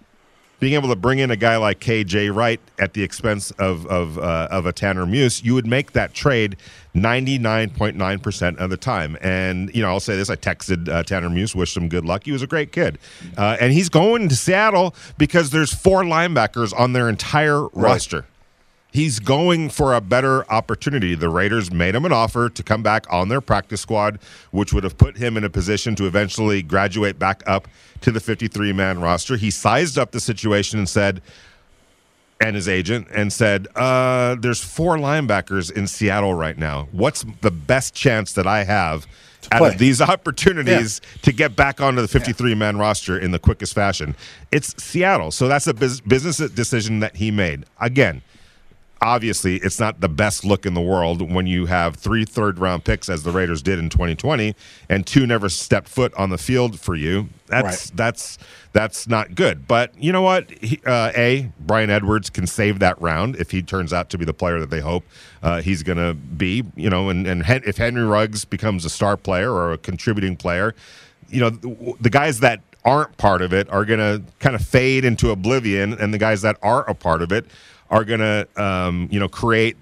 being 0.59 0.73
able 0.73 0.89
to 0.89 0.95
bring 0.95 1.19
in 1.19 1.31
a 1.31 1.35
guy 1.35 1.57
like 1.57 1.79
KJ 1.79 2.33
Wright 2.33 2.59
at 2.79 2.93
the 2.93 3.03
expense 3.03 3.51
of 3.51 3.85
of, 3.87 4.17
uh, 4.17 4.47
of 4.49 4.65
a 4.65 4.73
Tanner 4.73 5.05
Muse, 5.05 5.43
you 5.43 5.53
would 5.53 5.67
make 5.67 5.91
that 5.91 6.13
trade 6.13 6.57
99.9% 6.95 8.57
of 8.57 8.69
the 8.69 8.77
time. 8.77 9.17
And, 9.21 9.73
you 9.75 9.81
know, 9.81 9.89
I'll 9.89 9.99
say 9.99 10.15
this 10.15 10.29
I 10.29 10.35
texted 10.35 10.87
uh, 10.87 11.03
Tanner 11.03 11.29
Muse, 11.29 11.55
wished 11.55 11.75
him 11.75 11.89
good 11.89 12.05
luck. 12.05 12.23
He 12.25 12.31
was 12.31 12.41
a 12.41 12.47
great 12.47 12.71
kid. 12.71 12.97
Uh, 13.37 13.57
and 13.59 13.73
he's 13.73 13.89
going 13.89 14.29
to 14.29 14.35
Seattle 14.35 14.95
because 15.17 15.49
there's 15.49 15.73
four 15.73 16.03
linebackers 16.03 16.77
on 16.77 16.93
their 16.93 17.09
entire 17.09 17.63
right. 17.63 17.71
roster. 17.75 18.25
He's 18.95 19.19
going 19.19 19.71
for 19.71 19.93
a 19.93 19.99
better 19.99 20.49
opportunity. 20.49 21.15
The 21.15 21.27
Raiders 21.27 21.69
made 21.69 21.95
him 21.95 22.05
an 22.05 22.13
offer 22.13 22.47
to 22.47 22.63
come 22.63 22.81
back 22.81 23.05
on 23.12 23.27
their 23.27 23.41
practice 23.41 23.81
squad, 23.81 24.19
which 24.51 24.71
would 24.71 24.86
have 24.86 24.97
put 24.97 25.17
him 25.17 25.36
in 25.36 25.43
a 25.43 25.49
position 25.49 25.95
to 25.95 26.08
eventually 26.08 26.62
graduate 26.62 27.19
back 27.19 27.43
up 27.45 27.67
to 27.99 28.12
the 28.12 28.21
53 28.21 28.71
man 28.71 29.01
roster. 29.01 29.36
He 29.36 29.51
sized 29.51 29.97
up 29.97 30.12
the 30.12 30.21
situation 30.21 30.79
and 30.79 30.88
said, 30.88 31.21
and 32.39 32.55
his 32.55 32.69
agent, 32.69 33.10
and 33.13 33.34
said, 33.34 33.67
uh, 33.75 34.36
There's 34.36 34.63
four 34.63 34.95
linebackers 34.95 35.69
in 35.69 35.88
Seattle 35.88 36.34
right 36.34 36.58
now. 36.58 36.88
What's 36.93 37.25
the 37.41 37.51
best 37.51 37.93
chance 37.93 38.31
that 38.31 38.47
I 38.47 38.63
have? 38.63 39.08
out 39.51 39.73
of 39.73 39.77
these 39.77 40.01
opportunities 40.15 41.01
yeah. 41.03 41.21
to 41.21 41.31
get 41.31 41.55
back 41.55 41.79
onto 41.79 42.01
the 42.01 42.08
53 42.08 42.55
man 42.55 42.77
roster 42.77 43.19
in 43.19 43.31
the 43.31 43.39
quickest 43.39 43.75
fashion. 43.75 44.15
It's 44.53 44.81
Seattle. 44.81 45.31
So 45.31 45.49
that's 45.49 45.67
a 45.67 45.73
business 45.73 46.38
decision 46.38 47.01
that 47.01 47.17
he 47.17 47.29
made. 47.29 47.65
Again, 47.79 48.23
obviously 49.01 49.58
it's 49.58 49.79
not 49.79 50.01
the 50.01 50.10
best 50.10 50.45
look 50.45 50.65
in 50.65 50.73
the 50.73 50.81
world 50.81 51.21
when 51.31 51.47
you 51.47 51.65
have 51.65 51.95
three 51.95 52.25
third 52.25 52.60
round 52.60 52.84
picks 52.84 53.10
as 53.10 53.23
the 53.23 53.31
Raiders 53.31 53.62
did 53.62 53.77
in 53.79 53.89
2020 53.89 54.55
and 54.89 55.05
two 55.05 55.27
never 55.27 55.49
stepped 55.49 55.88
foot 55.88 56.13
on 56.15 56.29
the 56.29 56.38
field 56.38 56.79
for 56.79 56.95
you. 56.95 57.29
That's 57.47 57.89
right. 57.89 57.97
that's 57.97 58.38
that's 58.73 59.08
not 59.08 59.36
good. 59.36 59.67
But 59.67 59.93
you 59.97 60.12
know 60.12 60.21
what? 60.21 60.49
He, 60.51 60.81
uh, 60.86 61.12
a 61.15 61.51
Bryan 61.60 61.89
Edwards 61.89 62.29
can 62.29 62.47
save 62.47 62.79
that 62.79 62.99
round 63.01 63.36
if 63.38 63.51
he 63.51 63.62
turns 63.62 63.93
out 63.93 64.10
to 64.10 64.17
be 64.17 64.25
the 64.25 64.34
player 64.34 64.60
that 64.60 64.69
they 64.69 64.81
hope 64.81 65.03
uh, 65.43 65.62
he's 65.62 65.84
going 65.84 65.97
to 65.97 66.13
be. 66.13 66.63
You 66.75 66.89
know, 66.89 67.10
and 67.10 67.27
and 67.27 67.43
if 67.47 67.77
Henry 67.77 68.03
Ruggs 68.03 68.43
becomes 68.43 68.86
a 68.86 68.89
star 68.89 69.17
player 69.17 69.51
or 69.51 69.73
a 69.73 69.77
contributing 69.77 70.36
player, 70.36 70.73
you 71.29 71.39
know 71.39 71.51
the, 71.51 71.93
the 72.01 72.10
guys 72.10 72.39
that 72.39 72.62
aren't 72.84 73.17
part 73.17 73.41
of 73.41 73.51
it 73.51 73.69
are 73.69 73.84
going 73.84 73.99
to 73.99 74.21
kind 74.39 74.55
of 74.55 74.63
fade 74.63 75.05
into 75.05 75.31
oblivion, 75.31 75.93
and 75.93 76.13
the 76.13 76.17
guys 76.17 76.41
that 76.41 76.58
are 76.62 76.88
a 76.89 76.93
part 76.93 77.21
of 77.21 77.31
it 77.31 77.45
are 77.89 78.03
going 78.03 78.19
to, 78.19 78.47
um, 78.61 79.07
you 79.11 79.19
know, 79.19 79.27
create 79.27 79.77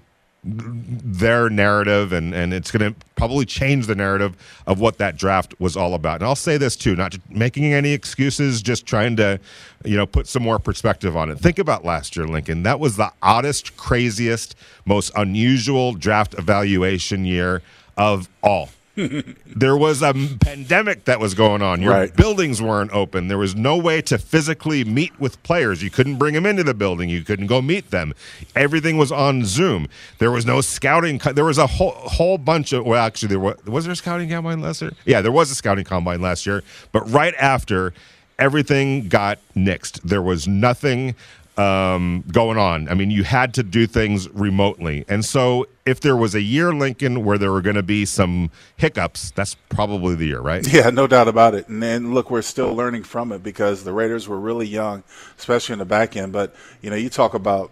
their 0.46 1.48
narrative 1.48 2.12
and 2.12 2.34
and 2.34 2.52
it's 2.52 2.70
going 2.70 2.92
to 2.92 3.00
probably 3.16 3.46
change 3.46 3.86
the 3.86 3.94
narrative 3.94 4.36
of 4.66 4.78
what 4.78 4.98
that 4.98 5.16
draft 5.16 5.58
was 5.58 5.74
all 5.74 5.94
about. 5.94 6.16
And 6.16 6.24
I'll 6.24 6.36
say 6.36 6.58
this 6.58 6.76
too, 6.76 6.94
not 6.94 7.16
making 7.30 7.72
any 7.72 7.92
excuses, 7.92 8.60
just 8.60 8.84
trying 8.84 9.16
to, 9.16 9.40
you 9.84 9.96
know, 9.96 10.04
put 10.04 10.26
some 10.26 10.42
more 10.42 10.58
perspective 10.58 11.16
on 11.16 11.30
it. 11.30 11.38
Think 11.38 11.58
about 11.58 11.84
last 11.84 12.14
year, 12.14 12.26
Lincoln. 12.26 12.62
That 12.62 12.78
was 12.78 12.96
the 12.96 13.10
oddest, 13.22 13.76
craziest, 13.78 14.54
most 14.84 15.10
unusual 15.16 15.94
draft 15.94 16.34
evaluation 16.34 17.24
year 17.24 17.62
of 17.96 18.28
all 18.42 18.68
there 18.96 19.76
was 19.76 20.02
a 20.02 20.14
pandemic 20.40 21.04
that 21.04 21.18
was 21.18 21.34
going 21.34 21.62
on. 21.62 21.82
Your 21.82 21.92
right. 21.92 22.14
buildings 22.14 22.62
weren't 22.62 22.92
open. 22.92 23.28
There 23.28 23.38
was 23.38 23.56
no 23.56 23.76
way 23.76 24.00
to 24.02 24.18
physically 24.18 24.84
meet 24.84 25.18
with 25.18 25.42
players. 25.42 25.82
You 25.82 25.90
couldn't 25.90 26.16
bring 26.16 26.34
them 26.34 26.46
into 26.46 26.62
the 26.62 26.74
building. 26.74 27.08
You 27.08 27.22
couldn't 27.22 27.48
go 27.48 27.60
meet 27.60 27.90
them. 27.90 28.14
Everything 28.54 28.96
was 28.96 29.10
on 29.10 29.44
Zoom. 29.44 29.88
There 30.18 30.30
was 30.30 30.46
no 30.46 30.60
scouting. 30.60 31.18
There 31.18 31.44
was 31.44 31.58
a 31.58 31.66
whole 31.66 31.92
whole 31.92 32.38
bunch 32.38 32.72
of. 32.72 32.86
Well, 32.86 33.02
actually, 33.04 33.28
there 33.28 33.40
was 33.40 33.56
was 33.66 33.84
there 33.84 33.92
a 33.92 33.96
scouting 33.96 34.28
combine 34.28 34.60
last 34.60 34.80
year. 34.80 34.92
Yeah, 35.04 35.20
there 35.20 35.32
was 35.32 35.50
a 35.50 35.54
scouting 35.54 35.84
combine 35.84 36.20
last 36.20 36.46
year. 36.46 36.62
But 36.92 37.10
right 37.10 37.34
after 37.34 37.92
everything 38.38 39.08
got 39.08 39.38
nixed. 39.54 40.00
There 40.02 40.22
was 40.22 40.48
nothing 40.48 41.14
um, 41.56 42.24
going 42.32 42.58
on. 42.58 42.88
I 42.88 42.94
mean, 42.94 43.10
you 43.10 43.24
had 43.24 43.54
to 43.54 43.62
do 43.62 43.86
things 43.86 44.28
remotely. 44.30 45.04
And 45.08 45.24
so, 45.24 45.66
if 45.86 46.00
there 46.00 46.16
was 46.16 46.34
a 46.34 46.40
year, 46.40 46.74
Lincoln, 46.74 47.24
where 47.24 47.38
there 47.38 47.52
were 47.52 47.62
going 47.62 47.76
to 47.76 47.82
be 47.82 48.04
some 48.04 48.50
hiccups, 48.76 49.30
that's 49.32 49.54
probably 49.68 50.14
the 50.14 50.26
year, 50.26 50.40
right? 50.40 50.66
Yeah, 50.72 50.90
no 50.90 51.06
doubt 51.06 51.28
about 51.28 51.54
it. 51.54 51.68
And, 51.68 51.82
then, 51.82 52.14
look, 52.14 52.30
we're 52.30 52.42
still 52.42 52.74
learning 52.74 53.04
from 53.04 53.32
it 53.32 53.42
because 53.42 53.84
the 53.84 53.92
Raiders 53.92 54.26
were 54.26 54.40
really 54.40 54.66
young, 54.66 55.04
especially 55.38 55.74
in 55.74 55.78
the 55.78 55.84
back 55.84 56.16
end. 56.16 56.32
But, 56.32 56.54
you 56.80 56.90
know, 56.90 56.96
you 56.96 57.08
talk 57.08 57.34
about 57.34 57.70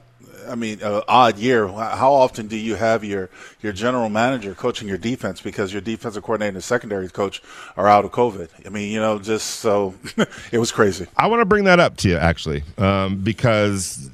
I 0.49 0.55
mean, 0.55 0.81
odd 0.83 1.39
year. 1.39 1.69
How 1.69 2.13
often 2.13 2.47
do 2.47 2.57
you 2.57 2.75
have 2.77 3.05
your 3.05 3.31
your 3.61 3.73
general 3.73 4.09
manager 4.09 4.55
coaching 4.55 4.89
your 4.89 4.99
defense 4.99 5.41
because 5.41 5.73
your 5.73 5.83
defensive 5.83 6.23
coordinator 6.23 6.57
and 6.57 6.65
secondary 6.65 7.09
coach 7.09 7.43
are 7.77 7.89
out 7.89 8.05
of 8.05 8.13
COVID? 8.13 8.49
I 8.67 8.69
mean, 8.69 8.93
you 8.93 9.01
know, 9.01 9.19
just 9.19 9.61
so 9.61 9.95
it 10.53 10.59
was 10.59 10.73
crazy. 10.73 11.07
I 11.17 11.27
want 11.27 11.41
to 11.41 11.47
bring 11.47 11.65
that 11.65 11.81
up 11.81 11.97
to 11.99 12.09
you 12.09 12.17
actually, 12.17 12.65
um, 12.79 13.23
because 13.23 14.11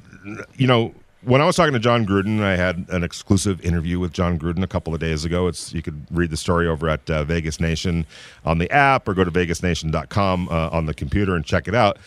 you 0.55 0.67
know 0.67 0.93
when 1.23 1.41
I 1.41 1.45
was 1.45 1.55
talking 1.55 1.73
to 1.73 1.79
Jon 1.79 2.05
Gruden, 2.05 2.41
I 2.41 2.55
had 2.55 2.85
an 2.89 3.03
exclusive 3.03 3.59
interview 3.61 3.99
with 3.99 4.13
Jon 4.13 4.39
Gruden 4.39 4.63
a 4.63 4.67
couple 4.67 4.93
of 4.93 4.99
days 4.99 5.25
ago. 5.25 5.47
It's 5.47 5.73
you 5.73 5.81
could 5.81 6.05
read 6.11 6.29
the 6.29 6.37
story 6.37 6.67
over 6.67 6.87
at 6.89 7.09
uh, 7.09 7.23
Vegas 7.25 7.59
Nation 7.59 8.05
on 8.45 8.57
the 8.57 8.71
app 8.71 9.07
or 9.07 9.13
go 9.13 9.23
to 9.23 9.31
vegasnation.com 9.31 10.47
uh, 10.49 10.69
on 10.69 10.85
the 10.85 10.93
computer 10.93 11.35
and 11.35 11.43
check 11.43 11.67
it 11.67 11.75
out. 11.75 11.97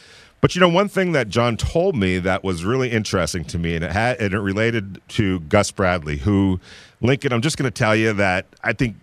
But 0.42 0.56
you 0.56 0.60
know, 0.60 0.68
one 0.68 0.88
thing 0.88 1.12
that 1.12 1.28
John 1.28 1.56
told 1.56 1.94
me 1.94 2.18
that 2.18 2.42
was 2.42 2.64
really 2.64 2.90
interesting 2.90 3.44
to 3.44 3.58
me, 3.60 3.76
and 3.76 3.84
it 3.84 3.92
had 3.92 4.20
and 4.20 4.34
it 4.34 4.40
related 4.40 5.00
to 5.10 5.38
Gus 5.40 5.70
Bradley, 5.70 6.18
who 6.18 6.58
Lincoln. 7.00 7.32
I'm 7.32 7.42
just 7.42 7.56
going 7.56 7.70
to 7.70 7.76
tell 7.76 7.94
you 7.94 8.12
that 8.14 8.46
I 8.64 8.72
think 8.72 8.96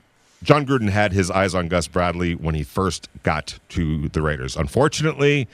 Jon 0.44 0.66
Gruden 0.66 0.90
had 0.90 1.14
his 1.14 1.32
eyes 1.32 1.56
on 1.56 1.70
Gus 1.70 1.88
Bradley 1.88 2.36
when 2.36 2.56
he 2.56 2.64
first 2.64 3.08
got 3.24 3.58
to 3.70 4.10
the 4.10 4.22
Raiders. 4.22 4.58
Unfortunately, 4.58 5.48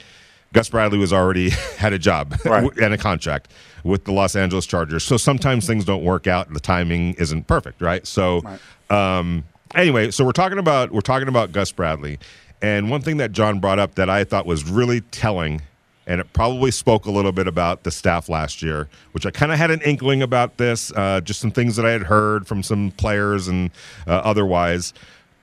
Gus 0.52 0.68
Bradley 0.68 0.98
was 0.98 1.12
already 1.12 1.50
had 1.78 1.92
a 1.92 2.00
job 2.00 2.34
right. 2.44 2.68
and 2.78 2.92
a 2.92 2.98
contract 2.98 3.52
with 3.84 4.06
the 4.06 4.12
Los 4.12 4.34
Angeles 4.34 4.66
Chargers. 4.66 5.04
So 5.04 5.16
sometimes 5.16 5.68
things 5.68 5.84
don't 5.84 6.02
work 6.04 6.26
out. 6.26 6.52
The 6.52 6.58
timing 6.58 7.14
isn't 7.14 7.46
perfect, 7.46 7.80
right? 7.80 8.04
So, 8.04 8.40
right. 8.40 9.18
Um, 9.18 9.44
anyway, 9.72 10.10
so 10.10 10.24
we're 10.24 10.32
talking 10.32 10.58
about 10.58 10.90
we're 10.90 11.00
talking 11.00 11.28
about 11.28 11.52
Gus 11.52 11.70
Bradley, 11.70 12.18
and 12.60 12.90
one 12.90 13.02
thing 13.02 13.18
that 13.18 13.30
John 13.30 13.60
brought 13.60 13.78
up 13.78 13.94
that 13.94 14.10
I 14.10 14.24
thought 14.24 14.46
was 14.46 14.68
really 14.68 15.00
telling 15.00 15.62
and 16.06 16.20
it 16.20 16.32
probably 16.32 16.70
spoke 16.70 17.06
a 17.06 17.10
little 17.10 17.32
bit 17.32 17.48
about 17.48 17.82
the 17.82 17.90
staff 17.90 18.28
last 18.28 18.62
year, 18.62 18.88
which 19.12 19.26
I 19.26 19.30
kind 19.30 19.52
of 19.52 19.58
had 19.58 19.70
an 19.70 19.80
inkling 19.82 20.22
about 20.22 20.56
this, 20.56 20.92
uh, 20.92 21.20
just 21.20 21.40
some 21.40 21.50
things 21.50 21.76
that 21.76 21.86
I 21.86 21.90
had 21.90 22.02
heard 22.02 22.46
from 22.46 22.62
some 22.62 22.92
players 22.92 23.48
and 23.48 23.70
uh, 24.06 24.12
otherwise. 24.12 24.92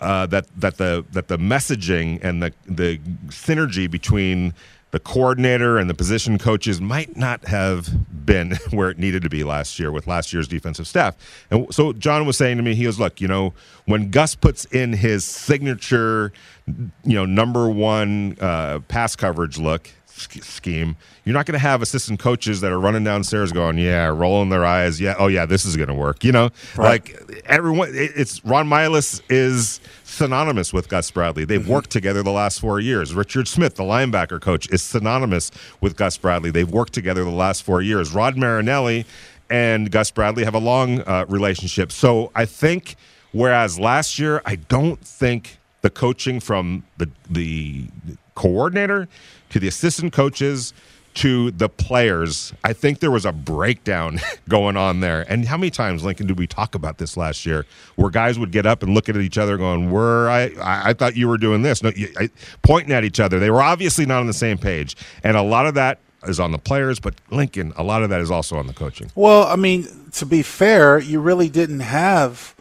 Uh, 0.02 0.26
that 0.26 0.46
that 0.60 0.76
the 0.78 1.06
that 1.12 1.30
the 1.30 1.38
messaging 1.38 2.22
and 2.22 2.44
the 2.44 2.52
the 2.68 2.98
synergy 3.30 3.90
between 3.90 4.54
the 4.94 5.00
coordinator 5.00 5.80
and 5.80 5.90
the 5.90 5.94
position 5.96 6.38
coaches 6.38 6.80
might 6.80 7.18
not 7.18 7.46
have 7.46 7.90
been 8.26 8.52
where 8.70 8.92
it 8.92 9.00
needed 9.00 9.24
to 9.24 9.30
be 9.30 9.44
last 9.44 9.80
year 9.80 9.92
with 9.92 10.06
last 10.06 10.32
year's 10.32 10.48
defensive 10.48 10.88
staff. 10.88 11.16
And 11.50 11.74
so 11.74 11.94
John 11.94 12.28
was 12.28 12.38
saying 12.38 12.58
to 12.58 12.64
me, 12.64 12.76
he 12.76 12.86
was, 12.86 13.00
look, 13.00 13.20
you 13.20 13.28
know, 13.28 13.56
when 13.86 14.12
Gus 14.12 14.36
puts 14.36 14.66
in 14.66 14.94
his 14.94 15.26
signature, 15.26 16.32
you 16.68 17.16
know, 17.16 17.26
number 17.26 17.68
one 17.70 18.38
uh, 18.40 18.82
pass 18.88 19.16
coverage 19.16 19.58
look, 19.58 19.90
scheme, 20.16 20.96
you're 21.26 21.34
not 21.34 21.46
going 21.46 21.54
to 21.54 21.60
have 21.60 21.82
assistant 21.82 22.20
coaches 22.20 22.62
that 22.62 22.72
are 22.72 22.80
running 22.80 23.04
downstairs 23.04 23.52
going, 23.52 23.78
"Yeah," 23.78 24.08
rolling 24.08 24.50
their 24.50 24.66
eyes, 24.66 25.02
"Yeah, 25.02 25.16
oh 25.18 25.28
yeah, 25.28 25.46
this 25.46 25.66
is 25.66 25.76
going 25.76 25.90
to 25.90 25.94
work." 25.94 26.24
You 26.24 26.32
know, 26.32 26.50
right. 26.76 27.08
like 27.08 27.44
everyone. 27.46 27.90
It's 27.94 28.44
Ron 28.46 28.68
Milus 28.68 29.22
is 29.30 29.80
synonymous 30.04 30.72
with 30.72 30.90
Gus 30.90 31.10
Bradley. 31.12 31.46
They've 31.46 31.62
mm-hmm. 31.62 31.72
worked 31.72 31.90
together 31.90 32.24
the 32.24 32.32
last 32.32 32.60
four 32.60 32.80
years. 32.80 33.14
Richard 33.14 33.48
Smith, 33.48 33.76
the 33.76 33.84
linebacker 33.84 34.40
coach, 34.40 34.70
is 34.72 34.82
synonymous 34.82 35.52
with 35.82 35.96
Gus 35.96 36.18
Bradley. 36.18 36.52
They've 36.52 36.70
worked 36.70 36.94
together 36.94 37.24
the 37.24 37.32
last 37.32 37.64
four 37.64 37.82
years. 37.82 38.14
Rod 38.14 38.38
Marinelli 38.38 39.06
and 39.50 39.92
Gus 39.92 40.12
Bradley 40.12 40.44
have 40.44 40.56
a 40.56 40.60
long 40.60 41.02
uh, 41.02 41.26
relationship. 41.28 41.92
So 41.92 42.32
I 42.36 42.46
think, 42.46 42.96
whereas 43.32 43.80
last 43.80 44.20
year, 44.20 44.42
I 44.46 44.56
don't 44.56 45.00
think 45.00 45.58
the 45.82 45.90
coaching 45.90 46.40
from 46.40 46.84
the 46.98 47.10
the 47.30 47.88
coordinator 48.36 49.08
to 49.50 49.60
the 49.60 49.68
assistant 49.68 50.14
coaches 50.14 50.74
to 51.16 51.52
the 51.52 51.70
players. 51.70 52.54
I 52.64 52.74
think 52.74 53.00
there 53.00 53.12
was 53.12 53.26
a 53.26 53.32
breakdown 53.32 54.20
going 54.50 54.78
on 54.78 55.00
there. 55.00 55.26
And 55.30 55.46
how 55.46 55.58
many 55.58 55.70
times, 55.70 56.04
Lincoln, 56.04 56.28
did 56.28 56.40
we 56.40 56.48
talk 56.48 56.76
about 56.76 56.98
this 56.98 57.16
last 57.16 57.46
year, 57.46 57.66
where 57.96 58.10
guys 58.10 58.40
would 58.40 58.52
get 58.52 58.66
up 58.66 58.84
and 58.84 58.94
look 58.94 59.10
at 59.10 59.18
each 59.18 59.38
other, 59.38 59.58
going, 59.58 59.92
"Where 59.92 60.30
I, 60.30 60.52
I 60.62 60.94
thought 60.94 61.16
you 61.16 61.28
were 61.28 61.38
doing 61.38 61.62
this," 61.62 61.84
no, 61.84 61.92
I, 62.20 62.30
pointing 62.62 62.94
at 62.94 63.04
each 63.04 63.20
other. 63.20 63.40
They 63.40 63.52
were 63.52 63.62
obviously 63.62 64.06
not 64.06 64.20
on 64.20 64.28
the 64.28 64.34
same 64.34 64.58
page, 64.58 64.96
and 65.24 65.38
a 65.38 65.44
lot 65.44 65.66
of 65.68 65.76
that 65.76 66.00
is 66.28 66.40
on 66.40 66.52
the 66.52 66.58
players, 66.58 67.00
but 67.00 67.16
Lincoln, 67.30 67.74
a 67.76 67.84
lot 67.84 68.02
of 68.04 68.10
that 68.10 68.22
is 68.22 68.32
also 68.32 68.58
on 68.58 68.68
the 68.68 68.74
coaching. 68.74 69.12
Well, 69.16 69.44
I 69.44 69.56
mean, 69.56 69.88
to 70.14 70.26
be 70.26 70.42
fair, 70.42 71.00
you 71.00 71.20
really 71.20 71.50
didn't 71.50 71.82
have. 71.82 72.56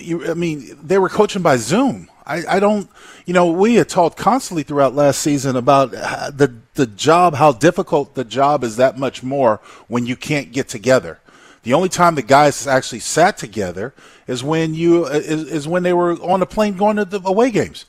You, 0.00 0.30
I 0.30 0.34
mean 0.34 0.78
they 0.82 0.96
were 0.96 1.10
coaching 1.10 1.42
by 1.42 1.58
Zoom. 1.58 2.08
I, 2.26 2.56
I 2.56 2.60
don't, 2.60 2.88
you 3.26 3.34
know, 3.34 3.50
we 3.50 3.74
had 3.74 3.88
talked 3.88 4.16
constantly 4.16 4.62
throughout 4.62 4.94
last 4.94 5.20
season 5.20 5.56
about 5.56 5.94
uh, 5.94 6.30
the 6.30 6.54
the 6.74 6.86
job, 6.86 7.34
how 7.34 7.52
difficult 7.52 8.14
the 8.14 8.24
job 8.24 8.64
is 8.64 8.76
that 8.76 8.98
much 8.98 9.22
more 9.22 9.60
when 9.86 10.06
you 10.06 10.16
can't 10.16 10.52
get 10.52 10.68
together. 10.68 11.20
The 11.62 11.72
only 11.72 11.88
time 11.88 12.14
the 12.14 12.22
guys 12.22 12.66
actually 12.66 13.00
sat 13.00 13.38
together 13.38 13.94
is 14.26 14.42
when 14.42 14.74
you 14.74 15.06
uh, 15.06 15.10
is, 15.10 15.50
is 15.50 15.68
when 15.68 15.82
they 15.82 15.92
were 15.92 16.12
on 16.22 16.40
the 16.40 16.46
plane 16.46 16.76
going 16.76 16.96
to 16.96 17.04
the 17.04 17.20
away 17.24 17.50
games. 17.50 17.84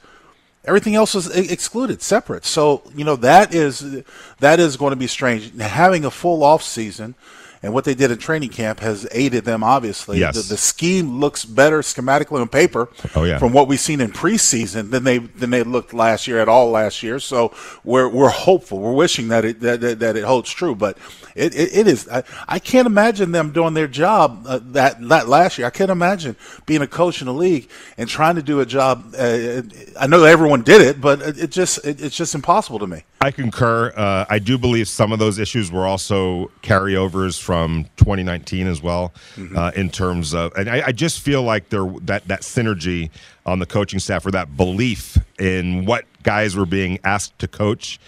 Everything 0.65 0.95
else 0.95 1.13
was 1.13 1.29
uh, 1.29 1.43
excluded, 1.49 2.01
separate. 2.01 2.45
So 2.45 2.83
you 2.95 3.03
know 3.03 3.15
that 3.17 3.53
is 3.53 4.03
that 4.39 4.59
is 4.59 4.77
going 4.77 4.91
to 4.91 4.97
be 4.97 5.07
strange. 5.07 5.57
Having 5.59 6.05
a 6.05 6.11
full 6.11 6.43
off 6.43 6.63
season 6.63 7.15
and 7.65 7.73
what 7.73 7.83
they 7.83 7.95
did 7.95 8.11
in 8.11 8.19
training 8.19 8.49
camp 8.49 8.79
has 8.79 9.07
aided 9.11 9.43
them. 9.43 9.63
Obviously, 9.63 10.19
yes. 10.19 10.35
the, 10.35 10.53
the 10.53 10.57
scheme 10.57 11.19
looks 11.19 11.43
better 11.43 11.79
schematically 11.81 12.39
on 12.39 12.47
paper. 12.47 12.89
Oh, 13.15 13.23
yeah. 13.23 13.39
from 13.39 13.53
what 13.53 13.67
we've 13.67 13.79
seen 13.79 14.01
in 14.01 14.11
preseason 14.11 14.91
than 14.91 15.03
they 15.03 15.17
than 15.17 15.49
they 15.49 15.63
looked 15.63 15.91
last 15.91 16.27
year 16.27 16.39
at 16.39 16.47
all 16.47 16.69
last 16.69 17.01
year. 17.01 17.19
So 17.19 17.51
we're 17.83 18.07
we're 18.07 18.29
hopeful. 18.29 18.79
We're 18.79 18.93
wishing 18.93 19.29
that 19.29 19.45
it 19.45 19.59
that, 19.61 19.81
that, 19.81 19.99
that 19.99 20.15
it 20.15 20.23
holds 20.23 20.51
true. 20.51 20.75
But 20.75 20.97
it, 21.35 21.53
it, 21.53 21.75
it 21.75 21.87
is. 21.87 22.07
I, 22.07 22.23
I, 22.47 22.59
can't 22.59 22.87
imagine 22.87 23.33
them 23.33 23.51
doing 23.51 23.73
their 23.73 23.89
job 23.89 24.45
uh, 24.47 24.59
that 24.71 25.05
that 25.09 25.27
last 25.27 25.57
year. 25.57 25.67
I 25.67 25.69
can't 25.69 25.91
imagine 25.91 26.37
being 26.65 26.81
a 26.81 26.87
coach 26.87 27.21
in 27.21 27.27
the 27.27 27.33
league 27.33 27.69
and 27.97 28.07
trying 28.07 28.35
to 28.35 28.41
do 28.41 28.61
a 28.61 28.65
job. 28.65 29.13
Uh, 29.17 29.61
I 29.99 30.07
know 30.07 30.23
everyone 30.23 30.63
did 30.63 30.81
it, 30.81 31.01
but 31.01 31.21
it, 31.21 31.51
just 31.51 31.85
it, 31.85 32.01
it's 32.01 32.15
just 32.15 32.35
impossible 32.35 32.79
to 32.79 32.87
me. 32.87 33.03
I 33.19 33.31
concur. 33.31 33.91
Uh, 33.95 34.25
I 34.29 34.39
do 34.39 34.57
believe 34.57 34.87
some 34.87 35.11
of 35.11 35.19
those 35.19 35.37
issues 35.37 35.71
were 35.71 35.85
also 35.85 36.51
carryovers 36.63 37.41
from 37.41 37.85
2019 37.97 38.67
as 38.67 38.81
well, 38.81 39.13
mm-hmm. 39.35 39.57
uh, 39.57 39.71
in 39.75 39.89
terms 39.89 40.33
of, 40.33 40.53
and 40.55 40.69
I, 40.69 40.87
I, 40.87 40.91
just 40.93 41.19
feel 41.19 41.43
like 41.43 41.67
there 41.69 41.85
that 42.03 42.27
that 42.29 42.41
synergy 42.43 43.09
on 43.45 43.59
the 43.59 43.65
coaching 43.65 43.99
staff 43.99 44.25
or 44.25 44.31
that 44.31 44.55
belief 44.55 45.17
in 45.37 45.85
what 45.85 46.05
guys 46.23 46.55
were 46.55 46.65
being 46.65 46.97
asked 47.03 47.37
to 47.39 47.47
coach. 47.47 47.99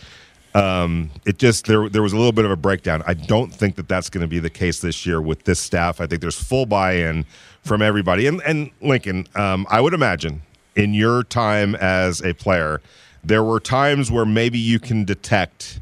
Um, 0.56 1.12
it 1.26 1.38
just 1.38 1.66
there 1.66 1.88
there 1.90 2.02
was 2.02 2.14
a 2.14 2.18
little 2.18 2.32
bit 2.32 2.46
of 2.46 2.52
a 2.52 2.56
breakdown. 2.56 3.04
I 3.06 3.14
don't 3.14 3.54
think 3.54 3.76
that 3.76 3.88
that's 3.88 4.10
going 4.10 4.22
to 4.22 4.28
be 4.28 4.40
the 4.40 4.50
case 4.50 4.80
this 4.80 5.06
year 5.06 5.22
with 5.22 5.44
this 5.44 5.60
staff. 5.60 6.02
I 6.02 6.08
think 6.08 6.22
there's 6.22 6.42
full 6.42 6.66
buy-in 6.66 7.26
from 7.64 7.82
everybody. 7.82 8.28
And 8.28 8.42
and 8.44 8.72
Lincoln, 8.82 9.28
um, 9.36 9.68
I 9.70 9.82
would 9.82 9.94
imagine 9.94 10.42
in 10.76 10.94
your 10.94 11.24
time 11.24 11.76
as 11.76 12.22
a 12.22 12.34
player 12.34 12.82
there 13.24 13.44
were 13.44 13.60
times 13.60 14.10
where 14.10 14.26
maybe 14.26 14.58
you 14.58 14.80
can 14.80 15.04
detect 15.04 15.82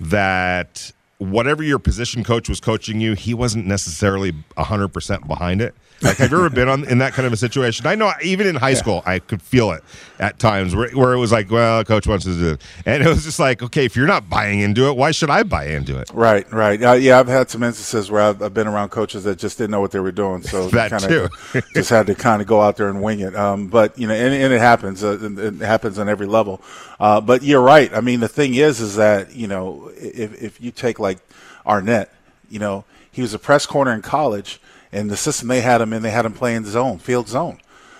that 0.00 0.90
whatever 1.18 1.62
your 1.62 1.78
position 1.78 2.24
coach 2.24 2.48
was 2.48 2.60
coaching 2.60 3.00
you, 3.00 3.14
he 3.14 3.34
wasn't 3.34 3.66
necessarily 3.66 4.32
100% 4.56 5.26
behind 5.26 5.62
it. 5.62 5.74
Like, 6.02 6.18
have 6.18 6.30
you 6.30 6.36
ever 6.36 6.50
been 6.50 6.68
on 6.68 6.84
in 6.84 6.98
that 6.98 7.14
kind 7.14 7.26
of 7.26 7.32
a 7.32 7.36
situation? 7.36 7.86
I 7.86 7.94
know 7.94 8.12
even 8.22 8.46
in 8.46 8.54
high 8.54 8.70
yeah. 8.70 8.76
school, 8.76 9.02
I 9.06 9.18
could 9.18 9.40
feel 9.40 9.72
it 9.72 9.82
at 10.18 10.38
times 10.38 10.76
where, 10.76 10.90
where 10.90 11.14
it 11.14 11.18
was 11.18 11.32
like, 11.32 11.50
well, 11.50 11.82
coach 11.84 12.06
wants 12.06 12.26
to 12.26 12.34
do 12.34 12.50
it. 12.50 12.62
And 12.84 13.02
it 13.02 13.08
was 13.08 13.24
just 13.24 13.38
like, 13.38 13.62
okay, 13.62 13.86
if 13.86 13.96
you're 13.96 14.06
not 14.06 14.28
buying 14.28 14.60
into 14.60 14.88
it, 14.88 14.96
why 14.96 15.10
should 15.10 15.30
I 15.30 15.42
buy 15.42 15.68
into 15.68 15.98
it? 15.98 16.10
Right, 16.12 16.50
right. 16.52 16.82
Uh, 16.82 16.92
yeah, 16.92 17.18
I've 17.18 17.28
had 17.28 17.48
some 17.48 17.62
instances 17.62 18.10
where 18.10 18.20
I've, 18.20 18.42
I've, 18.42 18.52
been 18.52 18.66
around 18.66 18.90
coaches 18.90 19.24
that 19.24 19.38
just 19.38 19.56
didn't 19.56 19.70
know 19.70 19.80
what 19.80 19.90
they 19.90 20.00
were 20.00 20.12
doing. 20.12 20.42
So 20.42 20.68
that 20.70 20.90
kinda, 20.90 21.30
too. 21.52 21.60
just 21.74 21.88
had 21.88 22.06
to 22.08 22.14
kind 22.14 22.42
of 22.42 22.48
go 22.48 22.60
out 22.60 22.76
there 22.76 22.88
and 22.88 23.02
wing 23.02 23.20
it. 23.20 23.34
Um, 23.34 23.68
but, 23.68 23.98
you 23.98 24.06
know, 24.06 24.14
and, 24.14 24.34
and 24.34 24.52
it 24.52 24.60
happens. 24.60 25.02
Uh, 25.02 25.18
it 25.20 25.64
happens 25.64 25.98
on 25.98 26.10
every 26.10 26.26
level. 26.26 26.60
Uh, 27.00 27.22
but 27.22 27.42
you're 27.42 27.62
right. 27.62 27.92
I 27.94 28.00
mean, 28.02 28.20
the 28.20 28.28
thing 28.28 28.54
is, 28.54 28.80
is 28.80 28.96
that, 28.96 29.34
you 29.34 29.46
know, 29.46 29.90
if, 29.96 30.42
if 30.42 30.60
you 30.60 30.70
take 30.70 30.98
like 30.98 31.18
Arnette, 31.64 32.08
you 32.50 32.58
know, 32.58 32.84
he 33.10 33.22
was 33.22 33.32
a 33.32 33.38
press 33.38 33.64
corner 33.64 33.94
in 33.94 34.02
college– 34.02 34.60
and 34.96 35.10
the 35.10 35.16
system 35.16 35.48
they 35.48 35.60
had 35.60 35.80
him 35.80 35.92
in, 35.92 36.02
they 36.02 36.10
had 36.10 36.24
him 36.24 36.32
playing 36.32 36.64
zone, 36.64 36.98
field 36.98 37.28
zone. 37.28 37.58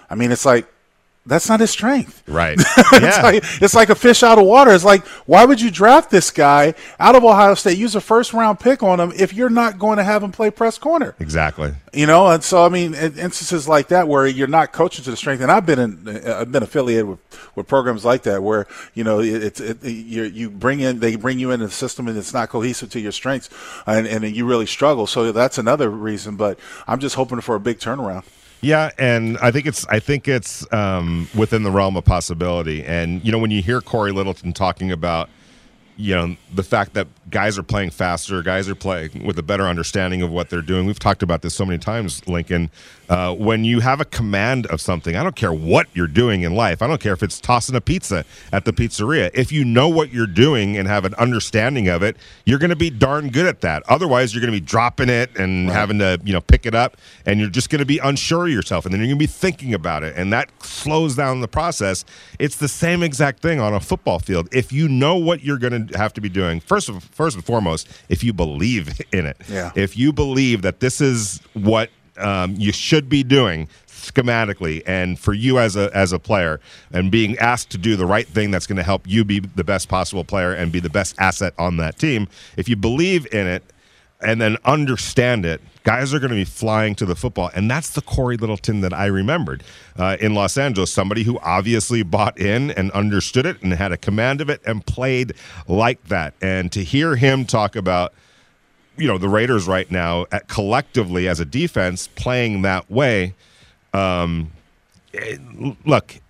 I 0.08 0.14
mean, 0.14 0.32
it's 0.32 0.46
like 0.46 0.66
that's 1.26 1.48
not 1.48 1.60
his 1.60 1.70
strength. 1.70 2.22
Right. 2.28 2.56
it's, 2.76 2.92
Yeah. 3.18 3.22
like, 3.22 3.44
it's 3.62 3.74
like 3.74 3.90
a 3.90 3.94
fish 3.94 4.22
out 4.22 4.38
of 4.38 4.46
water. 4.46 4.72
It's 4.72 4.84
like, 4.84 5.04
why 5.26 5.44
would 5.44 5.60
you 5.60 5.70
draft 5.70 6.10
this 6.10 6.30
guy 6.30 6.74
out 7.00 7.14
of 7.16 7.24
Ohio 7.24 7.54
State, 7.54 7.76
use 7.78 7.94
a 7.94 8.00
first 8.00 8.32
round 8.32 8.60
pick 8.60 8.82
on 8.82 9.00
him 9.00 9.12
if 9.16 9.34
you're 9.34 9.50
not 9.50 9.78
going 9.78 9.98
to 9.98 10.04
have 10.04 10.22
him 10.22 10.32
play 10.32 10.50
press 10.50 10.78
corner? 10.78 11.14
exactly. 11.18 11.74
You 11.92 12.06
know, 12.06 12.28
and 12.28 12.44
so 12.44 12.64
I 12.64 12.68
mean, 12.68 12.94
instances 12.94 13.66
like 13.66 13.88
that 13.88 14.06
where 14.06 14.26
you're 14.26 14.46
not 14.48 14.72
coaching 14.72 15.02
to 15.04 15.10
the 15.10 15.16
strength, 15.16 15.40
and 15.40 15.50
I've 15.50 15.64
been 15.64 15.78
in, 15.78 16.06
uh, 16.08 16.38
I've 16.40 16.52
been 16.52 16.62
affiliated 16.62 17.06
with, 17.06 17.18
with 17.56 17.66
programs 17.66 18.04
like 18.04 18.22
that 18.24 18.42
where 18.42 18.66
you 18.92 19.02
know 19.02 19.20
it's 19.20 19.60
it, 19.60 19.82
you 19.82 20.24
you 20.24 20.50
bring 20.50 20.80
in 20.80 21.00
they 21.00 21.16
bring 21.16 21.38
you 21.38 21.52
into 21.52 21.66
the 21.66 21.72
system 21.72 22.06
and 22.06 22.18
it's 22.18 22.34
not 22.34 22.50
cohesive 22.50 22.90
to 22.90 23.00
your 23.00 23.12
strengths, 23.12 23.48
and 23.86 24.06
and 24.06 24.24
you 24.36 24.44
really 24.46 24.66
struggle. 24.66 25.06
So 25.06 25.32
that's 25.32 25.56
another 25.56 25.88
reason. 25.88 26.36
But 26.36 26.58
I'm 26.86 27.00
just 27.00 27.14
hoping 27.14 27.40
for 27.40 27.54
a 27.54 27.60
big 27.60 27.78
turnaround. 27.78 28.24
Yeah, 28.60 28.90
and 28.98 29.38
I 29.38 29.50
think 29.50 29.66
it's 29.66 29.86
I 29.86 30.00
think 30.00 30.28
it's 30.28 30.70
um, 30.72 31.28
within 31.36 31.62
the 31.62 31.70
realm 31.70 31.96
of 31.96 32.04
possibility. 32.04 32.84
And 32.84 33.24
you 33.24 33.30
know, 33.30 33.38
when 33.38 33.50
you 33.50 33.62
hear 33.62 33.80
Cory 33.80 34.12
Littleton 34.12 34.52
talking 34.52 34.90
about 34.90 35.28
you 35.96 36.14
know 36.14 36.36
the 36.54 36.62
fact 36.62 36.94
that 36.94 37.06
guys 37.30 37.58
are 37.58 37.62
playing 37.62 37.90
faster, 37.90 38.42
guys 38.42 38.68
are 38.68 38.74
playing 38.74 39.24
with 39.24 39.38
a 39.38 39.42
better 39.42 39.64
understanding 39.64 40.22
of 40.22 40.30
what 40.30 40.50
they're 40.50 40.62
doing. 40.62 40.86
We've 40.86 40.98
talked 40.98 41.22
about 41.22 41.42
this 41.42 41.54
so 41.54 41.64
many 41.64 41.78
times, 41.78 42.26
Lincoln. 42.28 42.70
Uh, 43.08 43.32
when 43.34 43.64
you 43.64 43.80
have 43.80 44.00
a 44.00 44.04
command 44.04 44.66
of 44.66 44.80
something, 44.80 45.14
I 45.14 45.22
don't 45.22 45.36
care 45.36 45.52
what 45.52 45.86
you're 45.94 46.08
doing 46.08 46.42
in 46.42 46.54
life. 46.54 46.82
I 46.82 46.88
don't 46.88 47.00
care 47.00 47.12
if 47.12 47.22
it's 47.22 47.40
tossing 47.40 47.76
a 47.76 47.80
pizza 47.80 48.24
at 48.52 48.64
the 48.64 48.72
pizzeria. 48.72 49.30
If 49.32 49.52
you 49.52 49.64
know 49.64 49.88
what 49.88 50.12
you're 50.12 50.26
doing 50.26 50.76
and 50.76 50.88
have 50.88 51.04
an 51.04 51.14
understanding 51.14 51.88
of 51.88 52.02
it, 52.02 52.16
you're 52.44 52.58
going 52.58 52.70
to 52.70 52.76
be 52.76 52.90
darn 52.90 53.30
good 53.30 53.46
at 53.46 53.60
that. 53.60 53.84
Otherwise, 53.88 54.34
you're 54.34 54.40
going 54.40 54.52
to 54.52 54.60
be 54.60 54.64
dropping 54.64 55.08
it 55.08 55.36
and 55.36 55.68
having 55.70 55.98
to 56.00 56.20
you 56.24 56.32
know 56.32 56.40
pick 56.40 56.66
it 56.66 56.74
up, 56.74 56.96
and 57.24 57.38
you're 57.38 57.48
just 57.50 57.70
going 57.70 57.78
to 57.80 57.86
be 57.86 57.98
unsure 57.98 58.46
of 58.46 58.52
yourself, 58.52 58.84
and 58.84 58.92
then 58.92 59.00
you're 59.00 59.08
going 59.08 59.18
to 59.18 59.22
be 59.22 59.26
thinking 59.26 59.72
about 59.72 60.02
it, 60.02 60.14
and 60.16 60.32
that 60.32 60.50
slows 60.64 61.14
down 61.14 61.40
the 61.40 61.48
process. 61.48 62.04
It's 62.38 62.56
the 62.56 62.68
same 62.68 63.02
exact 63.02 63.40
thing 63.40 63.60
on 63.60 63.72
a 63.72 63.80
football 63.80 64.18
field. 64.18 64.48
If 64.52 64.72
you 64.72 64.88
know 64.88 65.16
what 65.16 65.44
you're 65.44 65.58
going 65.58 65.88
to 65.88 65.98
have 65.98 66.12
to 66.14 66.20
be 66.20 66.28
doing, 66.28 66.58
first 66.58 66.88
of 66.88 66.96
first 67.16 67.34
and 67.36 67.44
foremost, 67.44 67.88
if 68.08 68.22
you 68.22 68.32
believe 68.32 69.00
in 69.12 69.26
it, 69.26 69.36
Yeah. 69.48 69.72
if 69.74 69.96
you 69.96 70.12
believe 70.12 70.62
that 70.62 70.80
this 70.80 71.00
is 71.00 71.40
what 71.54 71.90
um, 72.18 72.54
you 72.56 72.72
should 72.72 73.08
be 73.08 73.22
doing 73.22 73.68
schematically 73.88 74.82
and 74.86 75.18
for 75.18 75.32
you 75.32 75.58
as 75.58 75.74
a 75.76 75.90
as 75.94 76.12
a 76.12 76.18
player 76.18 76.60
and 76.92 77.10
being 77.10 77.36
asked 77.38 77.70
to 77.70 77.78
do 77.78 77.96
the 77.96 78.06
right 78.06 78.26
thing 78.28 78.50
that's 78.50 78.66
going 78.66 78.76
to 78.76 78.82
help 78.82 79.02
you 79.06 79.24
be 79.24 79.40
the 79.40 79.64
best 79.64 79.88
possible 79.88 80.22
player 80.22 80.52
and 80.52 80.70
be 80.70 80.80
the 80.80 80.90
best 80.90 81.14
asset 81.18 81.52
on 81.58 81.76
that 81.78 81.98
team 81.98 82.28
if 82.56 82.68
you 82.68 82.76
believe 82.76 83.26
in 83.32 83.46
it 83.46 83.62
and 84.20 84.40
then 84.40 84.56
understand 84.64 85.44
it 85.44 85.60
guys 85.86 86.12
are 86.12 86.18
going 86.18 86.30
to 86.30 86.36
be 86.36 86.44
flying 86.44 86.96
to 86.96 87.06
the 87.06 87.14
football 87.14 87.48
and 87.54 87.70
that's 87.70 87.90
the 87.90 88.02
cory 88.02 88.36
littleton 88.36 88.80
that 88.80 88.92
i 88.92 89.06
remembered 89.06 89.62
uh, 89.96 90.16
in 90.20 90.34
los 90.34 90.58
angeles 90.58 90.92
somebody 90.92 91.22
who 91.22 91.38
obviously 91.38 92.02
bought 92.02 92.36
in 92.38 92.72
and 92.72 92.90
understood 92.90 93.46
it 93.46 93.62
and 93.62 93.72
had 93.72 93.92
a 93.92 93.96
command 93.96 94.40
of 94.40 94.50
it 94.50 94.60
and 94.66 94.84
played 94.84 95.32
like 95.68 96.02
that 96.08 96.34
and 96.42 96.72
to 96.72 96.82
hear 96.82 97.14
him 97.14 97.44
talk 97.44 97.76
about 97.76 98.12
you 98.96 99.06
know 99.06 99.18
the 99.18 99.28
Raiders 99.28 99.66
right 99.66 99.90
now 99.90 100.26
at 100.32 100.48
collectively 100.48 101.28
as 101.28 101.40
a 101.40 101.44
defense 101.44 102.08
playing 102.08 102.62
that 102.62 102.90
way. 102.90 103.34
Um, 103.92 104.52
eh, 105.14 105.36
look, 105.84 106.20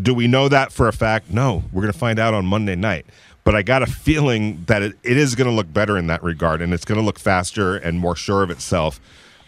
do 0.00 0.14
we 0.14 0.26
know 0.26 0.48
that 0.48 0.72
for 0.72 0.88
a 0.88 0.92
fact? 0.92 1.30
No, 1.30 1.64
we're 1.72 1.82
going 1.82 1.92
to 1.92 1.98
find 1.98 2.18
out 2.18 2.34
on 2.34 2.46
Monday 2.46 2.76
night. 2.76 3.06
But 3.44 3.54
I 3.54 3.62
got 3.62 3.82
a 3.82 3.86
feeling 3.86 4.64
that 4.66 4.82
it, 4.82 4.98
it 5.02 5.16
is 5.16 5.34
going 5.34 5.48
to 5.48 5.54
look 5.54 5.72
better 5.72 5.98
in 5.98 6.06
that 6.06 6.22
regard, 6.22 6.62
and 6.62 6.72
it's 6.72 6.84
going 6.84 6.98
to 6.98 7.04
look 7.04 7.18
faster 7.18 7.76
and 7.76 7.98
more 7.98 8.16
sure 8.16 8.42
of 8.42 8.50
itself. 8.50 9.00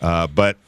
Uh, 0.02 0.26
but 0.26 0.58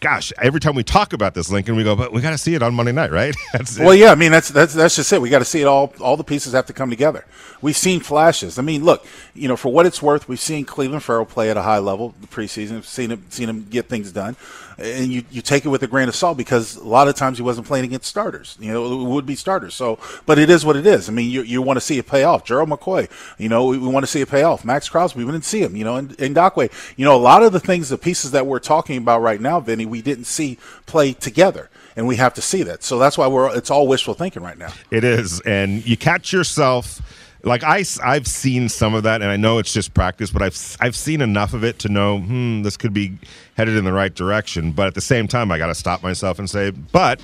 gosh, 0.00 0.32
every 0.40 0.60
time 0.60 0.74
we 0.74 0.82
talk 0.82 1.12
about 1.12 1.34
this, 1.34 1.50
Lincoln, 1.50 1.76
we 1.76 1.84
go, 1.84 1.96
but 1.96 2.12
we 2.12 2.20
got 2.20 2.30
to 2.30 2.38
see 2.38 2.54
it 2.54 2.62
on 2.62 2.74
Monday 2.74 2.92
night, 2.92 3.10
right? 3.12 3.34
Well, 3.78 3.94
yeah, 3.94 4.10
I 4.10 4.14
mean 4.14 4.32
that's 4.32 4.48
that's 4.48 4.74
that's 4.74 4.96
just 4.96 5.12
it. 5.12 5.20
We 5.20 5.30
got 5.30 5.38
to 5.40 5.44
see 5.44 5.60
it 5.60 5.66
all. 5.66 5.92
All 6.00 6.16
the 6.16 6.24
pieces 6.24 6.52
have 6.52 6.66
to 6.66 6.72
come 6.72 6.90
together. 6.90 7.24
We've 7.62 7.76
seen 7.76 8.00
flashes. 8.00 8.58
I 8.58 8.62
mean, 8.62 8.84
look, 8.84 9.06
you 9.34 9.48
know, 9.48 9.56
for 9.56 9.72
what 9.72 9.86
it's 9.86 10.02
worth, 10.02 10.28
we've 10.28 10.40
seen 10.40 10.66
Clelin 10.66 11.00
Ferrell 11.00 11.24
play 11.24 11.50
at 11.50 11.56
a 11.56 11.62
high 11.62 11.78
level 11.78 12.14
the 12.20 12.26
preseason. 12.26 12.72
We've 12.72 12.86
seen 12.86 13.10
him 13.10 13.24
seen 13.30 13.48
him 13.48 13.66
get 13.70 13.88
things 13.88 14.12
done, 14.12 14.36
and 14.78 15.12
you 15.12 15.24
you 15.30 15.40
take 15.40 15.64
it 15.64 15.68
with 15.68 15.82
a 15.82 15.86
grain 15.86 16.08
of 16.08 16.14
salt 16.14 16.36
because 16.36 16.76
a 16.76 16.84
lot 16.84 17.08
of 17.08 17.14
times 17.14 17.38
he 17.38 17.42
wasn't 17.42 17.66
playing 17.66 17.84
against 17.86 18.06
starters. 18.06 18.56
You 18.60 18.72
know, 18.72 19.02
it 19.02 19.08
would 19.08 19.26
be 19.26 19.34
starters. 19.34 19.74
So, 19.74 19.98
but 20.26 20.38
it 20.38 20.50
is 20.50 20.64
what 20.64 20.76
it 20.76 20.86
is. 20.86 21.08
I 21.08 21.12
mean, 21.12 21.30
you 21.30 21.42
you 21.42 21.62
want 21.62 21.76
to 21.78 21.80
see 21.80 21.98
it 21.98 22.06
pay 22.06 22.24
off. 22.24 22.44
Gerald 22.44 22.68
McCoy, 22.68 23.08
you 23.38 23.48
know, 23.48 23.66
we, 23.66 23.78
we 23.78 23.88
want 23.88 24.04
to 24.04 24.10
see 24.10 24.20
it 24.20 24.28
pay 24.28 24.42
off. 24.42 24.64
Maxx 24.64 24.88
Crosby, 24.88 25.24
we 25.24 25.32
didn't 25.32 25.44
see 25.44 25.62
him. 25.62 25.76
You 25.76 25.84
know, 25.84 25.96
and 25.96 26.10
Ngakoue, 26.16 26.70
you 26.96 27.04
know, 27.04 27.16
a 27.16 27.18
lot 27.18 27.42
of 27.42 27.52
the 27.52 27.60
things, 27.60 27.88
the 27.88 27.98
pieces 27.98 28.32
that 28.32 28.46
we're 28.46 28.58
talking 28.58 28.98
about 28.98 29.22
right 29.22 29.40
now, 29.40 29.53
Vinny, 29.60 29.86
we 29.86 30.02
didn't 30.02 30.24
see 30.24 30.58
play 30.86 31.12
together. 31.12 31.70
And 31.96 32.08
we 32.08 32.16
have 32.16 32.34
to 32.34 32.42
see 32.42 32.64
that. 32.64 32.82
So 32.82 32.98
that's 32.98 33.16
why 33.16 33.28
we're 33.28 33.56
it's 33.56 33.70
all 33.70 33.86
wishful 33.86 34.14
thinking 34.14 34.42
right 34.42 34.58
now. 34.58 34.72
It 34.90 35.04
is, 35.04 35.40
and 35.42 35.86
you 35.86 35.96
catch 35.96 36.32
yourself. 36.32 37.00
Like 37.44 37.62
I, 37.62 37.84
I've 38.02 38.26
seen 38.26 38.68
some 38.68 38.94
of 38.94 39.04
that, 39.04 39.22
and 39.22 39.30
I 39.30 39.36
know 39.36 39.58
it's 39.58 39.72
just 39.72 39.94
practice, 39.94 40.30
but 40.30 40.42
I've 40.42 40.76
I've 40.80 40.96
seen 40.96 41.20
enough 41.20 41.54
of 41.54 41.62
it 41.62 41.78
to 41.80 41.88
know, 41.88 42.18
hmm, 42.18 42.62
this 42.62 42.76
could 42.76 42.92
be 42.92 43.18
headed 43.56 43.76
in 43.76 43.84
the 43.84 43.92
right 43.92 44.12
direction. 44.12 44.72
But 44.72 44.88
at 44.88 44.94
the 44.94 45.00
same 45.00 45.28
time, 45.28 45.52
I 45.52 45.58
got 45.58 45.68
to 45.68 45.74
stop 45.74 46.02
myself 46.02 46.40
and 46.40 46.50
say, 46.50 46.70
but 46.70 47.20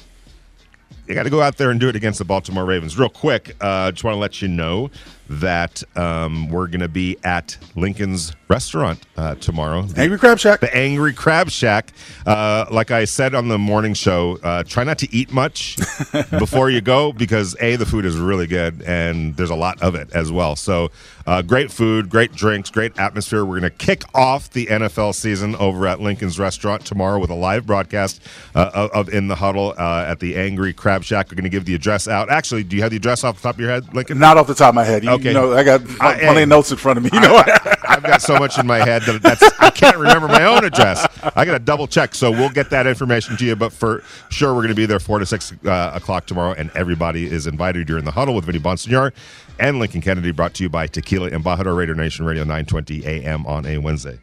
you 1.10 1.16
got 1.16 1.24
to 1.24 1.30
go 1.30 1.42
out 1.42 1.56
there 1.56 1.70
and 1.70 1.80
do 1.80 1.88
it 1.88 1.96
against 1.96 2.20
the 2.20 2.24
Baltimore 2.24 2.64
Ravens. 2.64 2.96
Real 2.96 3.08
quick, 3.08 3.56
uh, 3.60 3.90
just 3.90 4.04
want 4.04 4.14
to 4.14 4.18
let 4.18 4.40
you 4.40 4.48
know 4.48 4.90
that 5.30 5.82
um, 5.96 6.48
we're 6.50 6.66
going 6.66 6.80
to 6.80 6.88
be 6.88 7.16
at 7.22 7.56
Lincoln's 7.76 8.32
restaurant 8.48 9.06
uh, 9.16 9.36
tomorrow. 9.36 9.82
The- 9.82 10.00
Angry 10.02 10.18
Crab 10.18 10.38
Shack. 10.40 10.58
the 10.58 10.74
Angry 10.76 11.12
Crab 11.12 11.50
Shack. 11.50 11.92
Uh, 12.26 12.66
like 12.70 12.90
I 12.90 13.04
said 13.04 13.34
on 13.34 13.46
the 13.46 13.58
morning 13.58 13.94
show, 13.94 14.38
uh, 14.42 14.64
try 14.64 14.82
not 14.82 14.98
to 14.98 15.14
eat 15.14 15.32
much 15.32 15.76
before 16.30 16.68
you 16.68 16.80
go 16.80 17.12
because 17.12 17.56
a 17.60 17.76
the 17.76 17.86
food 17.86 18.04
is 18.04 18.16
really 18.16 18.48
good 18.48 18.82
and 18.82 19.36
there's 19.36 19.50
a 19.50 19.54
lot 19.54 19.80
of 19.80 19.94
it 19.94 20.10
as 20.12 20.32
well. 20.32 20.56
So 20.56 20.90
uh, 21.26 21.42
great 21.42 21.70
food, 21.70 22.10
great 22.10 22.32
drinks, 22.32 22.68
great 22.70 22.98
atmosphere. 22.98 23.44
We're 23.44 23.60
going 23.60 23.70
to 23.70 23.78
kick 23.78 24.02
off 24.16 24.50
the 24.50 24.66
NFL 24.66 25.14
season 25.14 25.54
over 25.56 25.86
at 25.86 26.00
Lincoln's 26.00 26.40
Restaurant 26.40 26.84
tomorrow 26.84 27.20
with 27.20 27.30
a 27.30 27.34
live 27.34 27.66
broadcast 27.66 28.20
uh, 28.56 28.70
of, 28.74 28.90
of 28.90 29.08
In 29.14 29.28
the 29.28 29.36
Huddle 29.36 29.74
uh, 29.78 30.06
at 30.08 30.18
the 30.18 30.36
Angry 30.36 30.72
Crab 30.72 30.99
Shack. 31.02 31.30
We're 31.30 31.36
going 31.36 31.44
to 31.44 31.50
give 31.50 31.64
the 31.64 31.74
address 31.74 32.08
out. 32.08 32.30
Actually, 32.30 32.64
do 32.64 32.76
you 32.76 32.82
have 32.82 32.90
the 32.90 32.96
address 32.96 33.24
off 33.24 33.36
the 33.36 33.42
top 33.42 33.54
of 33.56 33.60
your 33.60 33.70
head, 33.70 33.94
Lincoln? 33.94 34.18
Not 34.18 34.36
off 34.36 34.46
the 34.46 34.54
top 34.54 34.70
of 34.70 34.74
my 34.74 34.84
head. 34.84 35.02
You, 35.04 35.10
Okay. 35.10 35.28
you 35.28 35.34
know, 35.34 35.52
I 35.54 35.62
got 35.64 35.80
I- 36.00 36.18
plenty 36.18 36.42
of 36.42 36.48
notes 36.48 36.70
in 36.70 36.76
front 36.76 36.98
of 36.98 37.04
me. 37.04 37.10
You 37.12 37.20
know, 37.20 37.42
I've 37.88 38.02
got 38.02 38.22
so 38.22 38.38
much 38.38 38.58
in 38.58 38.66
my 38.66 38.78
head 38.78 39.02
that 39.02 39.22
that's 39.22 39.42
I 39.60 39.70
can't 39.70 39.96
remember 39.96 40.28
my 40.28 40.44
own 40.44 40.64
address. 40.64 41.06
I 41.36 41.44
got 41.44 41.52
to 41.52 41.58
double 41.58 41.86
check. 41.86 42.14
So 42.14 42.30
we'll 42.30 42.50
get 42.50 42.70
that 42.70 42.86
information 42.86 43.36
to 43.36 43.44
you. 43.44 43.56
But 43.56 43.72
for 43.72 44.02
sure, 44.30 44.50
we're 44.54 44.60
going 44.62 44.68
to 44.68 44.74
be 44.74 44.86
there 44.86 45.00
four 45.00 45.18
to 45.18 45.26
six 45.26 45.52
uh, 45.64 45.92
o'clock 45.94 46.26
tomorrow, 46.26 46.52
and 46.52 46.70
everybody 46.74 47.30
is 47.30 47.46
invited. 47.46 47.88
You're 47.88 47.98
in 47.98 48.04
the 48.04 48.10
huddle 48.12 48.34
with 48.34 48.44
Vinny 48.44 48.58
Bonsignore 48.60 49.12
and 49.58 49.78
Lincoln 49.78 50.00
Kennedy. 50.00 50.30
Brought 50.30 50.54
to 50.54 50.62
you 50.62 50.68
by 50.68 50.86
Tequila 50.86 51.30
Embajador 51.30 51.76
Raider 51.76 51.94
Nation 51.94 52.24
Radio, 52.24 52.44
9:20 52.44 53.04
a.m. 53.04 53.46
on 53.46 53.66
a 53.66 53.78
Wednesday. 53.78 54.18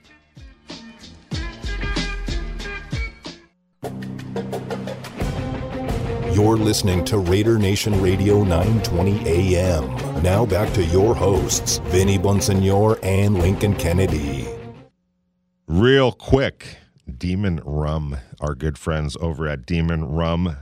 You're 6.37 6.55
listening 6.55 7.03
to 7.05 7.17
Raider 7.17 7.57
Nation 7.57 7.99
Radio 7.99 8.43
920 8.43 9.27
AM. 9.27 10.21
Now 10.21 10.45
back 10.45 10.71
to 10.73 10.85
your 10.85 11.15
hosts, 11.15 11.79
Vinny 11.85 12.19
Bonsignore 12.19 12.99
and 13.01 13.39
Lincoln 13.39 13.75
Kennedy. 13.75 14.47
Real 15.65 16.11
quick, 16.11 16.77
Demon 17.17 17.59
Rum, 17.65 18.17
our 18.39 18.53
good 18.53 18.77
friends 18.77 19.17
over 19.19 19.47
at 19.47 19.65
Demon 19.65 20.05
Rum. 20.05 20.57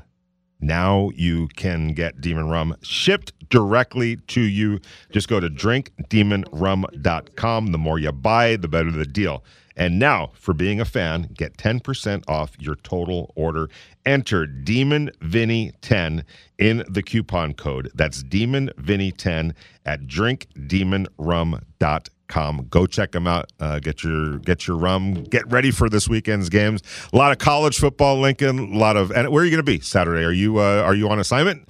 Now 0.62 1.10
you 1.14 1.50
can 1.50 1.90
get 1.90 2.22
Demon 2.22 2.48
Rum 2.48 2.78
shipped 2.82 3.34
directly 3.50 4.16
to 4.16 4.40
you. 4.40 4.80
Just 5.12 5.28
go 5.28 5.42
to 5.42 5.50
drinkdemonrum.com. 5.50 7.72
The 7.74 7.78
more 7.78 8.00
you 8.00 8.14
buy, 8.14 8.56
the 8.56 8.70
better 8.70 8.92
the 8.92 9.06
deal. 9.06 9.44
And 9.78 10.00
now, 10.00 10.32
for 10.36 10.54
being 10.54 10.80
a 10.80 10.86
fan, 10.86 11.32
get 11.34 11.58
10% 11.58 12.24
off 12.30 12.58
your 12.58 12.76
total 12.76 13.34
order. 13.36 13.68
Enter 14.06 14.46
Demon 14.46 15.10
Vinny 15.22 15.72
10 15.82 16.24
in 16.58 16.84
the 16.90 17.04
coupon 17.04 17.54
code. 17.54 17.92
That's 17.96 18.24
Demon 18.24 18.70
Vinny 18.78 19.12
10 19.12 19.54
at 19.86 20.08
drinkdemonrum.com. 20.08 22.68
Go 22.70 22.86
check 22.86 23.12
them 23.12 23.28
out. 23.28 23.52
Uh, 23.60 23.80
get 23.80 24.02
your 24.04 24.40
get 24.40 24.68
your 24.68 24.78
rum. 24.78 25.24
Get 25.26 25.50
ready 25.52 25.72
for 25.72 25.90
this 25.90 26.08
weekend's 26.08 26.50
games. 26.50 26.82
A 27.14 27.18
lot 27.18 27.32
of 27.32 27.38
college 27.38 27.78
football, 27.78 28.20
Lincoln. 28.20 28.74
A 28.74 28.78
lot 28.78 28.98
of 28.98 29.12
and 29.12 29.30
where 29.30 29.44
are 29.44 29.46
you 29.46 29.52
going 29.52 29.66
to 29.66 29.72
be 29.72 29.80
Saturday? 29.80 30.24
Are 30.24 30.32
you 30.32 30.60
uh, 30.60 30.82
are 30.82 30.96
you 30.96 31.10
on 31.10 31.20
assignment 31.20 31.68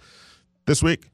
this 0.66 0.84
week? 0.84 1.10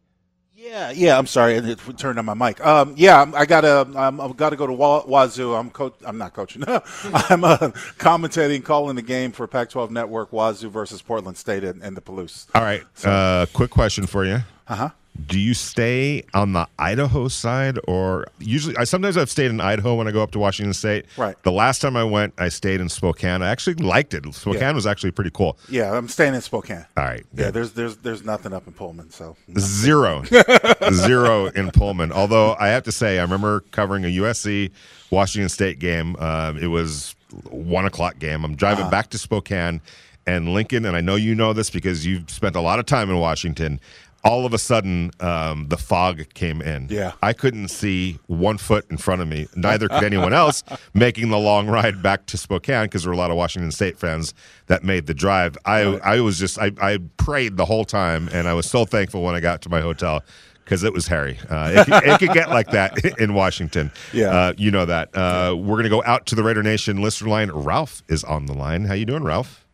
Yeah, 0.71 0.91
yeah. 0.91 1.17
I'm 1.17 1.27
sorry, 1.27 1.55
it 1.55 1.79
turned 1.97 2.17
on 2.17 2.23
my 2.23 2.33
mic. 2.33 2.65
Um, 2.65 2.93
yeah, 2.95 3.29
I 3.35 3.45
gotta, 3.45 3.81
um, 3.93 4.21
I've 4.21 4.37
got 4.37 4.51
to 4.51 4.55
go 4.55 4.65
to 4.65 4.71
Wa- 4.71 5.03
Wazoo. 5.03 5.53
I'm 5.53 5.69
coach. 5.69 5.95
I'm 6.05 6.17
not 6.17 6.33
coaching. 6.33 6.63
I'm 6.67 7.43
uh, 7.43 7.57
commentating, 7.99 8.63
calling 8.63 8.95
the 8.95 9.01
game 9.01 9.33
for 9.33 9.47
Pac-12 9.47 9.89
Network. 9.89 10.31
Wazoo 10.31 10.69
versus 10.69 11.01
Portland 11.01 11.35
State 11.37 11.65
and, 11.65 11.83
and 11.83 11.97
the 11.97 12.01
Palouse. 12.01 12.47
All 12.55 12.61
right. 12.61 12.83
Uh, 13.03 13.47
quick 13.51 13.69
question 13.69 14.07
for 14.07 14.23
you. 14.23 14.39
Uh 14.65 14.75
huh. 14.75 14.89
Do 15.27 15.37
you 15.39 15.53
stay 15.53 16.23
on 16.33 16.53
the 16.53 16.67
Idaho 16.79 17.27
side 17.27 17.77
or 17.85 18.25
usually 18.39 18.75
I 18.77 18.85
sometimes 18.85 19.17
I've 19.17 19.29
stayed 19.29 19.51
in 19.51 19.59
Idaho 19.59 19.95
when 19.95 20.07
I 20.07 20.11
go 20.11 20.23
up 20.23 20.31
to 20.31 20.39
Washington 20.39 20.73
State. 20.73 21.05
Right. 21.17 21.35
The 21.43 21.51
last 21.51 21.79
time 21.79 21.97
I 21.97 22.03
went, 22.05 22.33
I 22.37 22.47
stayed 22.47 22.79
in 22.79 22.87
Spokane. 22.87 23.41
I 23.41 23.49
actually 23.49 23.73
liked 23.75 24.13
it. 24.13 24.23
Spokane 24.33 24.61
Yeah. 24.61 24.71
was 24.71 24.87
actually 24.87 25.11
pretty 25.11 25.31
cool. 25.33 25.57
Yeah, 25.69 25.91
I'm 25.95 26.07
staying 26.07 26.33
in 26.33 26.41
Spokane. 26.41 26.85
All 26.95 27.03
right. 27.03 27.25
Yeah, 27.33 27.45
good. 27.45 27.53
there's 27.55 27.71
there's 27.73 27.97
there's 27.97 28.23
nothing 28.23 28.53
up 28.53 28.65
in 28.67 28.73
Pullman, 28.73 29.11
so 29.11 29.35
Zero. 29.59 30.23
Zero 30.93 31.47
in 31.47 31.71
Pullman. 31.71 32.11
Although 32.11 32.55
I 32.59 32.69
have 32.69 32.83
to 32.83 32.91
say, 32.91 33.19
I 33.19 33.21
remember 33.23 33.61
covering 33.71 34.05
a 34.05 34.07
USC 34.07 34.71
Washington 35.11 35.49
State 35.49 35.79
game. 35.79 36.15
Um, 36.17 36.57
it 36.57 36.67
was 36.67 37.15
one 37.49 37.85
o'clock 37.85 38.17
game. 38.19 38.43
I'm 38.43 38.55
driving 38.55 38.83
Uh-huh. 38.83 38.91
back 38.91 39.09
to 39.11 39.17
Spokane 39.17 39.81
and 40.27 40.53
Lincoln, 40.53 40.85
and 40.85 40.95
I 40.95 41.01
know 41.01 41.15
you 41.15 41.35
know 41.35 41.51
this 41.53 41.69
because 41.69 42.05
you've 42.05 42.29
spent 42.29 42.55
a 42.55 42.61
lot 42.61 42.79
of 42.79 42.85
time 42.85 43.09
in 43.09 43.17
Washington. 43.17 43.79
All 44.23 44.45
of 44.45 44.53
a 44.53 44.59
sudden, 44.59 45.11
um, 45.19 45.67
the 45.69 45.77
fog 45.77 46.33
came 46.35 46.61
in. 46.61 46.87
Yeah. 46.89 47.13
I 47.23 47.33
couldn't 47.33 47.69
see 47.69 48.19
one 48.27 48.57
foot 48.59 48.85
in 48.91 48.97
front 48.97 49.21
of 49.21 49.27
me. 49.27 49.47
Neither 49.55 49.87
could 49.87 50.03
anyone 50.03 50.31
else 50.31 50.63
making 50.93 51.29
the 51.29 51.39
long 51.39 51.67
ride 51.67 52.03
back 52.03 52.27
to 52.27 52.37
Spokane 52.37 52.85
because 52.85 53.03
there 53.03 53.09
were 53.09 53.15
a 53.15 53.17
lot 53.17 53.31
of 53.31 53.37
Washington 53.37 53.71
State 53.71 53.97
fans 53.97 54.33
that 54.67 54.83
made 54.83 55.07
the 55.07 55.15
drive. 55.15 55.57
I, 55.65 55.81
I 56.03 56.19
was 56.19 56.37
just, 56.37 56.59
I, 56.59 56.71
I 56.79 56.99
prayed 57.17 57.57
the 57.57 57.65
whole 57.65 57.83
time, 57.85 58.29
and 58.31 58.47
I 58.47 58.53
was 58.53 58.69
so 58.69 58.85
thankful 58.85 59.23
when 59.23 59.33
I 59.33 59.39
got 59.39 59.61
to 59.63 59.69
my 59.69 59.81
hotel 59.81 60.23
because 60.63 60.83
it 60.83 60.93
was 60.93 61.07
hairy. 61.07 61.37
Uh, 61.49 61.73
it, 61.75 61.85
could, 61.85 62.03
it 62.03 62.19
could 62.19 62.33
get 62.33 62.49
like 62.49 62.71
that 62.71 63.03
in 63.19 63.33
Washington. 63.33 63.91
Yeah. 64.13 64.27
Uh, 64.27 64.53
you 64.55 64.71
know 64.71 64.85
that. 64.85 65.15
Uh, 65.15 65.55
we're 65.57 65.75
going 65.75 65.83
to 65.83 65.89
go 65.89 66.03
out 66.05 66.27
to 66.27 66.35
the 66.35 66.43
Raider 66.43 66.63
Nation 66.63 67.01
listener 67.01 67.29
line. 67.29 67.51
Ralph 67.51 68.03
is 68.07 68.23
on 68.23 68.45
the 68.45 68.53
line. 68.53 68.85
How 68.85 68.93
you 68.93 69.05
doing, 69.05 69.23
Ralph? 69.23 69.65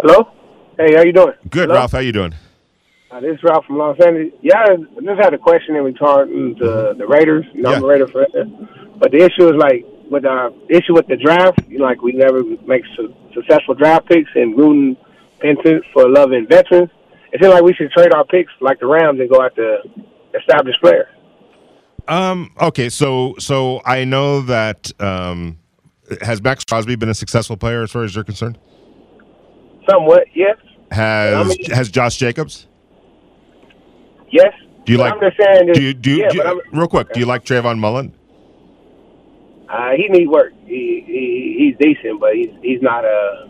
Hello? 0.00 0.30
Hey, 0.78 0.94
how 0.94 1.02
you 1.02 1.12
doing? 1.12 1.32
Good, 1.48 1.68
Hello? 1.68 1.74
Ralph. 1.76 1.92
How 1.92 2.00
you 2.00 2.12
doing? 2.12 2.34
Uh, 3.16 3.20
this 3.20 3.32
is 3.36 3.42
Ralph 3.42 3.64
from 3.64 3.78
Los 3.78 3.98
Angeles. 4.04 4.32
Yeah, 4.42 4.62
I 4.62 4.76
just 4.76 5.20
had 5.22 5.32
a 5.32 5.38
question 5.38 5.74
in 5.74 5.84
regard 5.84 6.28
to 6.28 6.54
the, 6.58 6.94
the 6.98 7.06
Raiders. 7.06 7.46
You 7.54 7.62
know, 7.62 7.72
I'm 7.72 7.82
a 7.82 7.86
Raider 7.86 8.06
fan. 8.08 8.68
But 8.98 9.10
the 9.10 9.18
issue 9.24 9.48
is 9.48 9.54
like 9.56 9.86
with 10.10 10.26
our 10.26 10.50
issue 10.68 10.92
with 10.92 11.06
the 11.06 11.16
draft. 11.16 11.60
You 11.66 11.78
know, 11.78 11.84
like 11.84 12.02
we 12.02 12.12
never 12.12 12.42
make 12.66 12.82
su- 12.94 13.14
successful 13.32 13.74
draft 13.74 14.06
picks 14.06 14.28
and 14.34 14.54
Gruden 14.54 14.96
pensions 15.40 15.82
for 15.94 16.10
loving 16.10 16.46
veterans. 16.46 16.90
It 17.32 17.40
seems 17.40 17.54
like 17.54 17.62
we 17.62 17.72
should 17.72 17.90
trade 17.92 18.12
our 18.12 18.24
picks 18.24 18.52
like 18.60 18.80
the 18.80 18.86
Rams 18.86 19.18
and 19.18 19.30
go 19.30 19.42
after 19.42 19.78
established 20.38 20.80
players. 20.82 21.08
Um. 22.08 22.52
Okay. 22.60 22.90
So, 22.90 23.34
so 23.38 23.80
I 23.86 24.04
know 24.04 24.42
that 24.42 24.92
um, 25.00 25.58
has 26.20 26.42
Maxx 26.42 26.64
Crosby 26.64 26.96
been 26.96 27.08
a 27.08 27.14
successful 27.14 27.56
player 27.56 27.82
as 27.82 27.90
far 27.90 28.04
as 28.04 28.14
you're 28.14 28.24
concerned? 28.24 28.58
Somewhat, 29.88 30.24
yes, 30.34 30.56
Has 30.90 31.34
I 31.34 31.44
mean- 31.48 31.70
has 31.70 31.90
Josh 31.90 32.16
Jacobs? 32.16 32.66
Yes. 34.36 34.52
Do 34.84 34.92
you 34.92 34.98
like? 34.98 35.12
I'm 35.14 35.20
just 35.20 35.36
saying. 35.36 35.72
Do 35.72 35.82
you 35.82 35.94
do? 35.94 36.10
you- 36.10 36.22
yeah, 36.22 36.28
do 36.30 36.36
you- 36.36 36.62
real 36.72 36.86
quick, 36.88 37.12
do 37.12 37.20
you 37.20 37.26
like 37.26 37.44
Trayvon 37.44 37.78
Mullen? 37.78 38.12
uh, 39.68 39.90
he 39.96 40.06
needs 40.08 40.30
work. 40.30 40.52
He, 40.64 41.02
he 41.06 41.56
he's 41.58 41.76
decent, 41.80 42.20
but 42.20 42.34
he's 42.34 42.50
he's 42.62 42.82
not 42.82 43.04
a 43.04 43.48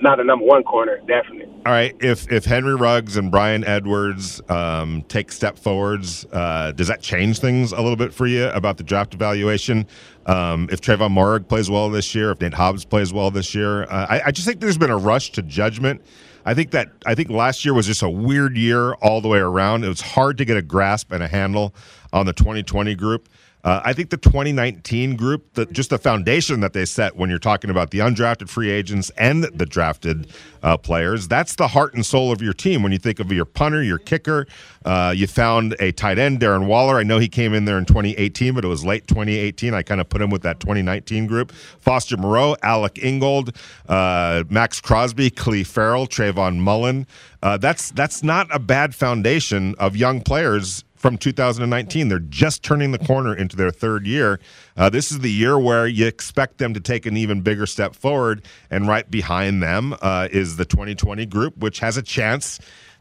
not 0.00 0.20
a 0.20 0.24
number 0.24 0.44
one 0.44 0.62
corner, 0.62 0.98
definitely. 1.08 1.46
All 1.64 1.72
right. 1.72 1.96
If 2.00 2.30
if 2.30 2.44
Henry 2.44 2.74
Ruggs 2.76 3.16
and 3.16 3.30
Bryan 3.30 3.64
Edwards 3.64 4.40
um, 4.48 5.02
take 5.08 5.32
step 5.32 5.58
forwards, 5.58 6.24
uh, 6.32 6.72
does 6.72 6.88
that 6.88 7.00
change 7.00 7.40
things 7.40 7.72
a 7.72 7.76
little 7.80 7.96
bit 7.96 8.12
for 8.14 8.26
you 8.26 8.46
about 8.50 8.76
the 8.76 8.84
draft 8.84 9.14
evaluation? 9.14 9.86
Um, 10.26 10.68
if 10.70 10.80
Tre'von 10.80 11.10
Moehrig 11.12 11.48
plays 11.48 11.70
well 11.70 11.88
this 11.90 12.14
year, 12.14 12.30
if 12.30 12.40
Nate 12.40 12.54
Hobbs 12.54 12.84
plays 12.84 13.12
well 13.12 13.30
this 13.30 13.54
year, 13.54 13.84
uh, 13.84 14.06
I, 14.08 14.22
I 14.26 14.30
just 14.32 14.46
think 14.46 14.60
there's 14.60 14.78
been 14.78 14.90
a 14.90 14.96
rush 14.98 15.30
to 15.32 15.42
judgment. 15.42 16.02
I 16.46 16.54
think 16.54 16.70
that 16.70 16.92
I 17.04 17.16
think 17.16 17.28
last 17.28 17.64
year 17.64 17.74
was 17.74 17.86
just 17.86 18.02
a 18.02 18.08
weird 18.08 18.56
year 18.56 18.94
all 18.94 19.20
the 19.20 19.26
way 19.26 19.40
around. 19.40 19.82
It 19.82 19.88
was 19.88 20.00
hard 20.00 20.38
to 20.38 20.44
get 20.44 20.56
a 20.56 20.62
grasp 20.62 21.10
and 21.10 21.20
a 21.20 21.26
handle 21.26 21.74
on 22.12 22.24
the 22.24 22.32
2020 22.32 22.94
group. 22.94 23.28
Uh, 23.64 23.80
I 23.84 23.92
think 23.92 24.10
the 24.10 24.16
2019 24.16 25.16
group, 25.16 25.54
the, 25.54 25.66
just 25.66 25.90
the 25.90 25.98
foundation 25.98 26.60
that 26.60 26.72
they 26.72 26.84
set 26.84 27.16
when 27.16 27.28
you're 27.28 27.40
talking 27.40 27.68
about 27.68 27.90
the 27.90 27.98
undrafted 27.98 28.48
free 28.48 28.70
agents 28.70 29.10
and 29.18 29.42
the 29.42 29.66
drafted 29.66 30.28
uh, 30.62 30.76
players, 30.76 31.26
that's 31.26 31.56
the 31.56 31.66
heart 31.66 31.94
and 31.94 32.06
soul 32.06 32.30
of 32.30 32.40
your 32.40 32.52
team. 32.52 32.84
When 32.84 32.92
you 32.92 32.98
think 32.98 33.18
of 33.18 33.32
your 33.32 33.44
punter, 33.44 33.82
your 33.82 33.98
kicker, 33.98 34.46
uh, 34.84 35.12
you 35.16 35.26
found 35.26 35.74
a 35.80 35.90
tight 35.90 36.16
end, 36.16 36.38
Darren 36.38 36.66
Waller. 36.66 36.96
I 36.96 37.02
know 37.02 37.18
he 37.18 37.28
came 37.28 37.54
in 37.54 37.64
there 37.64 37.76
in 37.76 37.86
2018, 37.86 38.54
but 38.54 38.64
it 38.64 38.68
was 38.68 38.84
late 38.84 39.08
2018. 39.08 39.74
I 39.74 39.82
kind 39.82 40.00
of 40.00 40.08
put 40.08 40.22
him 40.22 40.30
with 40.30 40.42
that 40.42 40.60
2019 40.60 41.26
group. 41.26 41.50
Foster 41.52 42.16
Moreau, 42.16 42.54
Alec 42.62 43.00
Ingold, 43.02 43.56
uh, 43.88 44.44
Maxx 44.48 44.80
Crosby, 44.80 45.28
Clelin 45.28 45.66
Ferrell, 45.66 46.06
Trayvon 46.06 46.58
Mullen. 46.58 47.06
Uh, 47.42 47.56
that's 47.56 47.90
that's 47.90 48.22
not 48.22 48.48
a 48.54 48.58
bad 48.58 48.94
foundation 48.94 49.74
of 49.78 49.96
young 49.96 50.20
players 50.20 50.84
from 50.96 51.16
2019. 51.18 52.08
They're 52.08 52.18
just 52.18 52.62
turning 52.62 52.92
the 52.92 52.98
corner 52.98 53.34
into 53.34 53.56
their 53.56 53.70
third 53.70 54.06
year. 54.06 54.40
Uh, 54.76 54.90
this 54.90 55.10
is 55.12 55.20
the 55.20 55.30
year 55.30 55.58
where 55.58 55.86
you 55.86 56.06
expect 56.06 56.58
them 56.58 56.74
to 56.74 56.80
take 56.80 57.06
an 57.06 57.16
even 57.16 57.42
bigger 57.42 57.66
step 57.66 57.94
forward, 57.94 58.44
and 58.70 58.88
right 58.88 59.08
behind 59.10 59.62
them 59.62 59.94
uh, 60.02 60.28
is 60.30 60.56
the 60.56 60.64
2020 60.64 61.26
group, 61.26 61.56
which 61.58 61.78
has 61.80 61.96
a 61.96 62.02
chance 62.02 62.58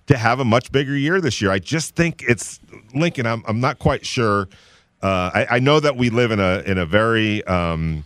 to 0.08 0.18
have 0.18 0.40
a 0.40 0.46
much 0.46 0.72
bigger 0.72 0.96
year 0.96 1.20
this 1.20 1.42
year. 1.42 1.52
I 1.52 1.60
just 1.60 1.96
think 1.96 2.24
it's 2.28 2.60
Lincoln. 2.94 3.26
I'm, 3.26 3.44
I'm 3.48 3.60
not 3.60 3.80
quite 3.80 4.06
sure. 4.06 4.48
Uh, 5.02 5.32
I, 5.34 5.48
I 5.52 5.60
know 5.60 5.80
that 5.80 5.98
we 5.98 6.10
live 6.10 6.32
in 6.32 6.40
a 6.40 6.64
in 6.66 6.78
a 6.78 6.86
very 6.86 7.44
um, 7.46 8.06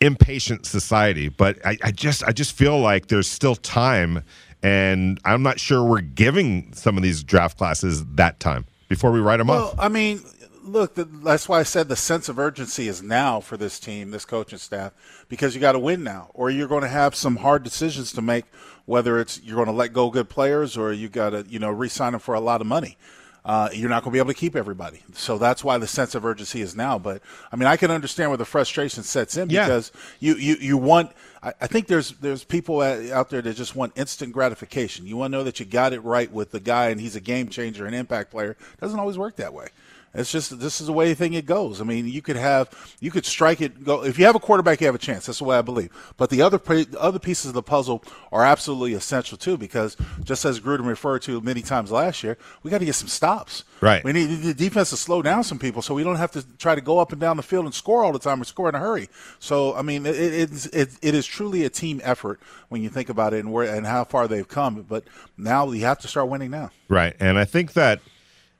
impatient 0.00 0.66
society, 0.66 1.28
but 1.28 1.64
I, 1.64 1.78
I 1.82 1.90
just 1.90 2.24
I 2.24 2.32
just 2.32 2.52
feel 2.52 2.78
like 2.80 3.08
there's 3.08 3.28
still 3.28 3.56
time, 3.56 4.22
and 4.62 5.20
I'm 5.24 5.42
not 5.42 5.60
sure 5.60 5.82
we're 5.84 6.00
giving 6.00 6.72
some 6.72 6.96
of 6.96 7.02
these 7.02 7.22
draft 7.22 7.58
classes 7.58 8.04
that 8.14 8.40
time 8.40 8.66
before 8.88 9.10
we 9.12 9.20
write 9.20 9.38
them 9.38 9.48
Well, 9.48 9.68
off. 9.68 9.74
I 9.78 9.88
mean, 9.88 10.22
look, 10.62 10.94
that's 10.96 11.48
why 11.48 11.60
I 11.60 11.62
said 11.62 11.88
the 11.88 11.96
sense 11.96 12.28
of 12.28 12.38
urgency 12.38 12.88
is 12.88 13.02
now 13.02 13.40
for 13.40 13.56
this 13.56 13.78
team, 13.78 14.10
this 14.10 14.24
coaching 14.24 14.58
staff, 14.58 14.92
because 15.28 15.54
you 15.54 15.60
got 15.60 15.72
to 15.72 15.78
win 15.78 16.02
now, 16.04 16.30
or 16.34 16.50
you're 16.50 16.68
going 16.68 16.82
to 16.82 16.88
have 16.88 17.14
some 17.14 17.36
hard 17.36 17.62
decisions 17.62 18.12
to 18.12 18.22
make. 18.22 18.44
Whether 18.86 19.18
it's 19.18 19.40
you're 19.42 19.56
going 19.56 19.66
to 19.66 19.72
let 19.72 19.92
go 19.92 20.10
good 20.10 20.28
players, 20.28 20.76
or 20.76 20.92
you 20.92 21.08
got 21.08 21.30
to 21.30 21.44
you 21.48 21.58
know 21.58 21.70
re-sign 21.70 22.12
them 22.12 22.20
for 22.20 22.34
a 22.34 22.40
lot 22.40 22.60
of 22.60 22.68
money. 22.68 22.96
Uh, 23.44 23.68
you're 23.72 23.88
not 23.88 24.02
going 24.02 24.10
to 24.10 24.14
be 24.14 24.18
able 24.18 24.32
to 24.32 24.38
keep 24.38 24.54
everybody, 24.54 25.02
so 25.12 25.38
that's 25.38 25.62
why 25.64 25.76
the 25.78 25.86
sense 25.88 26.14
of 26.14 26.24
urgency 26.24 26.60
is 26.60 26.76
now. 26.76 26.96
But 26.98 27.20
I 27.50 27.56
mean, 27.56 27.66
I 27.66 27.76
can 27.76 27.90
understand 27.90 28.30
where 28.30 28.36
the 28.36 28.44
frustration 28.44 29.02
sets 29.02 29.36
in 29.36 29.50
Yeah. 29.50 29.64
because 29.66 29.90
you 30.20 30.34
you 30.36 30.56
you 30.60 30.76
want. 30.78 31.10
I, 31.42 31.52
I 31.60 31.66
think 31.66 31.86
there's 31.86 32.12
there's 32.12 32.44
people 32.44 32.80
out 32.80 33.30
there 33.30 33.42
that 33.42 33.56
just 33.56 33.76
want 33.76 33.92
instant 33.96 34.32
gratification. 34.32 35.06
You 35.06 35.16
want 35.16 35.32
to 35.32 35.38
know 35.38 35.44
that 35.44 35.60
you 35.60 35.66
got 35.66 35.92
it 35.92 36.00
right 36.00 36.30
with 36.30 36.50
the 36.50 36.60
guy, 36.60 36.88
and 36.88 37.00
he's 37.00 37.16
a 37.16 37.20
game 37.20 37.48
changer, 37.48 37.86
an 37.86 37.94
impact 37.94 38.30
player. 38.30 38.56
doesn't 38.80 38.98
always 38.98 39.18
work 39.18 39.36
that 39.36 39.52
way. 39.52 39.68
It's 40.16 40.32
just 40.32 40.58
this 40.58 40.80
is 40.80 40.86
the 40.86 40.92
way 40.92 41.14
thing 41.14 41.34
it 41.34 41.46
goes. 41.46 41.80
I 41.80 41.84
mean, 41.84 42.06
you 42.06 42.22
could 42.22 42.36
have 42.36 42.70
you 43.00 43.10
could 43.10 43.26
strike 43.26 43.60
it. 43.60 43.84
Go 43.84 44.04
if 44.04 44.18
you 44.18 44.24
have 44.24 44.34
a 44.34 44.40
quarterback, 44.40 44.80
you 44.80 44.86
have 44.86 44.94
a 44.94 44.98
chance. 44.98 45.26
That's 45.26 45.38
the 45.38 45.44
way 45.44 45.58
I 45.58 45.62
believe. 45.62 45.90
But 46.16 46.30
the 46.30 46.42
other 46.42 46.58
the 46.58 46.96
other 46.98 47.18
pieces 47.18 47.46
of 47.46 47.54
the 47.54 47.62
puzzle 47.62 48.02
are 48.32 48.44
absolutely 48.44 48.94
essential 48.94 49.36
too, 49.38 49.56
because 49.56 49.96
just 50.24 50.44
as 50.44 50.60
Gruden 50.60 50.86
referred 50.86 51.22
to 51.22 51.40
many 51.40 51.62
times 51.62 51.90
last 51.90 52.22
year, 52.22 52.38
we 52.62 52.70
got 52.70 52.78
to 52.78 52.84
get 52.84 52.94
some 52.94 53.08
stops. 53.08 53.64
Right. 53.80 54.02
We 54.02 54.12
need 54.12 54.26
the 54.26 54.54
defense 54.54 54.90
to 54.90 54.96
slow 54.96 55.20
down 55.20 55.44
some 55.44 55.58
people, 55.58 55.82
so 55.82 55.94
we 55.94 56.02
don't 56.02 56.16
have 56.16 56.32
to 56.32 56.42
try 56.56 56.74
to 56.74 56.80
go 56.80 56.98
up 56.98 57.12
and 57.12 57.20
down 57.20 57.36
the 57.36 57.42
field 57.42 57.66
and 57.66 57.74
score 57.74 58.02
all 58.02 58.12
the 58.12 58.18
time 58.18 58.40
or 58.40 58.44
score 58.44 58.68
in 58.68 58.74
a 58.74 58.78
hurry. 58.78 59.08
So 59.38 59.74
I 59.74 59.82
mean, 59.82 60.06
it, 60.06 60.16
it's 60.16 60.66
it, 60.66 60.90
it 61.02 61.14
is 61.14 61.26
truly 61.26 61.64
a 61.64 61.68
team 61.70 62.00
effort 62.02 62.40
when 62.68 62.82
you 62.82 62.88
think 62.88 63.08
about 63.08 63.34
it 63.34 63.40
and 63.40 63.52
where 63.52 63.72
and 63.72 63.86
how 63.86 64.04
far 64.04 64.28
they've 64.28 64.48
come. 64.48 64.82
But 64.88 65.04
now 65.36 65.70
you 65.70 65.84
have 65.84 65.98
to 66.00 66.08
start 66.08 66.28
winning 66.28 66.50
now. 66.50 66.70
Right. 66.88 67.14
And 67.20 67.38
I 67.38 67.44
think 67.44 67.72
that, 67.74 68.00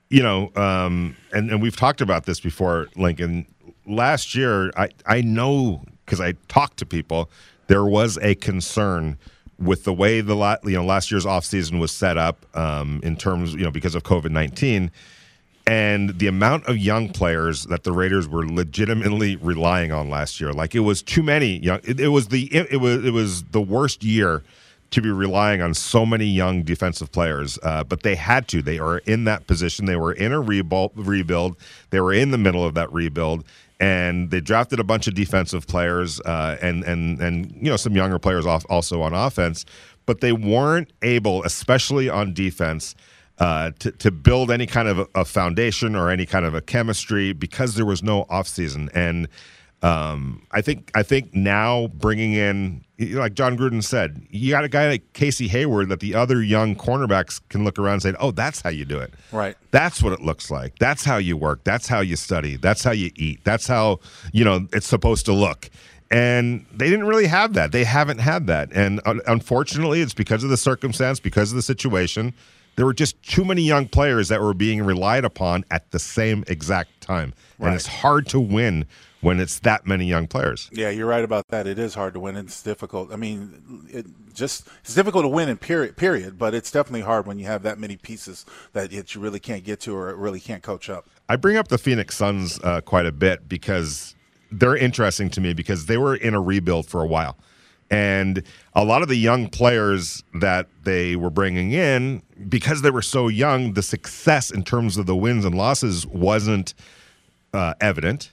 you 0.08 0.22
know, 0.22 0.52
um, 0.56 1.16
and, 1.32 1.50
and 1.50 1.60
we've 1.60 1.76
talked 1.76 2.00
about 2.00 2.26
this 2.26 2.40
before, 2.40 2.88
Lincoln. 2.96 3.46
Last 3.86 4.34
year, 4.34 4.70
I, 4.76 4.90
I 5.06 5.20
know 5.20 5.84
because 6.04 6.20
I 6.20 6.32
talked 6.48 6.78
to 6.78 6.86
people, 6.86 7.30
there 7.66 7.84
was 7.84 8.18
a 8.18 8.34
concern 8.36 9.18
with 9.58 9.84
the 9.84 9.92
way 9.92 10.20
the 10.20 10.36
la- 10.36 10.56
you 10.64 10.72
know 10.72 10.84
last 10.84 11.10
year's 11.10 11.24
offseason 11.24 11.80
was 11.80 11.90
set 11.92 12.18
up 12.18 12.44
um, 12.56 13.00
in 13.02 13.16
terms, 13.16 13.54
you 13.54 13.64
know, 13.64 13.70
because 13.70 13.94
of 13.94 14.02
COVID 14.02 14.30
19 14.30 14.90
and 15.66 16.16
the 16.20 16.28
amount 16.28 16.64
of 16.66 16.78
young 16.78 17.08
players 17.08 17.64
that 17.64 17.82
the 17.82 17.92
Raiders 17.92 18.28
were 18.28 18.46
legitimately 18.46 19.34
relying 19.36 19.90
on 19.90 20.08
last 20.08 20.40
year. 20.40 20.52
Like 20.52 20.74
it 20.74 20.80
was 20.80 21.02
too 21.02 21.22
many 21.22 21.58
young. 21.58 21.80
It, 21.82 21.98
it 21.98 22.08
was 22.08 22.28
the 22.28 22.44
it, 22.54 22.68
it 22.70 22.76
was 22.76 23.04
it 23.04 23.10
was 23.10 23.42
the 23.44 23.60
worst 23.60 24.04
year 24.04 24.42
to 24.90 25.02
be 25.02 25.10
relying 25.10 25.62
on 25.62 25.74
so 25.74 26.06
many 26.06 26.26
young 26.26 26.62
defensive 26.62 27.10
players. 27.12 27.58
Uh, 27.62 27.84
but 27.84 28.02
they 28.02 28.14
had 28.14 28.48
to. 28.48 28.62
They 28.62 28.78
are 28.78 28.98
in 28.98 29.24
that 29.24 29.46
position. 29.46 29.86
They 29.86 29.96
were 29.96 30.12
in 30.12 30.32
a 30.32 30.40
rebuild. 30.40 31.56
They 31.90 32.00
were 32.00 32.12
in 32.12 32.30
the 32.30 32.38
middle 32.38 32.64
of 32.64 32.74
that 32.74 32.92
rebuild. 32.92 33.44
And 33.78 34.30
they 34.30 34.40
drafted 34.40 34.80
a 34.80 34.84
bunch 34.84 35.06
of 35.06 35.14
defensive 35.14 35.66
players 35.66 36.18
uh, 36.20 36.56
and 36.62 36.82
and 36.84 37.20
and 37.20 37.52
you 37.52 37.68
know 37.68 37.76
some 37.76 37.94
younger 37.94 38.18
players 38.18 38.46
off 38.46 38.64
also 38.70 39.02
on 39.02 39.12
offense, 39.12 39.66
but 40.06 40.22
they 40.22 40.32
weren't 40.32 40.90
able, 41.02 41.42
especially 41.42 42.08
on 42.08 42.32
defense, 42.32 42.94
uh, 43.38 43.72
to, 43.80 43.90
to 43.92 44.10
build 44.10 44.50
any 44.50 44.66
kind 44.66 44.88
of 44.88 45.00
a, 45.00 45.06
a 45.14 45.24
foundation 45.26 45.94
or 45.94 46.08
any 46.08 46.24
kind 46.24 46.46
of 46.46 46.54
a 46.54 46.62
chemistry 46.62 47.34
because 47.34 47.74
there 47.74 47.84
was 47.84 48.02
no 48.02 48.24
offseason. 48.30 48.88
And 48.94 49.28
um, 49.82 50.46
I 50.52 50.62
think 50.62 50.90
I 50.94 51.02
think 51.02 51.34
now 51.34 51.88
bringing 51.88 52.32
in 52.32 52.82
like 52.98 53.34
Jon 53.34 53.58
Gruden 53.58 53.84
said, 53.84 54.26
you 54.30 54.50
got 54.50 54.64
a 54.64 54.68
guy 54.68 54.88
like 54.88 55.12
Casey 55.12 55.48
Hayward 55.48 55.88
that 55.90 56.00
the 56.00 56.14
other 56.14 56.42
young 56.42 56.74
cornerbacks 56.74 57.40
can 57.48 57.64
look 57.64 57.78
around 57.78 57.94
and 57.94 58.02
say, 58.02 58.14
"Oh, 58.18 58.30
that's 58.30 58.62
how 58.62 58.70
you 58.70 58.84
do 58.84 58.98
it. 58.98 59.12
Right. 59.32 59.56
That's 59.70 60.02
what 60.02 60.12
it 60.12 60.22
looks 60.22 60.50
like. 60.50 60.78
That's 60.78 61.04
how 61.04 61.18
you 61.18 61.36
work. 61.36 61.62
That's 61.64 61.88
how 61.88 62.00
you 62.00 62.16
study. 62.16 62.56
That's 62.56 62.82
how 62.82 62.92
you 62.92 63.10
eat. 63.16 63.40
That's 63.44 63.66
how 63.66 64.00
you 64.32 64.44
know 64.44 64.66
it's 64.72 64.86
supposed 64.86 65.26
to 65.26 65.32
look." 65.32 65.68
And 66.10 66.64
they 66.72 66.88
didn't 66.88 67.06
really 67.06 67.26
have 67.26 67.54
that. 67.54 67.72
They 67.72 67.84
haven't 67.84 68.18
had 68.18 68.46
that, 68.46 68.70
and 68.72 69.00
un- 69.04 69.20
unfortunately, 69.26 70.00
it's 70.00 70.14
because 70.14 70.44
of 70.44 70.50
the 70.50 70.56
circumstance, 70.56 71.20
because 71.20 71.50
of 71.50 71.56
the 71.56 71.62
situation. 71.62 72.32
There 72.76 72.84
were 72.84 72.94
just 72.94 73.20
too 73.22 73.44
many 73.44 73.62
young 73.62 73.88
players 73.88 74.28
that 74.28 74.40
were 74.42 74.52
being 74.52 74.82
relied 74.82 75.24
upon 75.24 75.64
at 75.70 75.90
the 75.92 75.98
same 75.98 76.44
exact 76.46 77.00
time, 77.00 77.32
and 77.58 77.74
it's 77.74 77.86
hard 77.86 78.28
to 78.28 78.38
win 78.40 78.84
when 79.26 79.40
it's 79.40 79.58
that 79.58 79.84
many 79.84 80.06
young 80.06 80.28
players. 80.28 80.70
Yeah, 80.72 80.88
you're 80.90 81.08
right 81.08 81.24
about 81.24 81.48
that. 81.48 81.66
It 81.66 81.80
is 81.80 81.94
hard 81.94 82.14
to 82.14 82.20
win. 82.20 82.36
It's 82.36 82.62
difficult. 82.62 83.12
I 83.12 83.16
mean, 83.16 83.88
it 83.90 84.06
just 84.32 84.68
it's 84.82 84.94
difficult 84.94 85.24
to 85.24 85.28
win 85.28 85.48
in 85.48 85.56
period. 85.56 85.96
Period. 85.96 86.38
But 86.38 86.54
it's 86.54 86.70
definitely 86.70 87.00
hard 87.00 87.26
when 87.26 87.40
you 87.40 87.46
have 87.46 87.64
that 87.64 87.76
many 87.76 87.96
pieces 87.96 88.46
that 88.72 88.92
it, 88.92 89.16
you 89.16 89.20
really 89.20 89.40
can't 89.40 89.64
get 89.64 89.80
to 89.80 89.96
or 89.96 90.14
really 90.14 90.38
can't 90.38 90.62
coach 90.62 90.88
up. 90.88 91.08
I 91.28 91.34
bring 91.34 91.56
up 91.56 91.66
the 91.66 91.76
Phoenix 91.76 92.16
Suns 92.16 92.60
uh, 92.62 92.82
quite 92.82 93.04
a 93.04 93.10
bit 93.10 93.48
because 93.48 94.14
they're 94.52 94.76
interesting 94.76 95.28
to 95.30 95.40
me 95.40 95.54
because 95.54 95.86
they 95.86 95.98
were 95.98 96.14
in 96.14 96.32
a 96.32 96.40
rebuild 96.40 96.86
for 96.86 97.02
a 97.02 97.06
while. 97.08 97.36
And 97.90 98.44
a 98.74 98.84
lot 98.84 99.02
of 99.02 99.08
the 99.08 99.16
young 99.16 99.48
players 99.48 100.22
that 100.34 100.68
they 100.84 101.16
were 101.16 101.30
bringing 101.30 101.72
in, 101.72 102.22
because 102.48 102.82
they 102.82 102.92
were 102.92 103.02
so 103.02 103.26
young, 103.26 103.72
the 103.72 103.82
success 103.82 104.52
in 104.52 104.62
terms 104.62 104.96
of 104.96 105.06
the 105.06 105.16
wins 105.16 105.44
and 105.44 105.56
losses 105.56 106.06
wasn't 106.06 106.74
uh, 107.52 107.74
evident. 107.80 108.30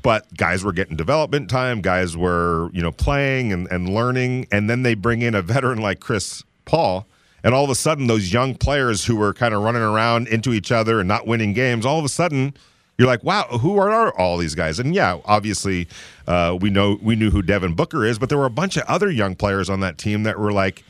But 0.00 0.34
guys 0.36 0.64
were 0.64 0.72
getting 0.72 0.96
development 0.96 1.50
time, 1.50 1.82
guys 1.82 2.16
were, 2.16 2.70
you 2.72 2.80
know, 2.80 2.92
playing 2.92 3.52
and, 3.52 3.66
and 3.70 3.88
learning. 3.88 4.46
And 4.50 4.70
then 4.70 4.82
they 4.82 4.94
bring 4.94 5.20
in 5.20 5.34
a 5.34 5.42
veteran 5.42 5.80
like 5.80 6.00
Chris 6.00 6.44
Paul. 6.64 7.06
And 7.44 7.54
all 7.54 7.64
of 7.64 7.70
a 7.70 7.74
sudden, 7.74 8.06
those 8.06 8.32
young 8.32 8.54
players 8.54 9.04
who 9.04 9.16
were 9.16 9.34
kind 9.34 9.52
of 9.52 9.62
running 9.62 9.82
around 9.82 10.28
into 10.28 10.52
each 10.52 10.72
other 10.72 11.00
and 11.00 11.08
not 11.08 11.26
winning 11.26 11.52
games, 11.52 11.84
all 11.84 11.98
of 11.98 12.04
a 12.04 12.08
sudden, 12.08 12.54
you're 12.98 13.08
like, 13.08 13.24
wow, 13.24 13.44
who 13.60 13.78
are 13.78 14.16
all 14.16 14.38
these 14.38 14.54
guys? 14.54 14.78
And 14.78 14.94
yeah, 14.94 15.18
obviously, 15.24 15.88
uh, 16.26 16.56
we 16.60 16.70
know 16.70 16.98
we 17.02 17.16
knew 17.16 17.30
who 17.30 17.42
Devin 17.42 17.74
Booker 17.74 18.04
is, 18.04 18.18
but 18.18 18.28
there 18.28 18.38
were 18.38 18.46
a 18.46 18.50
bunch 18.50 18.76
of 18.76 18.84
other 18.84 19.10
young 19.10 19.34
players 19.34 19.68
on 19.68 19.80
that 19.80 19.98
team 19.98 20.22
that 20.22 20.38
were 20.38 20.52
like, 20.52 20.84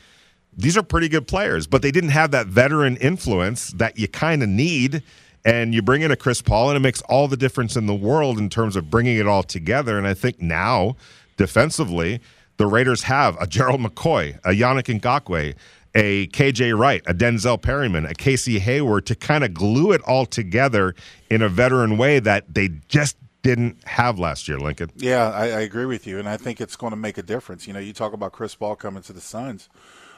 these 0.55 0.77
are 0.77 0.83
pretty 0.83 1.09
good 1.09 1.27
players, 1.27 1.65
but 1.65 1.81
they 1.81 1.91
didn't 1.91 2.11
have 2.11 2.31
that 2.31 2.47
veteran 2.47 2.97
influence 2.97 3.69
that 3.71 3.97
you 3.97 4.07
kind 4.07 4.43
of 4.43 4.49
need. 4.49 5.01
And 5.45 5.73
you 5.73 5.81
bring 5.81 6.01
in 6.01 6.11
a 6.11 6.15
Chris 6.15 6.41
Paul, 6.41 6.69
and 6.69 6.77
it 6.77 6.79
makes 6.79 7.01
all 7.03 7.27
the 7.27 7.37
difference 7.37 7.75
in 7.75 7.85
the 7.85 7.93
world 7.93 8.37
in 8.37 8.49
terms 8.49 8.75
of 8.75 8.89
bringing 8.89 9.17
it 9.17 9.27
all 9.27 9.43
together. 9.43 9.97
And 9.97 10.07
I 10.07 10.13
think 10.13 10.41
now, 10.41 10.95
defensively, 11.35 12.21
the 12.57 12.65
Raiders 12.65 13.03
have 13.03 13.35
a 13.41 13.47
Gerald 13.47 13.81
McCoy, 13.81 14.37
a 14.45 14.49
Yannick 14.51 14.99
Ngakoue, 14.99 15.55
a 15.95 16.27
KJ 16.27 16.77
Wright, 16.77 17.03
a 17.05 17.13
Denzel 17.13 17.61
Perryman, 17.61 18.05
a 18.05 18.13
Casey 18.13 18.59
Hayward 18.59 19.05
to 19.07 19.15
kind 19.15 19.43
of 19.43 19.53
glue 19.53 19.91
it 19.91 20.01
all 20.01 20.25
together 20.25 20.95
in 21.29 21.41
a 21.41 21.49
veteran 21.49 21.97
way 21.97 22.19
that 22.19 22.53
they 22.53 22.69
just 22.87 23.17
didn't 23.43 23.85
have 23.85 24.17
last 24.17 24.47
year, 24.47 24.57
Lincoln. 24.57 24.89
Yeah, 24.95 25.29
I, 25.29 25.43
I 25.43 25.59
agree 25.61 25.85
with 25.85 26.07
you, 26.07 26.17
and 26.17 26.27
I 26.27 26.37
think 26.37 26.61
it's 26.61 26.75
going 26.75 26.91
to 26.91 26.97
make 26.97 27.17
a 27.17 27.21
difference. 27.21 27.67
You 27.67 27.73
know, 27.73 27.79
you 27.79 27.93
talk 27.93 28.13
about 28.13 28.31
Chris 28.31 28.55
Paul 28.55 28.75
coming 28.75 29.03
to 29.03 29.13
the 29.13 29.21
Suns. 29.21 29.69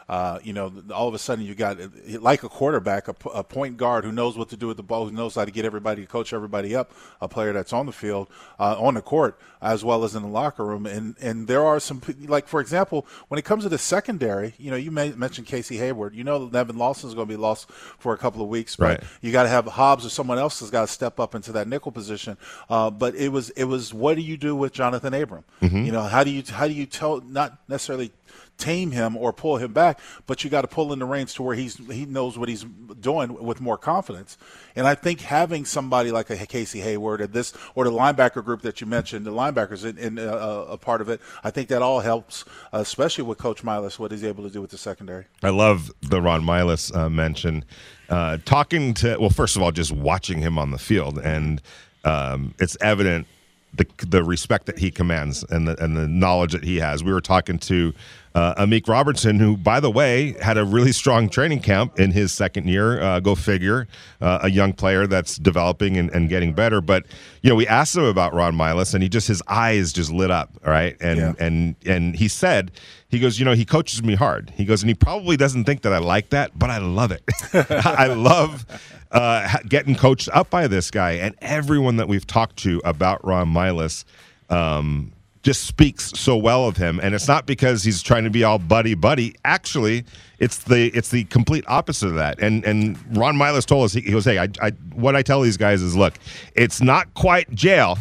Uh, 0.08 0.38
you 0.44 0.54
know, 0.54 0.72
all 0.94 1.08
of 1.08 1.14
a 1.16 1.18
sudden 1.18 1.44
you 1.44 1.56
got 1.56 1.78
like 2.22 2.44
a 2.44 2.50
quarterback, 2.50 3.08
a 3.08 3.44
point 3.44 3.76
guard 3.78 4.04
who 4.06 4.12
knows 4.12 4.38
what 4.38 4.50
to 4.50 4.56
do 4.58 4.68
with 4.68 4.78
the 4.78 4.84
ball, 4.84 5.06
who 5.08 5.12
knows 5.12 5.34
how 5.34 5.44
to 5.44 5.50
get 5.52 5.66
everybody 5.66 6.02
to 6.04 6.08
coach 6.08 6.32
everybody 6.32 6.76
up, 6.76 6.92
a 7.22 7.28
player 7.28 7.54
that's 7.54 7.74
on 7.74 7.88
the 7.88 7.92
field, 7.92 8.30
uh, 8.60 8.80
on 8.80 8.94
the 8.94 9.02
court, 9.02 9.40
as 9.64 9.84
well 9.84 10.04
as 10.04 10.14
in 10.16 10.22
the 10.22 10.28
locker 10.30 10.64
room. 10.64 10.86
And 10.86 11.16
and 11.20 11.48
there 11.48 11.66
are 11.66 11.80
some, 11.80 12.02
like 12.28 12.48
for 12.48 12.62
example, 12.62 13.08
when 13.30 13.40
it 13.40 13.46
comes 13.46 13.64
to 13.64 13.70
the 13.70 13.80
secondary, 13.80 14.54
you 14.60 14.70
know, 14.70 14.78
you 14.78 14.92
may, 14.92 15.12
mentioned 15.14 15.48
Casey 15.48 15.78
Hayward. 15.78 16.14
You 16.14 16.24
know, 16.24 16.50
Nevin 16.54 16.78
Lawson 16.78 17.10
is 17.10 17.16
going 17.16 17.28
to 17.28 17.34
be 17.34 17.38
lost 17.42 17.70
for 17.72 18.14
a 18.14 18.18
couple 18.18 18.44
of 18.44 18.48
weeks, 18.48 18.76
but 18.76 18.86
Right. 18.86 19.04
you 19.22 19.32
got 19.32 19.44
to 19.44 19.50
have 19.50 19.66
Hobbs 19.66 20.06
or 20.06 20.10
someone 20.10 20.38
else 20.38 20.60
has 20.60 20.70
got 20.70 20.82
to 20.82 20.88
step 20.88 21.20
up 21.20 21.34
into 21.34 21.52
that 21.54 21.68
nickel 21.68 21.92
position. 21.92 22.38
Uh, 22.70 22.92
but 22.92 23.16
it 23.16 23.30
was 23.30 23.50
it 23.52 23.64
was 23.64 23.92
what 23.92 24.16
do 24.16 24.22
you 24.22 24.38
do 24.38 24.56
with 24.56 24.72
Johnathan 24.74 25.20
Abram? 25.20 25.44
You 25.62 25.92
know, 25.92 26.04
how 26.04 26.24
do 26.24 26.30
you 26.30 26.44
how 26.48 26.68
do 26.68 26.74
you 26.74 26.86
tell 26.86 27.22
not 27.22 27.58
necessarily 27.68 28.12
tame 28.58 28.92
him 28.92 29.18
or 29.18 29.34
pull 29.34 29.58
him 29.58 29.74
back, 29.74 30.00
but 30.28 30.44
you 30.44 30.50
got 30.50 30.62
to 30.62 30.68
pull 30.68 30.94
in 30.94 31.00
the 31.00 31.06
reins 31.06 31.34
to 31.36 31.44
where 31.44 31.56
he's 31.56 31.78
he 31.88 32.06
knows 32.06 32.38
what 32.38 32.50
he's 32.50 32.66
doing 33.00 33.34
with 33.34 33.62
more 33.62 33.78
confidence. 33.78 34.38
And 34.76 34.88
I 34.88 34.96
think 34.96 35.22
having 35.22 35.66
somebody 35.66 36.12
like 36.12 36.30
a 36.30 36.46
Casey 36.46 36.80
Hayward 36.82 37.22
or 37.22 37.28
this 37.28 37.54
or 37.76 37.84
the 37.84 37.92
linebacker 37.92 38.44
group 38.44 38.62
that 38.62 38.82
you 38.82 38.88
mentioned, 38.88 39.26
the 39.26 39.32
linebackers 39.32 39.86
in, 39.86 39.98
in 39.98 40.20
uh, 40.20 40.66
a 40.70 40.78
part 40.78 41.02
of 41.02 41.10
it, 41.10 41.22
I 41.44 41.52
think 41.52 41.70
that 41.70 41.82
all 41.82 42.00
helps, 42.00 42.46
especially 42.72 43.24
with 43.24 43.38
Coach 43.38 43.64
Miles, 43.64 44.00
what 44.00 44.12
he's 44.12 44.24
able 44.24 44.44
to 44.44 44.50
do 44.50 44.62
with 44.62 44.72
the 44.72 44.78
secondary. 44.78 45.26
I 45.44 45.50
love 45.50 45.92
the 46.02 46.22
Ron 46.22 46.44
Milus 46.44 46.96
uh, 46.96 47.10
mention. 47.10 47.66
Uh, 48.10 48.38
talking 48.46 48.94
to, 48.94 49.18
well, 49.20 49.30
first 49.30 49.56
of 49.56 49.62
all, 49.62 49.72
just 49.72 49.92
watching 49.92 50.40
him 50.40 50.60
on 50.60 50.72
the 50.72 50.78
field, 50.78 51.18
and 51.18 51.62
um, 52.04 52.54
it's 52.60 52.78
evident 52.82 53.28
the 53.74 53.86
the 54.08 54.24
respect 54.24 54.68
that 54.68 54.80
he 54.80 54.92
commands 54.92 55.44
and 55.50 55.68
the 55.68 55.84
and 55.84 55.98
the 55.98 56.08
knowledge 56.08 56.54
that 56.54 56.64
he 56.64 56.78
has. 56.78 57.04
We 57.04 57.12
were 57.12 57.22
talking 57.22 57.60
to 57.60 57.94
uh, 58.36 58.54
Amik 58.64 58.88
Robertson, 58.88 59.40
who, 59.40 59.58
by 59.58 59.80
the 59.80 59.90
way, 59.90 60.34
had 60.42 60.58
a 60.58 60.64
really 60.66 60.92
strong 60.92 61.30
training 61.30 61.62
camp 61.62 62.00
in 62.00 62.12
his 62.12 62.32
second 62.34 62.68
year. 62.68 63.02
Uh, 63.02 63.20
go 63.22 63.34
figure, 63.34 63.88
uh, 64.22 64.40
a 64.44 64.52
young 64.52 64.74
player 64.74 65.08
that's 65.08 65.38
developing 65.38 65.98
and, 65.98 66.12
and 66.12 66.30
getting 66.30 66.54
better. 66.54 66.82
But 66.82 67.06
you 67.42 67.50
know, 67.50 67.56
we 67.56 67.66
asked 67.66 67.96
him 67.96 68.04
about 68.04 68.34
Ron 68.34 68.54
Milus, 68.56 68.94
and 68.94 69.02
he 69.02 69.10
just 69.10 69.28
his 69.28 69.42
eyes 69.48 69.92
just 69.94 70.12
lit 70.12 70.30
up, 70.32 70.52
all 70.66 70.72
right, 70.72 70.96
and 71.02 71.18
Yeah. 71.18 71.34
and 71.40 71.76
and 71.86 72.16
he 72.16 72.28
said 72.28 72.72
he 73.08 73.20
goes 73.20 73.40
you 73.40 73.46
know 73.46 73.54
he 73.54 73.64
coaches 73.64 74.04
me 74.04 74.16
hard 74.16 74.52
he 74.58 74.66
goes 74.66 74.82
and 74.84 74.90
he 74.90 74.94
probably 74.96 75.38
doesn't 75.38 75.64
think 75.64 75.84
that 75.84 75.94
i 75.94 76.00
like 76.00 76.32
that 76.32 76.58
but 76.60 76.70
i 76.70 76.80
love 76.80 77.14
it 77.14 77.24
i 77.86 78.08
love 78.08 78.66
uh, 79.12 79.58
getting 79.70 79.96
coached 79.96 80.28
up 80.34 80.50
by 80.50 80.68
this 80.68 80.92
guy 80.92 81.12
and 81.12 81.34
everyone 81.40 81.96
that 81.96 82.10
we've 82.10 82.28
talked 82.28 82.58
to 82.58 82.82
about 82.84 83.24
ron 83.24 83.48
milus 83.54 84.04
um, 84.50 85.14
just 85.46 85.66
speaks 85.66 86.12
so 86.20 86.36
well 86.36 86.68
of 86.68 86.76
him. 86.76 87.00
And 87.04 87.14
it's 87.14 87.28
not 87.28 87.46
because 87.46 87.84
he's 87.84 88.02
trying 88.02 88.24
to 88.24 88.32
be 88.32 88.44
all 88.44 88.58
buddy 88.58 88.96
buddy. 88.96 89.36
Actually 89.46 90.04
it's 90.40 90.58
the 90.64 90.88
it's 90.88 91.10
the 91.10 91.24
complete 91.26 91.64
opposite 91.68 92.08
of 92.08 92.16
that. 92.16 92.40
And 92.42 92.66
and 92.66 92.98
ron 93.16 93.36
milus 93.36 93.64
told 93.64 93.86
us 93.86 93.94
he, 93.94 94.02
he 94.02 94.12
goes 94.12 94.26
hey 94.26 94.40
I, 94.40 94.50
I 94.60 94.72
what 94.94 95.16
i 95.16 95.22
tell 95.22 95.42
these 95.42 95.56
guys 95.58 95.82
is 95.84 95.96
look 95.96 96.16
it's 96.56 96.82
not 96.82 97.14
quite 97.14 97.50
jail 97.54 98.00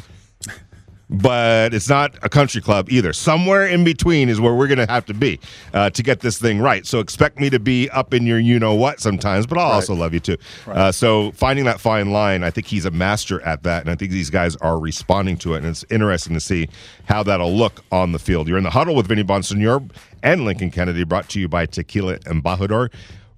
but 1.11 1.75
it's 1.75 1.89
not 1.89 2.17
a 2.23 2.29
country 2.29 2.61
club 2.61 2.91
either. 2.91 3.13
Somewhere 3.13 3.67
in 3.67 3.85
between 3.85 4.29
is 4.29 4.41
where 4.41 4.55
we're 4.55 4.67
going 4.67 4.79
to 4.79 4.91
have 4.91 5.07
to 5.07 5.15
be 5.15 5.41
uh, 5.73 5.91
to 5.91 6.03
get 6.03 6.21
this 6.21 6.39
thing 6.39 6.61
right. 6.61 6.87
So 6.87 7.01
expect 7.01 7.39
me 7.39 7.51
to 7.51 7.59
be 7.59 7.89
up 7.91 8.15
in 8.15 8.27
your 8.27 8.39
you 8.39 8.59
know 8.59 8.75
what 8.75 9.01
sometimes, 9.01 9.47
but 9.47 9.59
I'll 9.59 9.73
also 9.73 9.95
love 9.95 10.15
you 10.15 10.21
too. 10.21 10.37
Uh, 10.67 10.93
so 10.93 11.33
finding 11.33 11.65
that 11.67 11.81
fine 11.81 12.11
line, 12.11 12.43
I 12.43 12.51
think 12.51 12.67
he's 12.67 12.85
a 12.85 12.91
master 12.91 13.41
at 13.43 13.63
that, 13.65 13.83
and 13.83 13.91
I 13.91 13.95
think 13.95 14.11
these 14.11 14.31
guys 14.31 14.57
are 14.57 14.79
responding 14.79 15.37
to 15.39 15.55
it. 15.55 15.59
And 15.59 15.67
it's 15.67 15.85
interesting 15.91 16.35
to 16.35 16.41
see 16.41 16.69
how 17.05 17.23
that'll 17.23 17.55
look 17.55 17.85
on 17.93 18.13
the 18.13 18.19
field. 18.19 18.49
You're 18.49 18.59
in 18.59 18.65
the 18.65 18.71
huddle 18.71 18.95
with 18.95 19.07
Vinny 19.07 19.25
Bonsignore 19.25 19.91
and 20.23 20.45
Lincoln 20.45 20.71
Kennedy, 20.71 21.05
brought 21.05 21.29
to 21.31 21.41
you 21.41 21.49
by 21.49 21.67
Tequila 21.67 22.19
Embajador. 22.21 22.91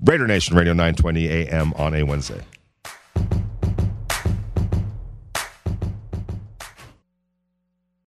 Raider 0.04 0.26
Nation 0.26 0.56
Radio 0.56 0.72
920 0.72 1.28
AM 1.28 1.72
on 1.74 1.94
a 1.94 2.02
Wednesday. 2.02 2.42